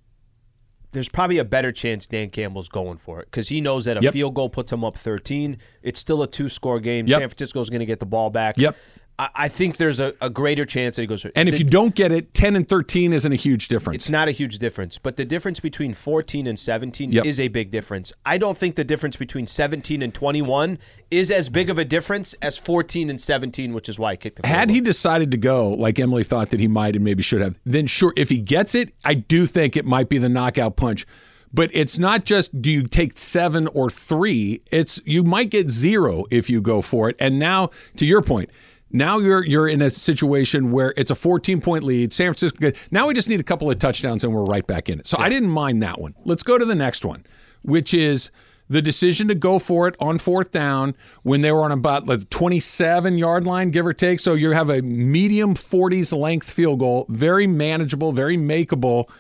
there's 0.93 1.09
probably 1.09 1.39
a 1.39 1.45
better 1.45 1.73
chance 1.73 2.07
Dan 2.07 2.31
Campbell's 2.31 2.69
going 2.69 2.99
for 2.99 3.21
it 3.21 3.27
because 3.27 3.49
he 3.49 3.61
knows 3.61 3.85
that 3.87 3.97
a 3.99 4.01
Yep. 4.03 4.13
field 4.13 4.35
goal 4.35 4.49
puts 4.49 4.73
him 4.73 4.85
up 4.85 4.97
13. 4.97 5.59
It's 5.83 5.99
still 6.01 6.23
a 6.23 6.27
two 6.29 6.49
score 6.49 6.79
game. 6.81 7.07
Yep. 7.07 7.19
San 7.21 7.29
Francisco's 7.29 7.69
going 7.69 7.81
to 7.81 7.87
get 7.87 8.01
the 8.01 8.07
ball 8.07 8.31
back. 8.31 8.57
Yep. 8.57 8.77
I, 9.19 9.49
think 9.49 9.77
there's 9.77 10.01
a, 10.01 10.13
a 10.21 10.29
greater 10.29 10.65
chance 10.65 10.97
that 10.97 11.03
he 11.03 11.07
goes. 11.07 11.25
and 11.25 11.49
if 11.49 11.55
the- 11.55 11.59
you 11.59 11.71
don't 11.71 11.95
get 11.95 12.11
it, 12.11 12.35
10 12.35 12.57
and 12.57 12.69
13 12.69 13.13
isn't 13.13 13.31
a 13.33 13.37
huge 13.37 13.69
difference. 13.69 13.95
It's 13.97 14.11
not 14.11 14.27
a 14.27 14.33
huge 14.33 14.59
difference, 14.59 14.99
but 14.99 15.17
the 15.17 15.25
difference 15.25 15.61
between 15.61 15.95
14 15.95 16.47
and 16.47 16.59
17 16.59 17.13
Yep. 17.13 17.25
is 17.25 17.39
a 17.39 17.49
big 17.49 17.71
difference. 17.71 18.13
I 18.27 18.39
don't 18.39 18.57
think 18.59 18.75
the 18.75 18.85
difference 18.85 19.17
between 19.17 19.47
17 19.47 20.03
and 20.03 20.13
21 20.13 20.79
is 21.11 21.31
as 21.31 21.49
big 21.49 21.71
of 21.71 21.79
a 21.79 21.85
difference 21.85 22.35
as 22.35 22.59
14 22.59 23.09
and 23.09 23.21
17, 23.21 23.73
which 23.73 23.89
is 23.89 23.99
why 23.99 24.13
I 24.13 24.17
kicked 24.17 24.43
the 24.43 24.49
Had 24.49 24.69
he 24.71 24.81
decided 24.81 25.31
to 25.31 25.37
go, 25.37 25.69
like 25.71 26.01
Emily 26.01 26.25
thought 26.25 26.51
that 26.51 26.59
he 26.59 26.67
might 26.69 26.97
and 26.97 27.05
maybe 27.05 27.23
should 27.23 27.41
have, 27.41 27.57
then 27.65 27.87
sure, 27.87 28.13
if 28.17 28.31
he 28.31 28.39
gets 28.39 28.75
it, 28.75 28.93
I 29.05 29.15
do 29.15 29.47
think 29.47 29.77
it 29.77 29.85
might 29.85 30.09
be 30.09 30.19
the 30.19 30.29
knockout 30.29 30.77
punch. 30.77 31.07
But 31.53 31.71
it's 31.73 32.01
not 32.01 32.25
just 32.25 32.61
do 32.61 32.69
you 32.69 32.89
take 32.89 33.17
seven 33.17 33.69
or 33.69 33.89
three, 33.89 34.63
it's 34.73 35.01
you 35.05 35.23
might 35.23 35.51
get 35.51 35.71
zero 35.71 36.25
if 36.33 36.51
you 36.51 36.61
go 36.61 36.83
for 36.83 37.09
it. 37.09 37.17
And 37.21 37.39
now, 37.39 37.71
to 37.97 38.05
your 38.05 38.23
point, 38.23 38.51
now 38.95 39.19
you're 39.19 39.45
you're 39.45 39.69
in 39.69 39.83
a 39.83 39.91
situation 39.91 40.71
where 40.71 40.95
it's 40.97 41.11
a 41.11 41.17
14 41.17 41.61
point 41.61 41.83
lead. 41.83 42.13
San 42.13 42.33
Francisco. 42.33 42.71
Now 42.93 43.09
we 43.09 43.15
just 43.15 43.29
need 43.29 43.41
a 43.41 43.45
couple 43.45 43.69
of 43.69 43.79
touchdowns 43.81 44.23
and 44.23 44.33
we're 44.33 44.45
right 44.45 44.67
back 44.67 44.89
in 44.89 45.01
it. 45.01 45.07
So 45.07 45.19
I 45.19 45.29
didn't 45.29 45.51
mind 45.51 45.83
that 45.83 46.01
one. 46.01 46.15
Let's 46.25 46.45
go 46.45 46.57
to 46.57 46.65
the 46.65 46.77
next 46.77 47.05
one, 47.05 47.27
which 47.63 47.93
is 47.93 48.31
the 48.69 48.81
decision 48.81 49.27
to 49.29 49.35
go 49.35 49.59
for 49.59 49.89
it 49.89 49.97
on 49.99 50.19
fourth 50.19 50.53
down 50.53 50.95
when 51.25 51.43
they 51.43 51.51
were 51.51 51.63
on 51.63 51.73
about 51.73 52.07
the 52.07 52.19
27 52.19 53.19
yard 53.19 53.45
line, 53.45 53.71
give 53.71 53.85
or 53.85 53.93
take. 53.93 54.21
So 54.21 54.35
you 54.35 54.53
have 54.53 54.71
a 54.71 54.81
medium 54.81 55.55
40s 55.55 56.17
length 56.17 56.49
field 56.49 56.79
goal, 56.79 57.07
very 57.09 57.49
manageable, 57.49 58.13
very 58.13 58.39
makeable. 58.39 59.11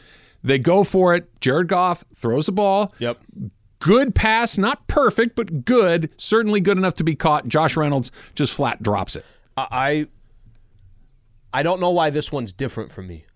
They 0.45 0.61
go 0.61 0.85
for 0.85 1.15
it. 1.15 1.29
Jared 1.41 1.67
Goff 1.67 2.05
throws 2.15 2.47
the 2.47 2.53
ball. 2.53 2.95
Yep. 3.01 3.19
Good 3.81 4.15
pass, 4.15 4.57
not 4.57 4.87
perfect, 4.87 5.35
but 5.35 5.65
good. 5.65 6.11
Certainly 6.17 6.61
good 6.61 6.79
enough 6.79 6.95
to 6.95 7.05
be 7.05 7.17
caught. 7.17 7.49
Josh 7.49 7.77
Reynolds 7.77 8.13
just 8.35 8.55
flat 8.55 8.83
drops 8.83 9.17
it. 9.17 9.27
I 9.57 10.09
I 11.53 11.63
don't 11.63 11.81
know 11.81 11.91
why 11.91 12.11
this 12.11 12.33
one's 12.33 12.53
different 12.53 12.93
for 12.93 13.03
me, 13.03 13.27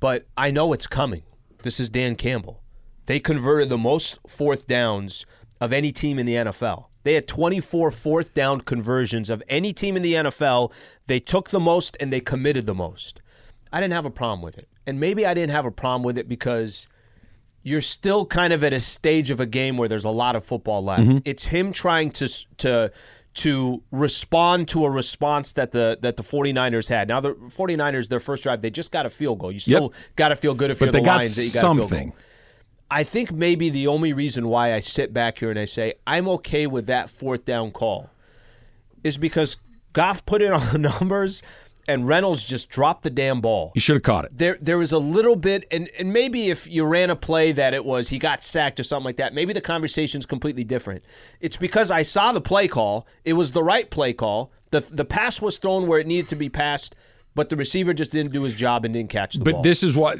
but 0.00 0.26
I 0.36 0.50
know 0.50 0.72
it's 0.72 0.86
coming. 0.86 1.22
This 1.62 1.80
is 1.80 1.88
Dan 1.88 2.16
Campbell. 2.16 2.62
They 3.06 3.18
converted 3.18 3.68
the 3.68 3.78
most 3.78 4.18
fourth 4.26 4.66
downs 4.66 5.26
of 5.60 5.72
any 5.72 5.92
team 5.92 6.18
in 6.18 6.26
the 6.26 6.34
NFL. 6.34 6.86
They 7.04 7.14
had 7.14 7.26
24 7.26 7.90
fourth 7.90 8.34
down 8.34 8.60
conversions 8.60 9.30
of 9.30 9.42
any 9.48 9.72
team 9.72 9.96
in 9.96 10.02
the 10.02 10.14
NFL. 10.14 10.72
They 11.06 11.18
took 11.18 11.50
the 11.50 11.60
most 11.60 11.96
and 11.98 12.12
they 12.12 12.20
committed 12.20 12.66
the 12.66 12.74
most. 12.74 13.20
I 13.72 13.80
didn't 13.80 13.94
have 13.94 14.06
a 14.06 14.10
problem 14.10 14.42
with 14.42 14.58
it. 14.58 14.68
And 14.86 15.00
maybe 15.00 15.26
I 15.26 15.34
didn't 15.34 15.52
have 15.52 15.66
a 15.66 15.70
problem 15.70 16.02
with 16.02 16.18
it 16.18 16.28
because 16.28 16.88
you're 17.62 17.80
still 17.80 18.26
kind 18.26 18.52
of 18.52 18.62
at 18.64 18.72
a 18.72 18.80
stage 18.80 19.30
of 19.30 19.40
a 19.40 19.46
game 19.46 19.76
where 19.76 19.88
there's 19.88 20.04
a 20.04 20.10
lot 20.10 20.36
of 20.36 20.44
football 20.44 20.84
left. 20.84 21.02
Mm-hmm. 21.02 21.18
It's 21.24 21.44
him 21.44 21.72
trying 21.72 22.10
to 22.12 22.28
to 22.58 22.92
to 23.34 23.82
respond 23.90 24.68
to 24.68 24.84
a 24.84 24.90
response 24.90 25.54
that 25.54 25.72
the 25.72 25.98
that 26.02 26.16
the 26.16 26.22
49ers 26.22 26.88
had. 26.88 27.08
Now 27.08 27.20
the 27.20 27.34
49ers 27.34 28.08
their 28.08 28.20
first 28.20 28.42
drive 28.42 28.60
they 28.62 28.70
just 28.70 28.92
got 28.92 29.06
a 29.06 29.10
field 29.10 29.38
goal. 29.38 29.50
You 29.52 29.60
still 29.60 29.92
got 30.16 30.28
to 30.28 30.36
feel 30.36 30.54
good 30.54 30.70
if 30.70 30.78
But 30.78 30.86
you're 30.86 30.92
the 30.92 31.00
Lions 31.02 31.36
that 31.36 31.42
you 31.44 31.52
got 31.52 31.60
something. 31.60 32.08
goal. 32.08 32.16
I 32.90 33.04
think 33.04 33.32
maybe 33.32 33.70
the 33.70 33.86
only 33.86 34.12
reason 34.12 34.48
why 34.48 34.74
I 34.74 34.80
sit 34.80 35.14
back 35.14 35.38
here 35.38 35.50
and 35.50 35.58
I 35.58 35.64
say 35.64 35.94
I'm 36.06 36.28
okay 36.28 36.66
with 36.66 36.86
that 36.86 37.08
fourth 37.08 37.46
down 37.46 37.70
call 37.70 38.10
is 39.02 39.16
because 39.16 39.56
Goff 39.94 40.24
put 40.26 40.42
in 40.42 40.52
on 40.58 40.66
the 40.72 40.78
numbers 40.78 41.42
and 41.88 42.06
Reynolds 42.06 42.44
just 42.44 42.68
dropped 42.68 43.02
the 43.02 43.10
damn 43.10 43.40
ball. 43.40 43.72
He 43.74 43.80
should 43.80 43.96
have 43.96 44.02
caught 44.02 44.24
it. 44.24 44.36
There, 44.36 44.56
there 44.60 44.78
was 44.78 44.92
a 44.92 44.98
little 44.98 45.36
bit, 45.36 45.66
and, 45.70 45.88
and 45.98 46.12
maybe 46.12 46.50
if 46.50 46.68
you 46.70 46.84
ran 46.84 47.10
a 47.10 47.16
play 47.16 47.52
that 47.52 47.74
it 47.74 47.84
was 47.84 48.08
he 48.08 48.18
got 48.18 48.42
sacked 48.44 48.78
or 48.78 48.84
something 48.84 49.04
like 49.04 49.16
that, 49.16 49.34
maybe 49.34 49.52
the 49.52 49.60
conversation's 49.60 50.26
completely 50.26 50.64
different. 50.64 51.04
It's 51.40 51.56
because 51.56 51.90
I 51.90 52.02
saw 52.02 52.32
the 52.32 52.40
play 52.40 52.68
call. 52.68 53.06
It 53.24 53.32
was 53.32 53.52
the 53.52 53.62
right 53.62 53.90
play 53.90 54.12
call. 54.12 54.52
the 54.70 54.80
The 54.80 55.04
pass 55.04 55.40
was 55.40 55.58
thrown 55.58 55.86
where 55.86 55.98
it 55.98 56.06
needed 56.06 56.28
to 56.28 56.36
be 56.36 56.48
passed, 56.48 56.94
but 57.34 57.48
the 57.48 57.56
receiver 57.56 57.92
just 57.94 58.12
didn't 58.12 58.32
do 58.32 58.42
his 58.42 58.54
job 58.54 58.84
and 58.84 58.94
didn't 58.94 59.10
catch 59.10 59.34
the 59.34 59.44
but 59.44 59.52
ball. 59.54 59.62
this 59.62 59.82
is 59.82 59.96
what, 59.96 60.18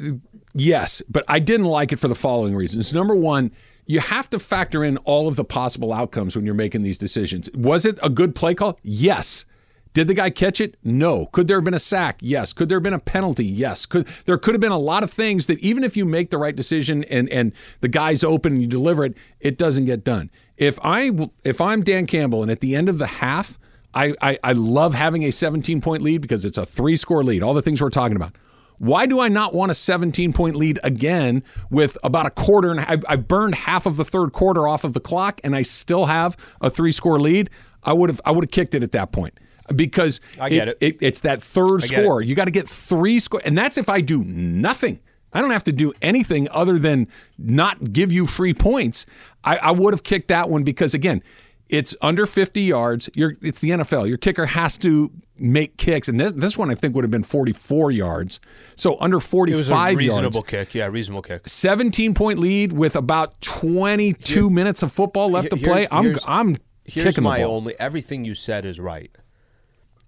yes, 0.53 1.01
but 1.09 1.23
I 1.27 1.39
didn't 1.39 1.67
like 1.67 1.91
it 1.91 1.97
for 1.97 2.07
the 2.07 2.15
following 2.15 2.55
reasons. 2.55 2.93
Number 2.93 3.15
one, 3.15 3.51
you 3.85 3.99
have 3.99 4.29
to 4.31 4.39
factor 4.39 4.83
in 4.83 4.97
all 4.97 5.27
of 5.27 5.35
the 5.35 5.43
possible 5.43 5.93
outcomes 5.93 6.35
when 6.35 6.45
you're 6.45 6.55
making 6.55 6.83
these 6.83 6.97
decisions. 6.97 7.49
Was 7.53 7.85
it 7.85 7.99
a 8.01 8.09
good 8.09 8.33
play 8.33 8.55
call? 8.55 8.79
Yes. 8.81 9.45
Did 9.93 10.07
the 10.07 10.15
guy 10.15 10.31
catch 10.31 10.59
it? 10.59 10.75
No. 10.83 11.27
Could 11.27 11.47
there 11.47 11.57
have 11.57 11.63
been 11.63 11.75
a 11.75 11.79
sack? 11.79 12.17
Yes. 12.21 12.51
Could 12.51 12.67
there 12.67 12.77
have 12.77 12.83
been 12.83 12.93
a 12.93 12.99
penalty? 12.99 13.45
Yes. 13.45 13.85
Could 13.85 14.07
there 14.25 14.37
could 14.39 14.55
have 14.55 14.61
been 14.61 14.71
a 14.71 14.77
lot 14.77 15.03
of 15.03 15.11
things 15.11 15.47
that 15.47 15.59
even 15.59 15.83
if 15.83 15.95
you 15.95 16.03
make 16.03 16.31
the 16.31 16.37
right 16.37 16.55
decision 16.55 17.03
and 17.05 17.29
and 17.29 17.53
the 17.81 17.87
guy's 17.87 18.23
open 18.23 18.53
and 18.53 18.61
you 18.61 18.67
deliver 18.67 19.05
it, 19.05 19.15
it 19.39 19.57
doesn't 19.57 19.85
get 19.85 20.03
done. 20.03 20.31
If 20.57 20.79
I 20.83 21.11
if 21.43 21.61
I'm 21.61 21.83
Dan 21.83 22.07
Campbell 22.07 22.41
and 22.41 22.51
at 22.51 22.59
the 22.59 22.75
end 22.75 22.89
of 22.89 22.97
the 22.97 23.05
half, 23.05 23.59
I 23.93 24.15
I, 24.19 24.39
I 24.43 24.53
love 24.53 24.95
having 24.95 25.23
a 25.23 25.31
17 25.31 25.79
point 25.79 26.01
lead 26.01 26.21
because 26.21 26.43
it's 26.43 26.57
a 26.57 26.65
three 26.65 26.95
score 26.95 27.23
lead. 27.23 27.43
All 27.43 27.53
the 27.53 27.61
things 27.61 27.81
we're 27.81 27.89
talking 27.89 28.15
about. 28.15 28.35
Why 28.79 29.05
do 29.05 29.19
I 29.19 29.27
not 29.27 29.53
want 29.53 29.71
a 29.71 29.75
17 29.75 30.33
point 30.33 30.55
lead 30.55 30.79
again 30.83 31.43
with 31.69 31.99
about 32.03 32.25
a 32.25 32.31
quarter 32.31 32.71
and 32.71 32.79
I've, 32.79 33.05
I've 33.07 33.27
burned 33.27 33.53
half 33.53 33.85
of 33.85 33.95
the 33.97 34.03
third 34.03 34.33
quarter 34.33 34.67
off 34.67 34.83
of 34.83 34.93
the 34.93 34.99
clock 34.99 35.39
and 35.43 35.55
I 35.55 35.61
still 35.61 36.05
have 36.07 36.35
a 36.59 36.71
three 36.71 36.91
score 36.91 37.19
lead? 37.19 37.51
I 37.83 37.93
would 37.93 38.09
have 38.09 38.19
I 38.25 38.31
would 38.31 38.45
have 38.45 38.51
kicked 38.51 38.73
it 38.73 38.81
at 38.81 38.91
that 38.93 39.11
point 39.11 39.39
because 39.75 40.21
I 40.39 40.49
get 40.49 40.67
it. 40.69 40.77
it's 41.01 41.21
that 41.21 41.41
third 41.41 41.81
score. 41.83 42.21
it. 42.21 42.27
You 42.27 42.35
got 42.35 42.45
to 42.45 42.51
get 42.51 42.67
three 42.67 43.19
score, 43.19 43.41
and 43.45 43.57
that's 43.57 43.77
if 43.77 43.89
I 43.89 44.01
do 44.01 44.23
nothing. 44.23 44.99
I 45.35 45.41
don't 45.41 45.51
have 45.51 45.63
to 45.63 45.71
do 45.71 45.93
anything 46.01 46.47
other 46.51 46.77
than 46.77 47.07
not 47.39 47.91
give 47.91 48.11
you 48.11 48.27
free 48.27 48.53
points. 48.53 49.05
I, 49.43 49.57
I 49.57 49.71
would 49.71 49.93
have 49.93 50.03
kicked 50.03 50.27
that 50.27 50.47
one 50.49 50.63
because 50.63 50.93
again, 50.93 51.23
it's 51.69 51.95
under 52.01 52.27
50 52.27 52.61
yards. 52.61 53.09
You're, 53.15 53.35
it's 53.41 53.59
the 53.59 53.71
NFL. 53.71 54.07
Your 54.07 54.17
kicker 54.17 54.45
has 54.45 54.77
to 54.79 55.09
make 55.39 55.77
kicks, 55.77 56.07
and 56.07 56.19
this, 56.19 56.33
this 56.33 56.55
one 56.55 56.69
I 56.69 56.75
think 56.75 56.93
would 56.93 57.03
have 57.03 57.09
been 57.09 57.23
44 57.23 57.89
yards. 57.89 58.39
So 58.75 58.99
under 58.99 59.17
it 59.17 59.21
45 59.21 59.57
was 59.57 59.69
a 59.69 59.73
yards. 59.73 59.95
reasonable 59.97 60.43
kick. 60.43 60.75
Yeah, 60.75 60.85
reasonable 60.85 61.23
kick. 61.23 61.47
17 61.47 62.13
point 62.13 62.37
lead 62.37 62.73
with 62.73 62.95
about 62.95 63.41
22 63.41 64.51
minutes 64.51 64.83
of 64.83 64.91
football 64.91 65.31
left 65.31 65.49
to 65.49 65.57
play. 65.57 65.87
I'm 65.89 66.15
I'm 66.27 66.55
Here's 66.85 67.05
kicking 67.15 67.23
my 67.23 67.39
the 67.39 67.45
ball. 67.45 67.55
only. 67.55 67.79
Everything 67.79 68.23
you 68.23 68.35
said 68.35 68.65
is 68.65 68.79
right, 68.79 69.09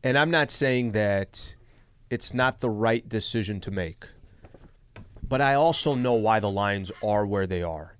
and 0.05 0.19
I'm 0.19 0.29
not 0.29 0.51
saying 0.51 0.91
that 0.91 1.55
it's 2.11 2.31
not 2.31 2.59
the 2.59 2.69
right 2.69 3.07
decision 3.09 3.59
to 3.61 3.71
make. 3.71 4.05
But 5.27 5.41
I 5.41 5.55
also 5.55 5.95
know 5.95 6.13
why 6.13 6.39
the 6.39 6.49
Lions 6.49 6.91
are 7.03 7.25
where 7.25 7.47
they 7.47 7.63
are, 7.63 7.95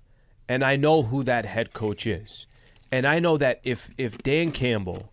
and 0.47 0.63
I 0.63 0.75
know 0.75 1.01
who 1.01 1.23
that 1.23 1.45
head 1.45 1.73
coach 1.73 2.05
is, 2.05 2.45
and 2.91 3.07
I 3.07 3.17
know 3.17 3.37
that 3.37 3.59
if 3.63 3.89
if 3.97 4.19
Dan 4.19 4.51
Campbell, 4.51 5.11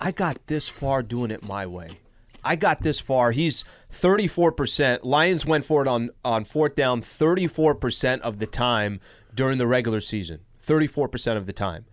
I 0.00 0.10
got 0.10 0.44
this 0.48 0.68
far 0.68 1.04
doing 1.04 1.30
it 1.30 1.44
my 1.44 1.64
way. 1.66 2.00
I 2.42 2.56
got 2.56 2.82
this 2.82 2.98
far. 2.98 3.30
He's 3.30 3.64
34%. 3.92 5.04
Lions 5.04 5.46
went 5.46 5.64
for 5.64 5.82
it 5.82 5.88
on, 5.88 6.10
on 6.24 6.44
fourth 6.44 6.76
down 6.76 7.02
34% 7.02 8.20
of 8.20 8.38
the 8.38 8.46
time 8.46 9.00
during 9.34 9.58
the 9.58 9.66
regular 9.66 10.00
season. 10.00 10.40
34% 10.62 11.36
of 11.36 11.46
the 11.46 11.52
time 11.52 11.84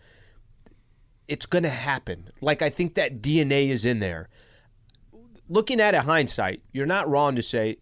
it's 1.28 1.46
going 1.46 1.64
to 1.64 1.70
happen. 1.70 2.30
Like 2.42 2.62
I 2.62 2.70
think 2.70 2.96
that 2.96 3.22
DNA 3.22 3.70
is 3.70 3.86
in 3.86 4.00
there. 4.00 4.30
Looking 5.48 5.80
at 5.80 5.94
it 5.94 6.02
hindsight, 6.02 6.62
you're 6.72 6.86
not 6.88 7.08
wrong 7.10 7.36
to 7.36 7.42
say 7.42 7.78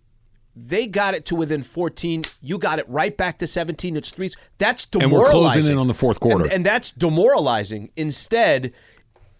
they 0.56 0.86
got 0.86 1.16
it 1.16 1.26
to 1.28 1.36
within 1.36 1.64
14. 1.64 2.24
You 2.42 2.58
got 2.58 2.78
it 2.80 2.86
right 2.88 3.16
back 3.16 3.40
to 3.40 3.48
17. 3.48 3.96
It's 3.96 4.12
threes. 4.12 4.36
That's 4.58 4.84
And 4.94 5.02
demoralizing. 5.04 5.36
we're 5.36 5.50
closing 5.52 5.72
in 5.72 5.78
on 5.78 5.88
the 5.88 5.94
fourth 5.94 6.20
quarter. 6.20 6.44
And, 6.46 6.54
and 6.54 6.66
that's 6.66 6.92
demoralizing. 6.92 7.90
Instead, 7.96 8.74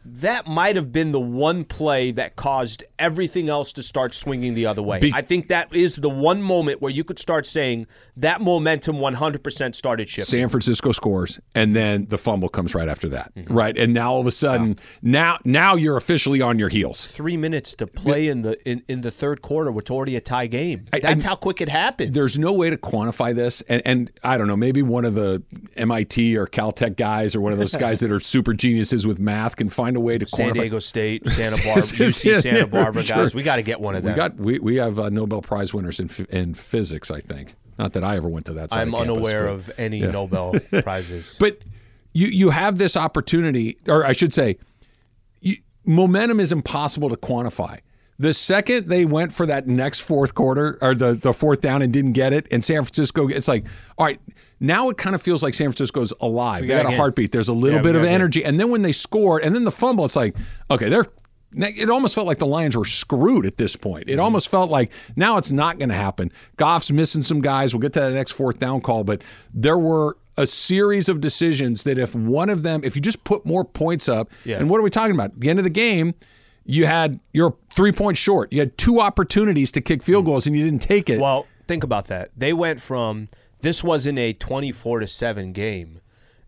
that 0.06 0.48
might 0.48 0.76
have 0.76 0.92
been 0.92 1.12
the 1.12 1.20
one 1.20 1.64
play 1.64 2.12
that 2.12 2.36
caused 2.36 2.84
everything 3.00 3.50
else 3.50 3.74
to 3.74 3.84
start 3.84 4.14
swinging 4.14 4.54
the 4.54 4.66
other 4.66 4.82
way. 4.82 5.00
Be- 5.00 5.14
I 5.14 5.22
think 5.22 5.48
that 5.48 5.74
is 5.76 5.96
the 5.98 6.10
one 6.10 6.42
moment 6.42 6.82
where 6.82 6.92
you 6.92 7.04
could 7.04 7.20
start 7.20 7.46
saying 7.46 7.88
that 8.18 8.42
momentum 8.42 8.98
100% 8.98 9.76
started 9.76 10.10
shifting. 10.10 10.40
San 10.40 10.50
Francisco 10.50 10.92
scores, 10.92 11.40
and 11.56 11.76
then 11.76 12.06
the 12.10 12.18
fumble 12.18 12.50
comes 12.50 12.76
right 12.76 12.88
after 12.88 13.10
that, 13.10 13.34
Mm-hmm. 13.36 13.54
right? 13.54 13.78
And 13.78 13.94
now 13.94 14.12
all 14.14 14.22
of 14.22 14.28
a 14.28 14.32
sudden, 14.32 14.78
now 15.02 15.38
now 15.46 15.76
you're 15.76 15.98
officially 15.98 16.42
on 16.42 16.60
your 16.60 16.70
heels. 16.70 17.08
three 17.08 17.38
minutes 17.38 17.74
to 17.76 17.88
play 17.88 18.28
in 18.28 18.42
the 18.42 18.58
in, 18.70 18.84
in 18.88 19.02
the 19.02 19.12
third 19.12 19.42
quarter. 19.42 19.72
which 19.72 19.90
already 19.90 20.16
a 20.16 20.22
tie 20.22 20.48
game. 20.48 20.86
That's 20.92 21.26
I- 21.26 21.30
how 21.30 21.36
quick 21.36 21.62
it 21.62 21.70
happened. 21.70 22.14
There's 22.14 22.38
no 22.38 22.54
way 22.54 22.70
to 22.70 22.78
quantify 22.78 23.34
this, 23.36 23.62
and, 23.64 23.82
and 23.86 24.12
I 24.24 24.38
don't 24.38 24.48
know. 24.48 24.58
Maybe 24.58 24.82
one 24.82 25.06
of 25.06 25.16
the 25.16 25.42
MIT 25.76 26.38
or 26.38 26.46
Caltech 26.48 26.96
guys, 26.98 27.36
or 27.36 27.42
one 27.42 27.54
of 27.54 27.60
those 27.60 27.76
guys 27.88 28.00
that 28.02 28.12
are 28.12 28.20
super 28.20 28.54
geniuses 28.54 29.08
with 29.08 29.20
math, 29.20 29.56
can 29.56 29.70
find 29.70 29.93
a 29.96 30.00
way 30.00 30.14
to 30.18 30.28
San 30.28 30.50
quantify. 30.50 30.54
Diego 30.54 30.80
State, 30.80 31.28
Santa 31.30 31.64
Barbara, 31.64 31.82
UC 31.84 32.42
Santa 32.42 32.68
Barbara 32.68 33.04
Sure. 33.04 33.16
guys. 33.18 33.36
We 33.36 33.44
got 33.44 33.58
to 33.58 33.64
get 33.64 33.80
one 33.82 33.96
of 33.96 34.04
them. 34.04 34.14
We 34.14 34.16
got 34.18 34.36
we, 34.36 34.60
we 34.60 34.76
have 34.78 35.00
uh, 35.00 35.10
Nobel 35.10 35.42
Prize 35.42 35.74
winners 35.74 36.00
in 36.00 36.10
in 36.30 36.54
physics. 36.54 37.12
I 37.12 37.20
think 37.22 37.56
not 37.80 37.94
that 37.94 38.04
I 38.04 38.16
ever 38.18 38.28
went 38.30 38.46
to 38.46 38.54
that. 38.54 38.72
Side 38.72 38.82
I'm 38.82 38.94
of 38.94 39.00
campus, 39.06 39.18
unaware 39.18 39.44
but- 39.46 39.54
of 39.54 39.72
any 39.78 40.02
Nobel 40.02 40.54
prizes. 40.84 41.38
But 41.40 41.60
you 42.14 42.28
you 42.28 42.50
have 42.52 42.78
this 42.78 42.96
opportunity, 42.98 43.78
or 43.88 44.06
I 44.06 44.12
should 44.14 44.34
say, 44.34 44.58
you, 45.42 45.56
momentum 45.86 46.40
is 46.40 46.52
impossible 46.52 47.10
to 47.10 47.18
quantify. 47.18 47.80
The 48.24 48.34
second 48.34 48.88
they 48.88 49.04
went 49.06 49.34
for 49.34 49.46
that 49.48 49.68
next 49.68 50.00
fourth 50.00 50.34
quarter 50.34 50.78
or 50.82 50.96
the, 50.96 51.14
the 51.14 51.34
fourth 51.34 51.60
down 51.60 51.82
and 51.82 51.92
didn't 51.92 52.14
get 52.14 52.32
it, 52.32 52.48
and 52.52 52.64
San 52.64 52.78
Francisco, 52.84 53.28
it's 53.28 53.48
like, 53.50 53.66
all 53.98 54.06
right, 54.06 54.20
now 54.62 54.90
it 54.90 54.98
kind 54.98 55.14
of 55.14 55.22
feels 55.22 55.44
like 55.44 55.54
San 55.54 55.68
Francisco's 55.68 56.14
alive. 56.22 56.62
They 56.62 56.68
gotta 56.70 56.88
a 56.88 56.92
heartbeat. 56.92 57.32
There's 57.34 57.50
a 57.50 57.54
little 57.54 57.80
Yeah, 57.80 57.84
bit 57.84 57.96
of 57.96 58.04
get- 58.04 58.12
energy, 58.12 58.46
and 58.46 58.58
then 58.60 58.70
when 58.70 58.82
they 58.82 58.94
scored, 58.94 59.44
and 59.44 59.54
then 59.54 59.66
the 59.66 59.72
fumble, 59.72 60.06
it's 60.06 60.16
like, 60.16 60.36
okay, 60.72 60.88
they're. 60.90 61.06
It 61.56 61.88
almost 61.92 62.16
felt 62.16 62.26
like 62.26 62.40
the 62.40 62.48
Lions 62.48 62.76
were 62.76 62.84
screwed 62.86 63.46
at 63.46 63.58
this 63.58 63.76
point. 63.76 64.06
Mm-hmm. 64.06 64.14
It 64.14 64.20
almost 64.20 64.48
felt 64.50 64.72
like 64.72 64.92
now 65.16 65.38
it's 65.38 65.52
not 65.52 65.78
going 65.78 65.90
to 65.90 65.96
happen. 65.96 66.32
Goff's 66.58 66.92
missing 66.92 67.22
some 67.22 67.42
guys. 67.42 67.76
We'll 67.76 67.82
get 67.82 67.94
to 67.94 68.00
that 68.00 68.12
next 68.14 68.32
fourth 68.32 68.58
down 68.58 68.82
call, 68.82 69.04
but 69.04 69.22
there 69.54 69.78
were 69.78 70.18
a 70.36 70.48
series 70.48 71.10
of 71.10 71.22
decisions 71.22 71.84
that 71.84 72.00
if 72.00 72.16
one 72.16 72.50
of 72.50 72.64
them, 72.64 72.82
if 72.84 72.96
you 72.96 73.04
just 73.04 73.24
put 73.24 73.46
more 73.46 73.64
points 73.64 74.10
up, 74.10 74.32
Yeah. 74.46 74.58
and 74.58 74.68
what 74.68 74.80
are 74.80 74.82
we 74.82 74.90
talking 74.90 75.14
about? 75.14 75.26
At 75.34 75.42
the 75.42 75.50
end 75.52 75.60
of 75.60 75.64
the 75.64 75.70
game, 75.70 76.16
you 76.66 76.86
had 76.86 77.20
you're 77.32 77.56
three 77.72 77.92
points 77.92 78.20
short. 78.20 78.52
You 78.52 78.60
had 78.60 78.78
two 78.78 79.00
opportunities 79.00 79.72
to 79.74 79.82
kick 79.82 80.04
field 80.04 80.26
hmm. 80.26 80.32
goals 80.32 80.48
and 80.48 80.56
you 80.56 80.64
didn't 80.64 80.82
take 80.82 81.10
it. 81.10 81.20
Well, 81.20 81.48
think 81.68 81.84
about 81.84 82.08
that. 82.08 82.32
They 82.36 82.54
went 82.54 82.82
from 82.82 83.30
this 83.62 83.84
wasn't 83.84 84.20
a 84.20 84.34
24 84.34 85.02
to 85.02 85.08
7 85.08 85.54
game 85.54 86.02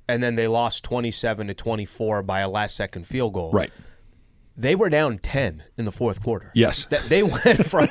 and 0.07 0.21
then 0.21 0.35
they 0.35 0.47
lost 0.47 0.83
27 0.83 1.47
to 1.47 1.53
24 1.53 2.23
by 2.23 2.41
a 2.41 2.49
last 2.49 2.75
second 2.75 3.07
field 3.07 3.33
goal. 3.33 3.51
right. 3.51 3.71
They 4.57 4.73
were 4.73 4.89
down 4.89 5.17
10 5.17 5.63
in 5.77 5.83
the 5.83 5.91
fourth 5.91 6.23
quarter. 6.23 6.51
Yes. 6.55 6.85
They 6.85 7.23
went 7.45 7.65
from 7.65 7.89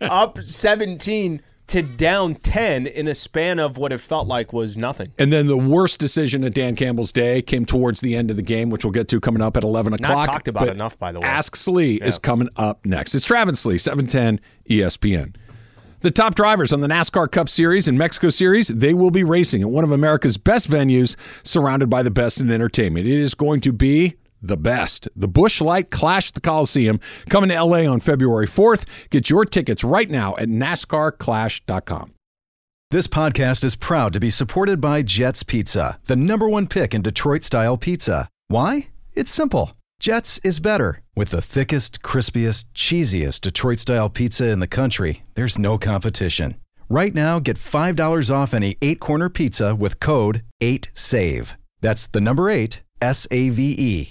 up 0.00 0.40
17 0.40 1.42
to 1.68 1.82
down 1.82 2.34
10 2.34 2.86
in 2.86 3.08
a 3.08 3.14
span 3.14 3.58
of 3.58 3.78
what 3.78 3.92
it 3.92 3.98
felt 3.98 4.28
like 4.28 4.52
was 4.52 4.76
nothing. 4.76 5.08
And 5.18 5.32
then 5.32 5.46
the 5.46 5.56
worst 5.56 5.98
decision 5.98 6.44
of 6.44 6.52
Dan 6.54 6.76
Campbell's 6.76 7.12
day 7.12 7.42
came 7.42 7.64
towards 7.64 8.00
the 8.00 8.14
end 8.16 8.30
of 8.30 8.36
the 8.36 8.42
game, 8.42 8.70
which 8.70 8.84
we'll 8.84 8.92
get 8.92 9.08
to 9.08 9.20
coming 9.20 9.42
up 9.42 9.56
at 9.56 9.64
11 9.64 9.94
o'clock. 9.94 10.26
talked 10.26 10.48
about 10.48 10.68
enough, 10.68 10.98
by 10.98 11.12
the 11.12 11.20
way. 11.20 11.26
Ask 11.26 11.56
Sli 11.56 12.02
is 12.02 12.18
coming 12.18 12.48
up 12.56 12.84
next. 12.84 13.14
It's 13.14 13.24
Travis 13.24 13.64
Lee, 13.64 13.78
710 13.78 14.40
ESPN. 14.68 15.34
The 16.00 16.10
top 16.10 16.34
drivers 16.34 16.70
on 16.70 16.80
the 16.80 16.86
NASCAR 16.86 17.30
Cup 17.30 17.48
Series 17.48 17.88
and 17.88 17.96
Mexico 17.96 18.28
Series, 18.28 18.68
they 18.68 18.92
will 18.92 19.10
be 19.10 19.24
racing 19.24 19.62
at 19.62 19.70
one 19.70 19.84
of 19.84 19.90
America's 19.90 20.36
best 20.36 20.70
venues, 20.70 21.16
surrounded 21.42 21.88
by 21.88 22.02
the 22.02 22.10
best 22.10 22.42
in 22.42 22.50
entertainment. 22.50 23.06
It 23.06 23.18
is 23.18 23.34
going 23.34 23.60
to 23.60 23.72
be 23.72 24.16
the 24.46 24.56
best. 24.56 25.08
The 25.16 25.28
Busch 25.28 25.60
Light 25.60 25.90
Clash 25.90 26.28
at 26.28 26.34
the 26.34 26.40
Coliseum 26.40 27.00
coming 27.28 27.50
to 27.50 27.62
LA 27.62 27.84
on 27.90 28.00
February 28.00 28.46
4th. 28.46 28.86
Get 29.10 29.30
your 29.30 29.44
tickets 29.44 29.84
right 29.84 30.10
now 30.10 30.36
at 30.36 30.48
NASCARClash.com. 30.48 32.14
This 32.90 33.06
podcast 33.08 33.64
is 33.64 33.74
proud 33.74 34.12
to 34.12 34.20
be 34.20 34.30
supported 34.30 34.80
by 34.80 35.02
Jet's 35.02 35.42
Pizza, 35.42 35.98
the 36.04 36.14
number 36.14 36.48
one 36.48 36.68
pick 36.68 36.94
in 36.94 37.02
Detroit 37.02 37.42
style 37.42 37.76
pizza. 37.76 38.28
Why? 38.48 38.88
It's 39.14 39.32
simple. 39.32 39.72
Jets 39.98 40.38
is 40.44 40.60
better. 40.60 41.02
With 41.16 41.30
the 41.30 41.42
thickest, 41.42 42.02
crispiest, 42.02 42.66
cheesiest 42.74 43.40
Detroit 43.40 43.78
style 43.78 44.10
pizza 44.10 44.48
in 44.48 44.60
the 44.60 44.66
country, 44.66 45.22
there's 45.34 45.58
no 45.58 45.78
competition. 45.78 46.56
Right 46.88 47.14
now, 47.14 47.38
get 47.40 47.56
$5 47.56 48.30
off 48.34 48.54
any 48.54 48.76
eight 48.82 49.00
corner 49.00 49.28
pizza 49.28 49.74
with 49.74 49.98
code 50.00 50.42
8SAVE. 50.60 51.54
That's 51.80 52.06
the 52.06 52.20
number 52.20 52.50
eight, 52.50 52.82
S 53.00 53.26
A 53.30 53.50
V 53.50 53.74
E. 53.78 54.10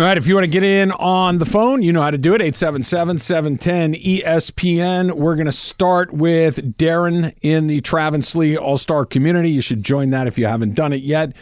All 0.00 0.06
right, 0.06 0.16
if 0.16 0.26
you 0.26 0.34
want 0.34 0.44
to 0.46 0.50
get 0.50 0.62
in 0.62 0.92
on 0.92 1.36
the 1.36 1.44
phone, 1.44 1.82
you 1.82 1.92
know 1.92 2.00
how 2.00 2.10
to 2.10 2.16
do 2.16 2.32
it. 2.34 2.40
877 2.40 3.18
710 3.18 3.94
ESPN. 4.00 5.12
We're 5.12 5.34
going 5.34 5.44
to 5.44 5.52
start 5.52 6.10
with 6.10 6.78
Darren 6.78 7.34
in 7.42 7.66
the 7.66 7.82
Travis 7.82 8.34
Lee 8.34 8.56
All 8.56 8.78
Star 8.78 9.04
community. 9.04 9.50
You 9.50 9.60
should 9.60 9.82
join 9.84 10.08
that 10.08 10.26
if 10.26 10.38
you 10.38 10.46
haven't 10.46 10.74
done 10.74 10.94
it 10.94 11.02
yet. 11.02 11.34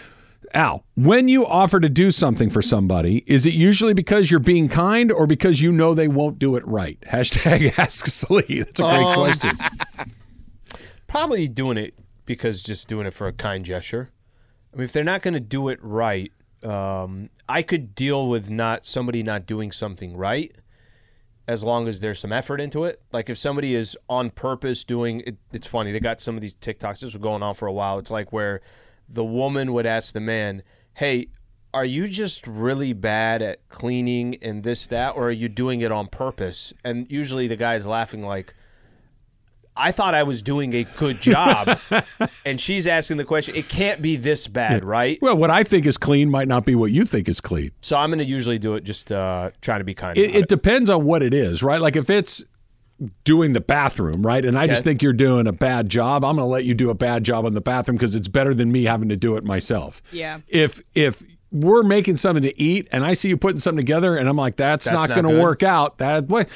Al, 0.54 0.84
when 0.96 1.28
you 1.28 1.46
offer 1.46 1.78
to 1.78 1.88
do 1.88 2.10
something 2.10 2.50
for 2.50 2.60
somebody, 2.60 3.22
is 3.28 3.46
it 3.46 3.54
usually 3.54 3.94
because 3.94 4.28
you're 4.28 4.40
being 4.40 4.68
kind 4.68 5.12
or 5.12 5.28
because 5.28 5.60
you 5.62 5.70
know 5.70 5.94
they 5.94 6.08
won't 6.08 6.40
do 6.40 6.56
it 6.56 6.66
right? 6.66 7.00
Hashtag 7.06 7.78
Ask 7.78 8.06
Sli. 8.06 8.64
That's 8.64 8.80
a 8.80 8.82
great 8.82 9.04
Um, 9.04 9.14
question. 9.14 9.58
Probably 11.06 11.46
doing 11.46 11.78
it 11.78 11.94
because 12.26 12.64
just 12.64 12.88
doing 12.88 13.06
it 13.06 13.14
for 13.14 13.28
a 13.28 13.32
kind 13.32 13.64
gesture. 13.64 14.10
I 14.74 14.78
mean, 14.78 14.84
if 14.84 14.92
they're 14.92 15.04
not 15.04 15.22
going 15.22 15.34
to 15.34 15.40
do 15.40 15.68
it 15.68 15.78
right, 15.80 16.32
um, 16.64 17.30
I 17.48 17.62
could 17.62 17.94
deal 17.94 18.28
with 18.28 18.50
not 18.50 18.86
somebody 18.86 19.22
not 19.22 19.46
doing 19.46 19.72
something 19.72 20.16
right, 20.16 20.52
as 21.46 21.64
long 21.64 21.88
as 21.88 22.00
there's 22.00 22.18
some 22.18 22.32
effort 22.32 22.60
into 22.60 22.84
it. 22.84 23.00
Like 23.12 23.30
if 23.30 23.38
somebody 23.38 23.74
is 23.74 23.96
on 24.08 24.30
purpose 24.30 24.84
doing 24.84 25.22
it, 25.26 25.36
it's 25.52 25.66
funny. 25.66 25.92
They 25.92 26.00
got 26.00 26.20
some 26.20 26.34
of 26.34 26.40
these 26.40 26.54
TikToks. 26.54 27.00
This 27.00 27.14
was 27.14 27.16
going 27.16 27.42
on 27.42 27.54
for 27.54 27.66
a 27.66 27.72
while. 27.72 27.98
It's 27.98 28.10
like 28.10 28.32
where 28.32 28.60
the 29.08 29.24
woman 29.24 29.72
would 29.72 29.86
ask 29.86 30.12
the 30.12 30.20
man, 30.20 30.62
"Hey." 30.94 31.28
Are 31.74 31.84
you 31.84 32.08
just 32.08 32.46
really 32.46 32.94
bad 32.94 33.42
at 33.42 33.68
cleaning 33.68 34.38
and 34.40 34.62
this 34.62 34.86
that, 34.86 35.16
or 35.16 35.28
are 35.28 35.30
you 35.30 35.50
doing 35.50 35.82
it 35.82 35.92
on 35.92 36.06
purpose? 36.06 36.72
And 36.82 37.06
usually 37.12 37.46
the 37.46 37.56
guy's 37.56 37.86
laughing 37.86 38.22
like, 38.22 38.54
I 39.78 39.92
thought 39.92 40.14
I 40.14 40.22
was 40.22 40.42
doing 40.42 40.74
a 40.74 40.84
good 40.84 41.20
job. 41.20 41.78
and 42.44 42.60
she's 42.60 42.86
asking 42.86 43.16
the 43.16 43.24
question, 43.24 43.54
it 43.54 43.68
can't 43.68 44.02
be 44.02 44.16
this 44.16 44.46
bad, 44.46 44.84
right? 44.84 45.18
Well, 45.22 45.36
what 45.36 45.50
I 45.50 45.62
think 45.62 45.86
is 45.86 45.96
clean 45.96 46.30
might 46.30 46.48
not 46.48 46.64
be 46.64 46.74
what 46.74 46.90
you 46.90 47.04
think 47.04 47.28
is 47.28 47.40
clean. 47.40 47.70
So 47.80 47.96
I'm 47.96 48.10
going 48.10 48.18
to 48.18 48.24
usually 48.24 48.58
do 48.58 48.74
it 48.74 48.84
just 48.84 49.12
uh, 49.12 49.50
trying 49.60 49.80
to 49.80 49.84
be 49.84 49.94
kind. 49.94 50.16
It, 50.18 50.30
about 50.30 50.36
it 50.36 50.48
depends 50.48 50.90
on 50.90 51.04
what 51.04 51.22
it 51.22 51.34
is, 51.34 51.62
right? 51.62 51.80
Like 51.80 51.96
if 51.96 52.10
it's 52.10 52.44
doing 53.24 53.52
the 53.52 53.60
bathroom, 53.60 54.22
right? 54.22 54.44
And 54.44 54.58
I 54.58 54.66
just 54.66 54.82
think 54.82 55.02
you're 55.02 55.12
doing 55.12 55.46
a 55.46 55.52
bad 55.52 55.88
job. 55.88 56.24
I'm 56.24 56.36
going 56.36 56.46
to 56.46 56.50
let 56.50 56.64
you 56.64 56.74
do 56.74 56.90
a 56.90 56.94
bad 56.94 57.22
job 57.22 57.46
on 57.46 57.54
the 57.54 57.60
bathroom 57.60 57.96
because 57.96 58.14
it's 58.14 58.28
better 58.28 58.54
than 58.54 58.72
me 58.72 58.84
having 58.84 59.08
to 59.10 59.16
do 59.16 59.36
it 59.36 59.44
myself. 59.44 60.02
Yeah. 60.10 60.40
If 60.48 60.82
if 60.94 61.22
we're 61.52 61.84
making 61.84 62.16
something 62.16 62.42
to 62.42 62.60
eat 62.60 62.88
and 62.92 63.04
I 63.04 63.14
see 63.14 63.28
you 63.28 63.36
putting 63.36 63.60
something 63.60 63.80
together 63.80 64.16
and 64.16 64.28
I'm 64.28 64.36
like, 64.36 64.56
that's, 64.56 64.84
That's 64.84 64.94
not, 64.94 65.08
not 65.10 65.22
going 65.22 65.36
to 65.36 65.42
work 65.42 65.62
out. 65.62 65.98
That 65.98 66.26
what. 66.26 66.48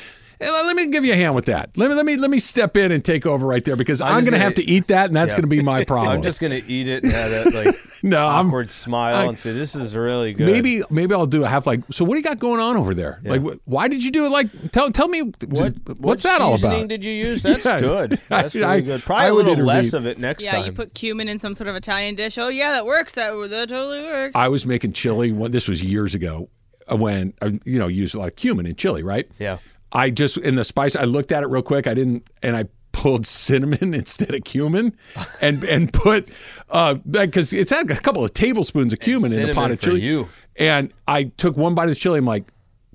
Let 0.43 0.77
me 0.77 0.87
give 0.89 1.05
you 1.05 1.13
a 1.13 1.17
hand 1.17 1.35
with 1.35 1.45
that. 1.47 1.77
Let 1.77 1.89
me 1.91 1.95
let 1.95 2.05
me 2.07 2.17
let 2.17 2.31
me 2.31 2.39
step 2.39 2.77
in 2.77 2.91
and 2.93 3.05
take 3.05 3.27
over 3.27 3.47
right 3.47 3.65
there 3.65 3.77
because 3.77 4.01
I'm, 4.01 4.09
just 4.09 4.21
going 4.21 4.25
to 4.25 4.31
gonna- 4.33 4.45
have 4.45 4.55
to 4.55 4.65
eat 4.65 4.89
that 4.89 5.07
and 5.07 5.17
that's 5.17 5.33
Yeah. 5.33 5.37
going 5.41 5.51
to 5.51 5.57
be 5.57 5.63
my 5.63 5.85
problem. 5.87 6.17
I'm 6.17 6.23
just 6.23 6.41
going 6.41 6.51
to 6.51 6.71
eat 6.71 6.89
it 6.89 7.03
and 7.05 7.13
have 7.13 7.31
that 7.31 7.55
like 7.55 7.75
No, 8.03 8.27
I'm- 8.27 8.49
awkward 8.49 8.71
smile 8.71 9.15
I- 9.15 9.25
and 9.27 9.39
say, 9.39 9.53
this 9.53 9.75
is 9.77 9.95
really 9.95 10.33
good. 10.35 10.47
Maybe 10.47 10.83
maybe 10.91 11.15
I'll 11.15 11.27
do 11.27 11.45
a 11.45 11.49
half 11.49 11.67
like. 11.67 11.81
So 11.93 12.05
what 12.05 12.15
do 12.15 12.19
you 12.19 12.25
got 12.25 12.39
going 12.39 12.61
on 12.61 12.77
over 12.77 12.95
there? 12.95 13.21
Like, 13.25 13.43
wh- 13.43 13.69
why 13.69 13.89
did 13.89 14.03
you 14.03 14.11
do 14.11 14.27
it? 14.27 14.31
Like, 14.31 14.49
tell 14.73 14.91
tell 14.91 15.09
me 15.09 15.21
What, 15.23 15.43
what's 15.49 16.01
what 16.01 16.23
that 16.25 16.41
all 16.41 16.57
seasoning 16.57 16.79
about? 16.81 16.89
did 16.89 17.05
you 17.05 17.13
use? 17.13 17.43
That's 17.43 17.65
Yeah. 17.65 17.81
good. 17.81 18.11
That's 18.29 18.57
I- 18.57 18.59
really 18.59 18.71
I- 18.73 18.81
good. 18.81 19.03
Probably 19.03 19.25
I 19.27 19.29
a 19.29 19.35
little 19.35 19.57
less 19.65 19.93
of 19.93 20.07
it 20.07 20.19
next 20.19 20.45
time. 20.45 20.61
Yeah, 20.61 20.67
you 20.67 20.73
put 20.73 20.95
cumin 20.95 21.29
in 21.29 21.39
some 21.39 21.55
sort 21.55 21.69
of 21.69 21.77
Italian 21.77 22.15
dish. 22.15 22.39
Oh 22.39 22.49
yeah, 22.49 22.73
that 22.73 22.87
works. 22.87 23.13
That 23.13 23.31
that 23.51 23.69
totally 23.69 24.03
works. 24.03 24.35
I 24.35 24.49
was 24.49 24.67
making 24.67 24.93
chili. 24.95 25.31
When, 25.33 25.51
this 25.53 25.69
was 25.69 25.83
years 25.83 26.15
ago. 26.15 26.49
uh, 26.91 26.97
When 26.97 27.33
uh, 27.41 27.51
you 27.65 27.79
know, 27.79 27.87
used 27.87 28.15
a 28.17 28.19
lot 28.19 28.29
of 28.29 28.35
cumin 28.37 28.67
in 28.67 28.75
chili, 28.75 29.03
right? 29.05 29.29
Yeah. 29.39 29.59
I 29.93 30.11
just 30.11 30.39
in 30.39 30.55
the 30.55 30.65
spice. 30.65 30.97
I 30.97 31.05
looked 31.05 31.33
at 31.33 31.43
it 31.43 31.47
real 31.47 31.63
quick. 31.63 31.87
I 31.87 31.95
didn't, 31.95 32.29
and 32.43 32.57
I 32.57 32.65
pulled 32.93 33.27
cinnamon 33.27 33.95
instead 33.95 34.35
of 34.35 34.45
cumin, 34.45 34.97
and 35.41 35.63
and 35.65 35.93
put 35.93 36.29
uh 36.71 36.95
because 36.95 37.53
it's 37.53 37.71
had 37.71 37.91
a 37.91 38.01
couple 38.01 38.25
of 38.25 38.33
tablespoons 38.35 38.93
of 38.93 39.01
cumin 39.01 39.27
in 39.27 39.31
the 39.31 39.35
cinnamon 39.35 39.55
pot 39.55 39.71
of 39.71 39.81
chili. 39.81 40.01
you. 40.01 40.29
And 40.57 40.93
I 41.07 41.25
took 41.25 41.57
one 41.57 41.75
bite 41.75 41.85
of 41.85 41.91
the 41.91 41.95
chili. 41.97 42.19
I'm 42.19 42.25
like. 42.25 42.45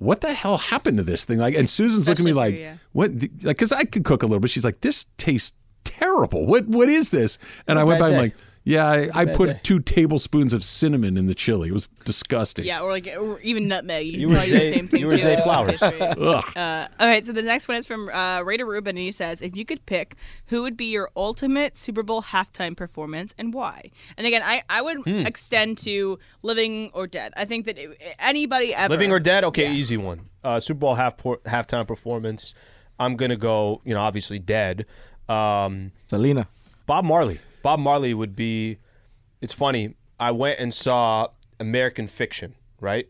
What 0.00 0.20
the 0.20 0.32
hell 0.32 0.58
happened 0.58 0.98
to 0.98 1.02
this 1.02 1.24
thing? 1.24 1.38
Like, 1.38 1.56
and 1.56 1.68
Susan's 1.68 2.08
looking 2.08 2.24
at 2.24 2.26
me 2.26 2.32
like, 2.32 2.54
you, 2.54 2.60
yeah. 2.60 2.76
"What?" 2.92 3.10
Like, 3.14 3.32
because 3.42 3.72
I 3.72 3.82
could 3.82 4.04
cook 4.04 4.22
a 4.22 4.26
little, 4.26 4.38
but 4.38 4.48
she's 4.48 4.64
like, 4.64 4.80
"This 4.80 5.06
tastes 5.16 5.56
terrible. 5.82 6.46
What? 6.46 6.68
What 6.68 6.88
is 6.88 7.10
this?" 7.10 7.36
And 7.66 7.80
I 7.80 7.82
went 7.82 7.98
bad 7.98 8.10
by, 8.10 8.12
I'm 8.12 8.16
like, 8.16 8.36
"Yeah, 8.68 8.86
I, 8.86 9.08
I 9.14 9.24
put 9.24 9.46
day. 9.48 9.60
two 9.62 9.80
tablespoons 9.80 10.52
of 10.52 10.62
cinnamon 10.62 11.16
in 11.16 11.26
the 11.26 11.34
chili. 11.34 11.68
It 11.70 11.72
was 11.72 11.88
disgusting." 12.04 12.64
yeah, 12.64 12.80
or 12.80 12.90
like 12.90 13.08
or 13.18 13.40
even 13.40 13.66
nutmeg. 13.68 14.06
You 14.06 14.28
were 14.28 14.34
probably 14.34 14.50
do 14.52 14.58
the 14.58 14.72
same 14.72 14.88
thing 14.88 15.00
you 15.00 15.06
were 15.06 15.12
too. 15.12 15.18
Zay 15.18 15.36
Flowers. 15.42 15.82
Uh, 15.82 16.88
all 17.00 17.06
right, 17.06 17.26
so 17.26 17.32
the 17.32 17.42
next 17.42 17.68
one 17.68 17.76
is 17.78 17.86
from 17.86 18.08
uh, 18.10 18.42
Raider 18.42 18.66
Rubin, 18.66 18.96
and 18.96 19.04
he 19.04 19.12
says, 19.12 19.40
"If 19.42 19.56
you 19.56 19.64
could 19.64 19.84
pick, 19.86 20.14
who 20.46 20.62
would 20.62 20.76
be 20.76 20.86
your 20.92 21.10
ultimate 21.16 21.76
Super 21.76 22.02
Bowl 22.02 22.22
halftime 22.22 22.76
performance 22.76 23.34
and 23.38 23.52
why?" 23.54 23.90
And 24.16 24.26
again, 24.26 24.42
I, 24.44 24.62
I 24.68 24.82
would 24.82 24.98
Hmm. 24.98 25.26
extend 25.26 25.78
to 25.78 26.18
living 26.42 26.90
or 26.92 27.06
dead. 27.06 27.32
I 27.36 27.44
think 27.44 27.66
that 27.66 27.78
it, 27.78 27.90
anybody 28.18 28.74
ever 28.74 28.92
Living 28.92 29.12
or 29.12 29.20
dead? 29.20 29.44
Okay, 29.44 29.72
easy 29.72 29.96
one. 29.96 30.28
Uh, 30.44 30.60
Super 30.60 30.78
Bowl 30.80 30.94
half 30.94 31.16
por- 31.16 31.38
halftime 31.46 31.86
performance. 31.86 32.54
I'm 32.98 33.16
gonna 33.16 33.36
go. 33.36 33.80
You 33.84 33.94
know, 33.94 34.00
obviously 34.00 34.38
dead. 34.38 34.86
Um, 35.28 35.92
Selena. 36.08 36.48
Bob 36.86 37.04
Marley. 37.04 37.38
Bob 37.68 37.80
Marley 37.80 38.14
would 38.14 38.34
be. 38.34 38.78
It's 39.42 39.52
funny. 39.52 39.94
I 40.18 40.30
went 40.30 40.58
and 40.58 40.72
saw 40.72 41.28
American 41.60 42.06
Fiction. 42.06 42.54
Right. 42.80 43.06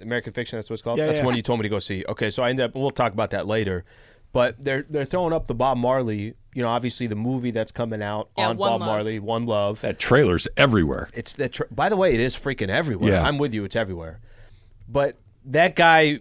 American 0.00 0.32
Fiction. 0.32 0.56
That's 0.56 0.70
what 0.70 0.74
it's 0.74 0.82
called. 0.82 0.98
Yeah, 0.98 1.06
that's 1.06 1.20
yeah. 1.20 1.26
one 1.26 1.36
you 1.36 1.42
told 1.42 1.58
me 1.58 1.64
to 1.64 1.68
go 1.68 1.78
see. 1.80 2.02
Okay, 2.08 2.30
so 2.30 2.42
I 2.42 2.48
ended 2.48 2.64
up. 2.64 2.74
We'll 2.74 2.90
talk 2.92 3.12
about 3.12 3.28
that 3.32 3.46
later. 3.46 3.84
But 4.32 4.62
they're 4.64 4.86
they're 4.88 5.04
throwing 5.04 5.34
up 5.34 5.48
the 5.48 5.54
Bob 5.54 5.76
Marley. 5.76 6.32
You 6.54 6.62
know, 6.62 6.70
obviously 6.70 7.08
the 7.08 7.14
movie 7.14 7.50
that's 7.50 7.72
coming 7.72 8.00
out 8.02 8.30
Yeah, 8.38 8.48
on 8.48 8.56
Bob 8.56 8.80
Love. 8.80 8.88
Marley, 8.88 9.18
One 9.18 9.44
Love. 9.44 9.82
That 9.82 9.98
trailer's 9.98 10.48
everywhere. 10.56 11.10
It's 11.12 11.34
that. 11.34 11.52
Tr- 11.52 11.64
by 11.70 11.90
the 11.90 11.96
way, 11.98 12.14
it 12.14 12.20
is 12.20 12.34
freaking 12.34 12.70
everywhere. 12.70 13.12
Yeah. 13.12 13.22
I'm 13.28 13.36
with 13.36 13.52
you. 13.52 13.64
It's 13.64 13.76
everywhere. 13.76 14.20
But 14.88 15.18
that 15.44 15.76
guy, 15.76 16.20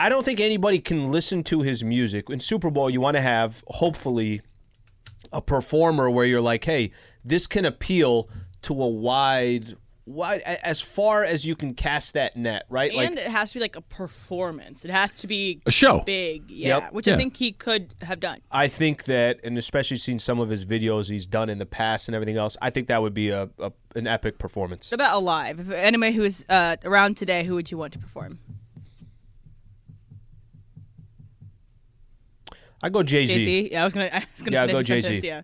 I 0.00 0.08
don't 0.08 0.24
think 0.24 0.40
anybody 0.40 0.80
can 0.80 1.12
listen 1.12 1.44
to 1.44 1.62
his 1.62 1.84
music. 1.84 2.28
In 2.28 2.40
Super 2.40 2.70
Bowl, 2.70 2.90
you 2.90 3.00
want 3.00 3.16
to 3.16 3.20
have 3.20 3.62
hopefully 3.68 4.42
a 5.32 5.40
performer 5.42 6.08
where 6.10 6.24
you're 6.24 6.40
like, 6.40 6.64
hey, 6.64 6.90
this 7.24 7.46
can 7.46 7.64
appeal 7.64 8.28
to 8.62 8.72
a 8.82 8.88
wide, 8.88 9.74
wide, 10.06 10.40
as 10.40 10.80
far 10.80 11.22
as 11.24 11.46
you 11.46 11.54
can 11.54 11.74
cast 11.74 12.14
that 12.14 12.36
net, 12.36 12.64
right? 12.70 12.90
and 12.92 13.18
it 13.18 13.26
has 13.28 13.52
to 13.52 13.58
be 13.58 13.60
like 13.60 13.76
a 13.76 13.80
performance. 13.82 14.84
It 14.84 14.90
has 14.90 15.18
to 15.20 15.26
be 15.26 15.60
A 15.66 15.70
show. 15.70 16.00
big, 16.00 16.50
yeah, 16.50 16.78
Yep. 16.78 16.92
which 16.92 17.06
Yeah. 17.06 17.14
I 17.14 17.16
think 17.16 17.36
he 17.36 17.52
could 17.52 17.94
have 18.02 18.18
done. 18.20 18.40
I 18.50 18.68
think 18.68 19.04
that, 19.04 19.40
and 19.44 19.56
especially 19.58 19.98
seeing 19.98 20.18
some 20.18 20.40
of 20.40 20.48
his 20.48 20.64
videos 20.64 21.08
he's 21.10 21.26
done 21.26 21.48
in 21.50 21.58
the 21.58 21.66
past 21.66 22.08
and 22.08 22.14
everything 22.14 22.36
else, 22.36 22.56
I 22.60 22.70
think 22.70 22.88
that 22.88 23.00
would 23.02 23.14
be 23.14 23.28
a, 23.30 23.48
a 23.58 23.72
an 23.94 24.06
epic 24.06 24.38
performance. 24.38 24.90
What 24.90 24.96
about 25.00 25.16
alive? 25.16 25.58
If 25.60 25.70
anybody 25.70 26.12
who 26.12 26.22
is 26.24 26.44
uh, 26.48 26.76
around 26.84 27.16
today, 27.16 27.42
who 27.44 27.54
would 27.54 27.70
you 27.70 27.78
want 27.78 27.92
to 27.94 27.98
perform? 27.98 28.38
I 32.82 32.88
go 32.90 33.02
Jay 33.02 33.26
Jay 33.26 33.34
Z. 33.34 33.44
Z. 33.44 33.68
Yeah, 33.72 33.82
I 33.82 33.84
was 33.84 33.94
gonna. 33.94 34.06
I 34.12 34.24
was 34.34 34.42
gonna 34.42 34.52
Yeah, 34.56 34.66
finish 34.66 34.74
go 34.74 34.82
Jay-Z. 34.82 35.26
Yeah. 35.26 35.42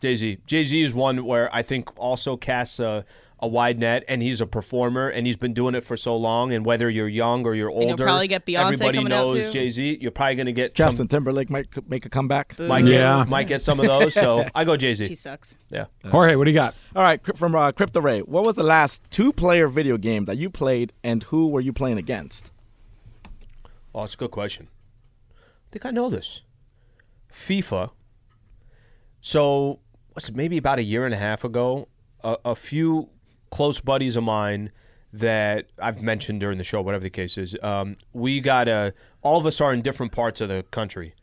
Jay 0.00 0.16
Z. 0.16 0.38
Jay 0.46 0.64
Z 0.64 0.82
is 0.82 0.92
one 0.92 1.24
where 1.24 1.48
I 1.54 1.62
think 1.62 1.88
also 1.98 2.36
casts 2.36 2.78
a, 2.78 3.06
a 3.38 3.48
wide 3.48 3.78
net, 3.78 4.04
and 4.06 4.20
he's 4.20 4.42
a 4.42 4.46
performer, 4.46 5.08
and 5.08 5.26
he's 5.26 5.38
been 5.38 5.54
doing 5.54 5.74
it 5.74 5.82
for 5.82 5.96
so 5.96 6.14
long. 6.14 6.52
And 6.52 6.66
whether 6.66 6.90
you're 6.90 7.08
young 7.08 7.46
or 7.46 7.54
you're 7.54 7.70
you'll 7.70 7.90
older, 7.90 8.04
probably 8.04 8.28
get 8.28 8.44
Beyonce 8.44 8.64
everybody 8.72 9.04
knows. 9.04 9.50
Jay 9.50 9.70
Z. 9.70 9.98
You're 10.02 10.10
probably 10.10 10.34
going 10.34 10.46
to 10.46 10.52
get 10.52 10.74
Justin 10.74 10.96
some, 10.98 11.08
Timberlake 11.08 11.48
might 11.48 11.68
make 11.88 12.04
a 12.04 12.10
comeback. 12.10 12.58
might 12.58 12.84
Yeah. 12.84 13.20
get 13.20 13.28
might 13.28 13.46
get 13.46 13.62
some 13.62 13.80
of 13.80 13.86
those. 13.86 14.12
So 14.12 14.44
I 14.54 14.64
go 14.64 14.76
Jay 14.76 14.92
Z. 14.92 15.04
He 15.04 15.08
Z. 15.14 15.14
sucks. 15.14 15.58
Yeah. 15.70 15.86
Jorge, 16.10 16.34
what 16.36 16.44
do 16.44 16.50
you 16.50 16.54
got? 16.56 16.74
All 16.94 17.02
right, 17.02 17.20
from 17.38 17.54
uh, 17.54 17.72
Crypto 17.72 18.02
Ray. 18.02 18.20
What 18.20 18.44
was 18.44 18.56
the 18.56 18.62
last 18.62 19.10
two-player 19.10 19.68
video 19.68 19.96
game 19.96 20.26
that 20.26 20.36
you 20.36 20.50
played, 20.50 20.92
and 21.02 21.22
who 21.22 21.48
were 21.48 21.62
you 21.62 21.72
playing 21.72 21.96
against? 21.96 22.52
Oh, 23.94 24.02
it's 24.04 24.14
a 24.14 24.16
good 24.18 24.32
question. 24.32 24.68
I 25.30 25.70
think 25.72 25.86
I 25.86 25.90
know 25.92 26.10
this. 26.10 26.42
FIFA. 27.34 27.90
So, 29.20 29.80
what's 30.12 30.28
it, 30.28 30.36
maybe 30.36 30.56
about 30.56 30.78
a 30.78 30.82
year 30.82 31.04
and 31.04 31.12
a 31.12 31.18
half 31.18 31.44
ago, 31.44 31.88
a, 32.22 32.36
a 32.44 32.54
few 32.54 33.10
close 33.50 33.80
buddies 33.80 34.16
of 34.16 34.22
mine 34.24 34.70
that 35.12 35.66
I've 35.80 36.00
mentioned 36.02 36.40
during 36.40 36.58
the 36.58 36.64
show, 36.64 36.80
whatever 36.82 37.02
the 37.02 37.10
case 37.10 37.36
is, 37.38 37.56
um, 37.62 37.96
we 38.12 38.40
got 38.40 38.68
a, 38.68 38.94
all 39.22 39.38
of 39.38 39.46
us 39.46 39.60
are 39.60 39.72
in 39.72 39.82
different 39.82 40.12
parts 40.12 40.40
of 40.40 40.48
the 40.48 40.64
country. 40.70 41.14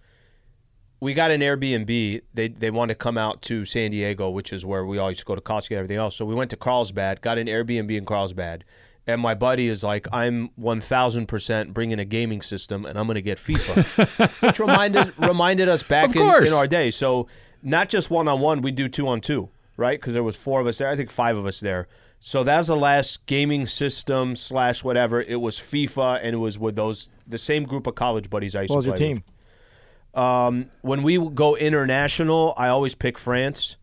we 1.02 1.14
got 1.14 1.32
an 1.32 1.42
Airbnb. 1.42 2.22
They 2.34 2.48
they 2.48 2.72
wanted 2.72 2.94
to 2.94 2.98
come 2.98 3.18
out 3.18 3.42
to 3.44 3.66
San 3.66 3.92
Diego, 3.92 4.30
which 4.30 4.54
is 4.54 4.66
where 4.66 4.86
we 4.86 4.98
always 5.00 5.24
go 5.24 5.36
to 5.36 5.42
college 5.42 5.70
and 5.70 5.78
everything 5.78 5.98
else. 5.98 6.16
So 6.16 6.26
we 6.26 6.36
went 6.36 6.52
to 6.52 6.58
Carlsbad, 6.58 7.22
got 7.22 7.38
an 7.38 7.48
Airbnb 7.48 7.96
in 7.96 8.06
Carlsbad. 8.06 8.64
And 9.08 9.20
my 9.20 9.34
buddy 9.34 9.68
is 9.68 9.84
like, 9.84 10.08
I'm 10.14 10.50
1,000% 10.60 11.74
bringing 11.74 12.00
a 12.00 12.06
gaming 12.06 12.42
system 12.42 12.86
and 12.86 13.00
I'm 13.00 13.08
going 13.08 13.16
to 13.16 13.22
get 13.22 13.38
FIFA, 13.40 14.42
which 14.48 14.60
reminded 14.60 15.18
reminded 15.18 15.68
us 15.70 15.82
back 15.84 16.16
in, 16.16 16.22
in 16.22 16.54
our 16.54 16.68
day. 16.68 16.92
So 16.92 17.28
not 17.64 17.90
just 17.90 18.12
one 18.12 18.28
on 18.28 18.40
one, 18.42 18.62
we 18.62 18.72
do 18.72 18.88
two 18.88 19.08
on 19.08 19.20
two, 19.22 19.50
right? 19.76 20.00
Because 20.00 20.14
there 20.14 20.24
was 20.24 20.36
four 20.36 20.62
of 20.62 20.68
us 20.68 20.78
there. 20.78 20.88
I 20.90 20.96
think 20.96 21.10
five 21.10 21.36
of 21.36 21.46
us 21.46 21.60
there. 21.60 21.88
So 22.20 22.44
that's 22.44 22.68
the 22.68 22.76
last 22.76 23.26
gaming 23.26 23.66
system 23.66 24.36
slash 24.36 24.84
whatever. 24.84 25.20
It 25.22 25.42
was 25.42 25.58
FIFA, 25.58 26.20
and 26.22 26.36
it 26.36 26.38
was 26.38 26.60
with 26.60 26.76
those 26.76 27.10
the 27.28 27.40
same 27.40 27.64
group 27.64 27.88
of 27.88 27.96
college 27.96 28.30
buddies 28.30 28.56
I 28.56 28.62
used 28.62 28.70
What 28.70 28.78
was 28.78 28.86
to 28.86 28.90
your 28.90 28.98
play 28.98 29.14
with. 29.14 29.24
team? 30.14 30.22
Um, 30.24 30.70
when 30.82 31.02
we 31.02 31.18
go 31.18 31.56
international, 31.56 32.54
I 32.58 32.68
always 32.68 32.94
pick 32.94 33.18
France. 33.18 33.78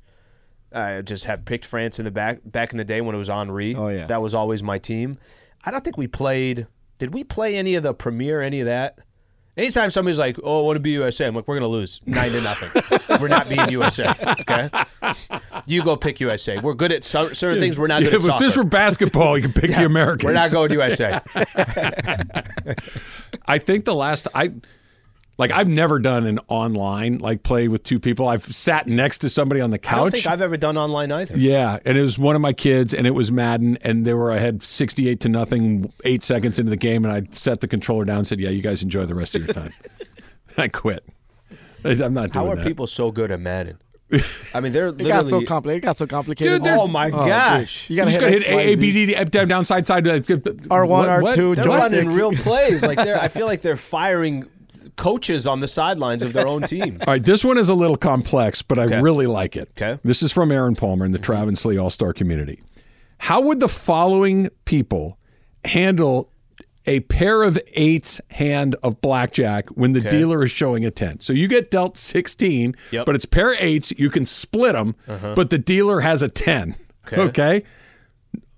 I 0.73 1.03
just 1.03 1.25
have 1.25 1.45
picked 1.45 1.65
France 1.65 1.99
in 1.99 2.05
the 2.05 2.11
back 2.11 2.41
back 2.45 2.73
in 2.73 2.79
the 2.79 2.85
day 2.85 3.01
when 3.01 3.15
it 3.15 3.19
was 3.19 3.29
Henry. 3.29 3.75
Oh, 3.75 3.89
yeah. 3.89 4.07
that 4.07 4.21
was 4.21 4.35
always 4.35 4.63
my 4.63 4.79
team. 4.79 5.19
I 5.65 5.71
don't 5.71 5.83
think 5.83 5.97
we 5.97 6.07
played. 6.07 6.67
Did 6.99 7.15
we 7.15 7.25
play 7.25 7.57
any 7.57 7.75
of 7.75 7.83
the 7.83 7.95
Premier? 7.95 8.41
Any 8.41 8.61
of 8.61 8.67
that? 8.67 8.99
Anytime 9.59 9.91
somebody's 9.91 10.21
like, 10.21 10.39
"Oh, 10.45 10.61
I 10.61 10.67
want 10.67 10.77
to 10.77 10.81
be 10.81 10.91
USA," 10.91 11.27
I'm 11.27 11.35
like, 11.35 11.49
"We're 11.49 11.57
gonna 11.57 11.67
lose 11.67 12.01
nine 12.07 12.31
to 12.31 12.41
nothing. 12.43 13.01
we're 13.21 13.27
not 13.27 13.49
being 13.49 13.69
USA." 13.71 14.15
Okay, 14.41 14.71
you 15.67 15.83
go 15.83 15.97
pick 15.97 16.21
USA. 16.21 16.59
We're 16.59 16.75
good 16.75 16.93
at 16.93 17.03
some, 17.03 17.35
certain 17.35 17.59
things. 17.59 17.77
We're 17.77 17.89
not 17.89 18.03
good 18.03 18.15
at 18.15 18.25
if 18.25 18.39
this 18.39 18.57
were 18.57 18.63
basketball, 18.63 19.37
you 19.37 19.43
can 19.43 19.53
pick 19.53 19.73
the 19.73 19.85
Americans. 19.85 20.23
We're 20.25 20.33
not 20.33 20.53
going 20.53 20.71
USA. 20.71 21.21
I 23.47 23.59
think 23.59 23.85
the 23.85 23.97
last 23.97 24.29
I 24.33 24.51
like 25.39 25.51
I've 25.53 25.69
never 25.69 25.99
done 25.99 26.27
an 26.27 26.41
online 26.49 27.19
like 27.19 27.43
play 27.43 27.69
with 27.69 27.83
two 27.85 27.99
people. 28.01 28.29
I've 28.29 28.43
sat 28.45 28.87
next 28.87 29.19
to 29.19 29.31
somebody 29.31 29.61
on 29.61 29.71
the 29.71 29.79
couch. 29.79 29.97
I 29.97 30.01
don't 30.01 30.11
think 30.11 30.27
I've 30.27 30.41
ever 30.43 30.57
done 30.57 30.77
online 30.77 31.11
either. 31.13 31.37
yeah, 31.39 31.79
and 31.85 31.97
it 31.97 32.03
was 32.03 32.19
one 32.19 32.35
of 32.37 32.43
my 32.43 32.53
kids, 32.53 32.93
and 32.93 33.07
it 33.07 33.13
was 33.15 33.31
Madden, 33.33 33.79
and 33.83 34.05
they 34.05 34.15
were 34.15 34.31
ahead 34.33 34.63
sixty-eight 34.63 35.21
to 35.21 35.29
nothing, 35.29 35.93
eight 36.05 36.23
seconds 36.23 36.59
into 36.59 36.71
the 36.71 36.77
game, 36.77 37.05
and 37.05 37.13
I 37.15 37.23
set 37.33 37.61
the 37.61 37.69
controller 37.69 38.05
down 38.05 38.19
and 38.19 38.27
said, 38.27 38.41
"Yeah, 38.41 38.51
you 38.51 38.61
guys 38.63 38.83
enjoy 38.83 39.07
the 39.07 39.15
rest 39.15 39.35
of 39.37 39.43
your 39.45 39.55
time." 39.55 39.73
And 40.57 40.65
I 40.65 40.69
quit. 40.69 41.05
I'm 41.85 42.15
not 42.15 42.33
doing 42.33 42.45
How 42.47 42.51
are 42.51 42.57
that. 42.57 42.65
people 42.67 42.87
so 42.89 43.13
good 43.13 43.31
at 43.31 43.39
Madden? 43.39 43.79
I 44.55 44.61
mean, 44.61 44.73
they're 44.73 44.89
It 44.89 44.99
got 44.99 45.19
so 45.21 45.25
literally. 45.25 45.47
complicated. 45.47 45.85
It 45.85 45.87
got 45.87 45.97
so 45.99 46.07
complicated. 46.07 46.65
Dude, 46.65 46.73
Oh, 46.73 46.89
my 46.89 47.07
oh, 47.13 47.19
dude. 47.21 47.29
gosh. 47.29 47.89
You 47.91 47.95
You 47.95 48.03
gotta 48.03 48.11
just 48.11 48.21
hit 48.21 48.27
gotta 48.27 48.37
X, 48.37 48.45
hit 48.47 48.55
Y, 48.57 48.61
A, 48.63 48.75
Z. 48.75 48.81
B, 48.81 48.93
D, 48.93 49.07
D, 49.07 49.15
up, 49.15 49.31
down, 49.31 49.47
down, 49.47 49.65
side, 49.67 49.87
side. 49.87 50.05
R1, 50.05 50.89
what- 50.89 50.89
what? 50.89 51.37
R2, 51.37 51.55
They're 51.55 51.65
joystick. 51.65 51.93
running 51.93 52.09
real 52.15 52.33
plays. 52.33 52.83
Like 52.83 52.97
they're, 52.97 53.21
I 53.21 53.29
feel 53.29 53.47
like 53.47 53.61
they're 53.63 53.77
firing 53.97 54.45
coaches 54.97 55.47
on 55.47 55.61
the 55.61 55.69
sidelines 55.69 56.23
of 56.23 56.33
their 56.33 56.47
own 56.47 56.63
team. 56.67 56.99
All 57.07 57.13
right, 57.15 57.25
this 57.25 57.45
one 57.45 57.59
is 57.59 57.69
a 57.69 57.75
little 57.75 57.97
complex, 57.97 58.63
but 58.63 58.79
I 58.79 58.85
Okay. 58.85 59.01
really 59.01 59.27
like 59.27 59.57
it. 59.57 59.71
Okay. 59.77 60.01
This 60.05 60.23
is 60.23 60.33
from 60.33 60.51
Aaron 60.53 60.75
Palmer 60.77 61.05
in 61.05 61.13
the 61.13 61.19
mm-hmm. 61.19 61.25
Travis 61.25 61.65
Lee 61.65 61.79
All 61.79 61.91
Star 61.91 62.13
community. 62.13 62.61
How 63.19 63.41
would 63.41 63.61
the 63.61 63.69
following 63.69 64.49
people 64.65 65.19
handle 65.65 66.31
a 66.87 67.01
pair 67.01 67.43
of 67.43 67.59
eights 67.75 68.21
hand 68.31 68.75
of 68.83 69.01
blackjack 69.01 69.69
when 69.71 69.93
the 69.93 70.01
dealer 70.01 70.43
is 70.43 70.51
showing 70.51 70.85
a 70.87 70.91
10? 70.91 71.21
So 71.21 71.33
you 71.33 71.49
get 71.49 71.71
dealt 71.71 71.99
16, 71.99 72.75
Yep. 72.93 73.07
but 73.07 73.15
it's 73.15 73.25
pair 73.25 73.53
of 73.53 73.59
eights. 73.61 73.93
You 73.99 74.09
can 74.09 74.25
split 74.25 74.73
them, 74.73 74.95
uh-huh. 75.07 75.35
but 75.35 75.51
the 75.51 75.59
dealer 75.59 76.01
has 76.01 76.23
a 76.23 76.29
10. 76.29 76.75
Okay. 77.07 77.23
okay? 77.29 77.65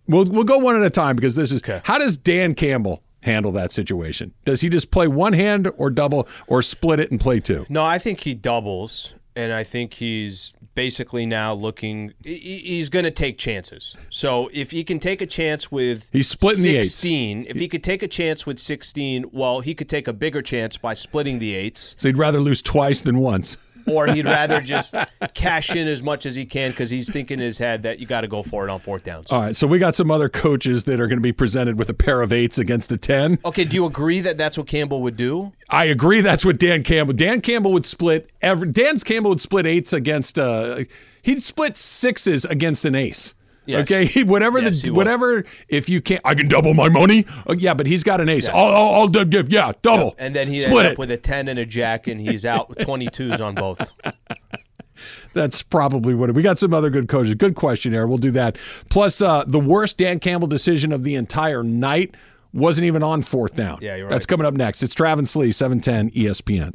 We'll, 0.06 0.24
we'll 0.26 0.44
go 0.44 0.58
one 0.58 0.76
at 0.76 0.82
a 0.82 0.90
time 0.90 1.16
because 1.16 1.34
this 1.36 1.52
is 1.52 1.62
how 1.84 1.98
does 1.98 2.16
Dan 2.16 2.54
Campbell 2.54 3.02
handle 3.22 3.52
that 3.52 3.72
situation? 3.72 4.32
Does 4.44 4.60
he 4.60 4.68
just 4.68 4.90
play 4.90 5.06
one 5.08 5.32
hand 5.32 5.68
or 5.76 5.90
double 5.90 6.28
or 6.46 6.62
split 6.62 7.00
it 7.00 7.10
and 7.10 7.20
play 7.20 7.40
two? 7.40 7.66
No, 7.68 7.84
I 7.84 7.98
think 7.98 8.20
he 8.20 8.34
doubles, 8.34 9.14
and 9.36 9.52
I 9.52 9.64
think 9.64 9.94
he's 9.94 10.52
basically 10.74 11.26
now 11.26 11.52
looking. 11.52 12.12
He's 12.24 12.88
going 12.88 13.04
to 13.04 13.10
take 13.10 13.36
chances. 13.38 13.96
So 14.08 14.48
if 14.52 14.70
he 14.70 14.84
can 14.84 14.98
take 14.98 15.20
a 15.20 15.26
chance 15.26 15.70
with 15.70 16.08
He's 16.12 16.28
splitting 16.28 16.62
the 16.62 16.76
eights. 16.76 17.04
if 17.04 17.56
he 17.56 17.68
could 17.68 17.84
take 17.84 18.02
a 18.02 18.08
chance 18.08 18.46
with 18.46 18.58
sixteen, 18.58 19.26
well, 19.32 19.60
he 19.60 19.74
could 19.74 19.88
take 19.88 20.08
a 20.08 20.12
bigger 20.12 20.42
chance 20.42 20.78
by 20.78 20.94
splitting 20.94 21.38
the 21.38 21.54
eights, 21.54 21.94
So 21.98 22.08
he'd 22.08 22.18
rather 22.18 22.40
lose 22.40 22.62
twice 22.62 23.02
than 23.02 23.18
once. 23.18 23.56
or 23.86 24.06
he'd 24.06 24.24
rather 24.24 24.60
just 24.60 24.94
cash 25.34 25.74
in 25.74 25.88
as 25.88 26.02
much 26.02 26.26
as 26.26 26.34
he 26.34 26.44
can 26.44 26.70
because 26.70 26.90
he's 26.90 27.10
thinking 27.10 27.38
in 27.38 27.44
his 27.44 27.58
head 27.58 27.82
that 27.82 27.98
you 27.98 28.06
got 28.06 28.22
to 28.22 28.28
go 28.28 28.42
for 28.42 28.66
it 28.66 28.70
on 28.70 28.80
fourth 28.80 29.04
downs. 29.04 29.30
All 29.30 29.42
right, 29.42 29.56
so 29.56 29.66
we 29.66 29.78
got 29.78 29.94
some 29.94 30.10
other 30.10 30.28
coaches 30.28 30.84
that 30.84 31.00
are 31.00 31.06
going 31.06 31.18
to 31.18 31.22
be 31.22 31.32
presented 31.32 31.78
with 31.78 31.88
a 31.88 31.94
pair 31.94 32.22
of 32.22 32.32
eights 32.32 32.58
against 32.58 32.92
a 32.92 32.96
10. 32.96 33.38
Okay, 33.44 33.64
do 33.64 33.74
you 33.74 33.86
agree 33.86 34.20
that 34.20 34.38
that's 34.38 34.58
what 34.58 34.66
Campbell 34.66 35.02
would 35.02 35.16
do? 35.16 35.52
I 35.68 35.86
agree 35.86 36.20
that's 36.20 36.44
what 36.44 36.58
Dan 36.58 36.82
Campbell. 36.82 37.14
Dan 37.14 37.40
Campbell 37.40 37.72
would 37.72 37.86
split 37.86 38.30
every 38.42 38.70
Dan 38.70 38.98
Campbell 38.98 39.30
would 39.30 39.40
split 39.40 39.66
eights 39.66 39.92
against 39.92 40.38
uh 40.38 40.84
he'd 41.22 41.42
split 41.42 41.76
sixes 41.76 42.44
against 42.44 42.84
an 42.84 42.94
ace. 42.94 43.34
Yes. 43.66 43.82
Okay, 43.82 44.22
whatever 44.24 44.58
Yes, 44.58 44.82
the 44.82 44.92
whatever 44.92 45.44
if 45.68 45.88
you 45.88 46.00
can't 46.00 46.20
I 46.24 46.34
can 46.34 46.48
double 46.48 46.74
my 46.74 46.88
money. 46.88 47.26
Oh, 47.46 47.52
yeah, 47.52 47.74
but 47.74 47.86
he's 47.86 48.02
got 48.02 48.20
an 48.20 48.28
ace. 48.28 48.48
I'll, 48.48 48.56
I'll, 48.56 48.94
I'll 49.16 49.24
give 49.24 49.52
yeah, 49.52 49.72
double. 49.82 50.14
And 50.18 50.34
then 50.34 50.48
he 50.48 50.58
split 50.58 50.78
ended 50.78 50.86
it. 50.86 50.92
up 50.92 50.98
with 50.98 51.11
a 51.11 51.16
10 51.16 51.48
and 51.48 51.58
a 51.58 51.66
jack, 51.66 52.06
and 52.06 52.20
he's 52.20 52.44
out 52.46 52.68
with 52.68 52.78
22s 52.78 53.44
on 53.44 53.54
both. 53.54 53.90
That's 55.32 55.62
probably 55.62 56.14
what 56.14 56.28
it, 56.30 56.34
we 56.34 56.42
got. 56.42 56.58
Some 56.58 56.74
other 56.74 56.90
good 56.90 57.08
coaches. 57.08 57.34
Good 57.34 57.54
question 57.54 57.92
there. 57.92 58.06
We'll 58.06 58.18
do 58.18 58.32
that. 58.32 58.58
Plus, 58.88 59.22
uh, 59.22 59.44
the 59.46 59.61
worst 59.61 59.98
Dan 59.98 60.18
Campbell 60.18 60.48
decision 60.48 60.92
of 60.92 61.04
the 61.04 61.14
entire 61.14 61.62
night 61.62 62.14
wasn't 62.52 62.86
even 62.86 63.02
on 63.02 63.22
fourth 63.22 63.54
down. 63.54 63.78
Yeah, 63.80 63.96
you're 63.96 64.06
right. 64.06 64.11
That's 64.11 64.26
coming 64.26 64.46
up 64.46 64.54
next. 64.54 64.82
It's 64.82 64.94
Travis 64.94 65.36
Lee, 65.36 65.52
seven 65.52 65.80
ten 65.80 66.11
ESPN. 66.11 66.74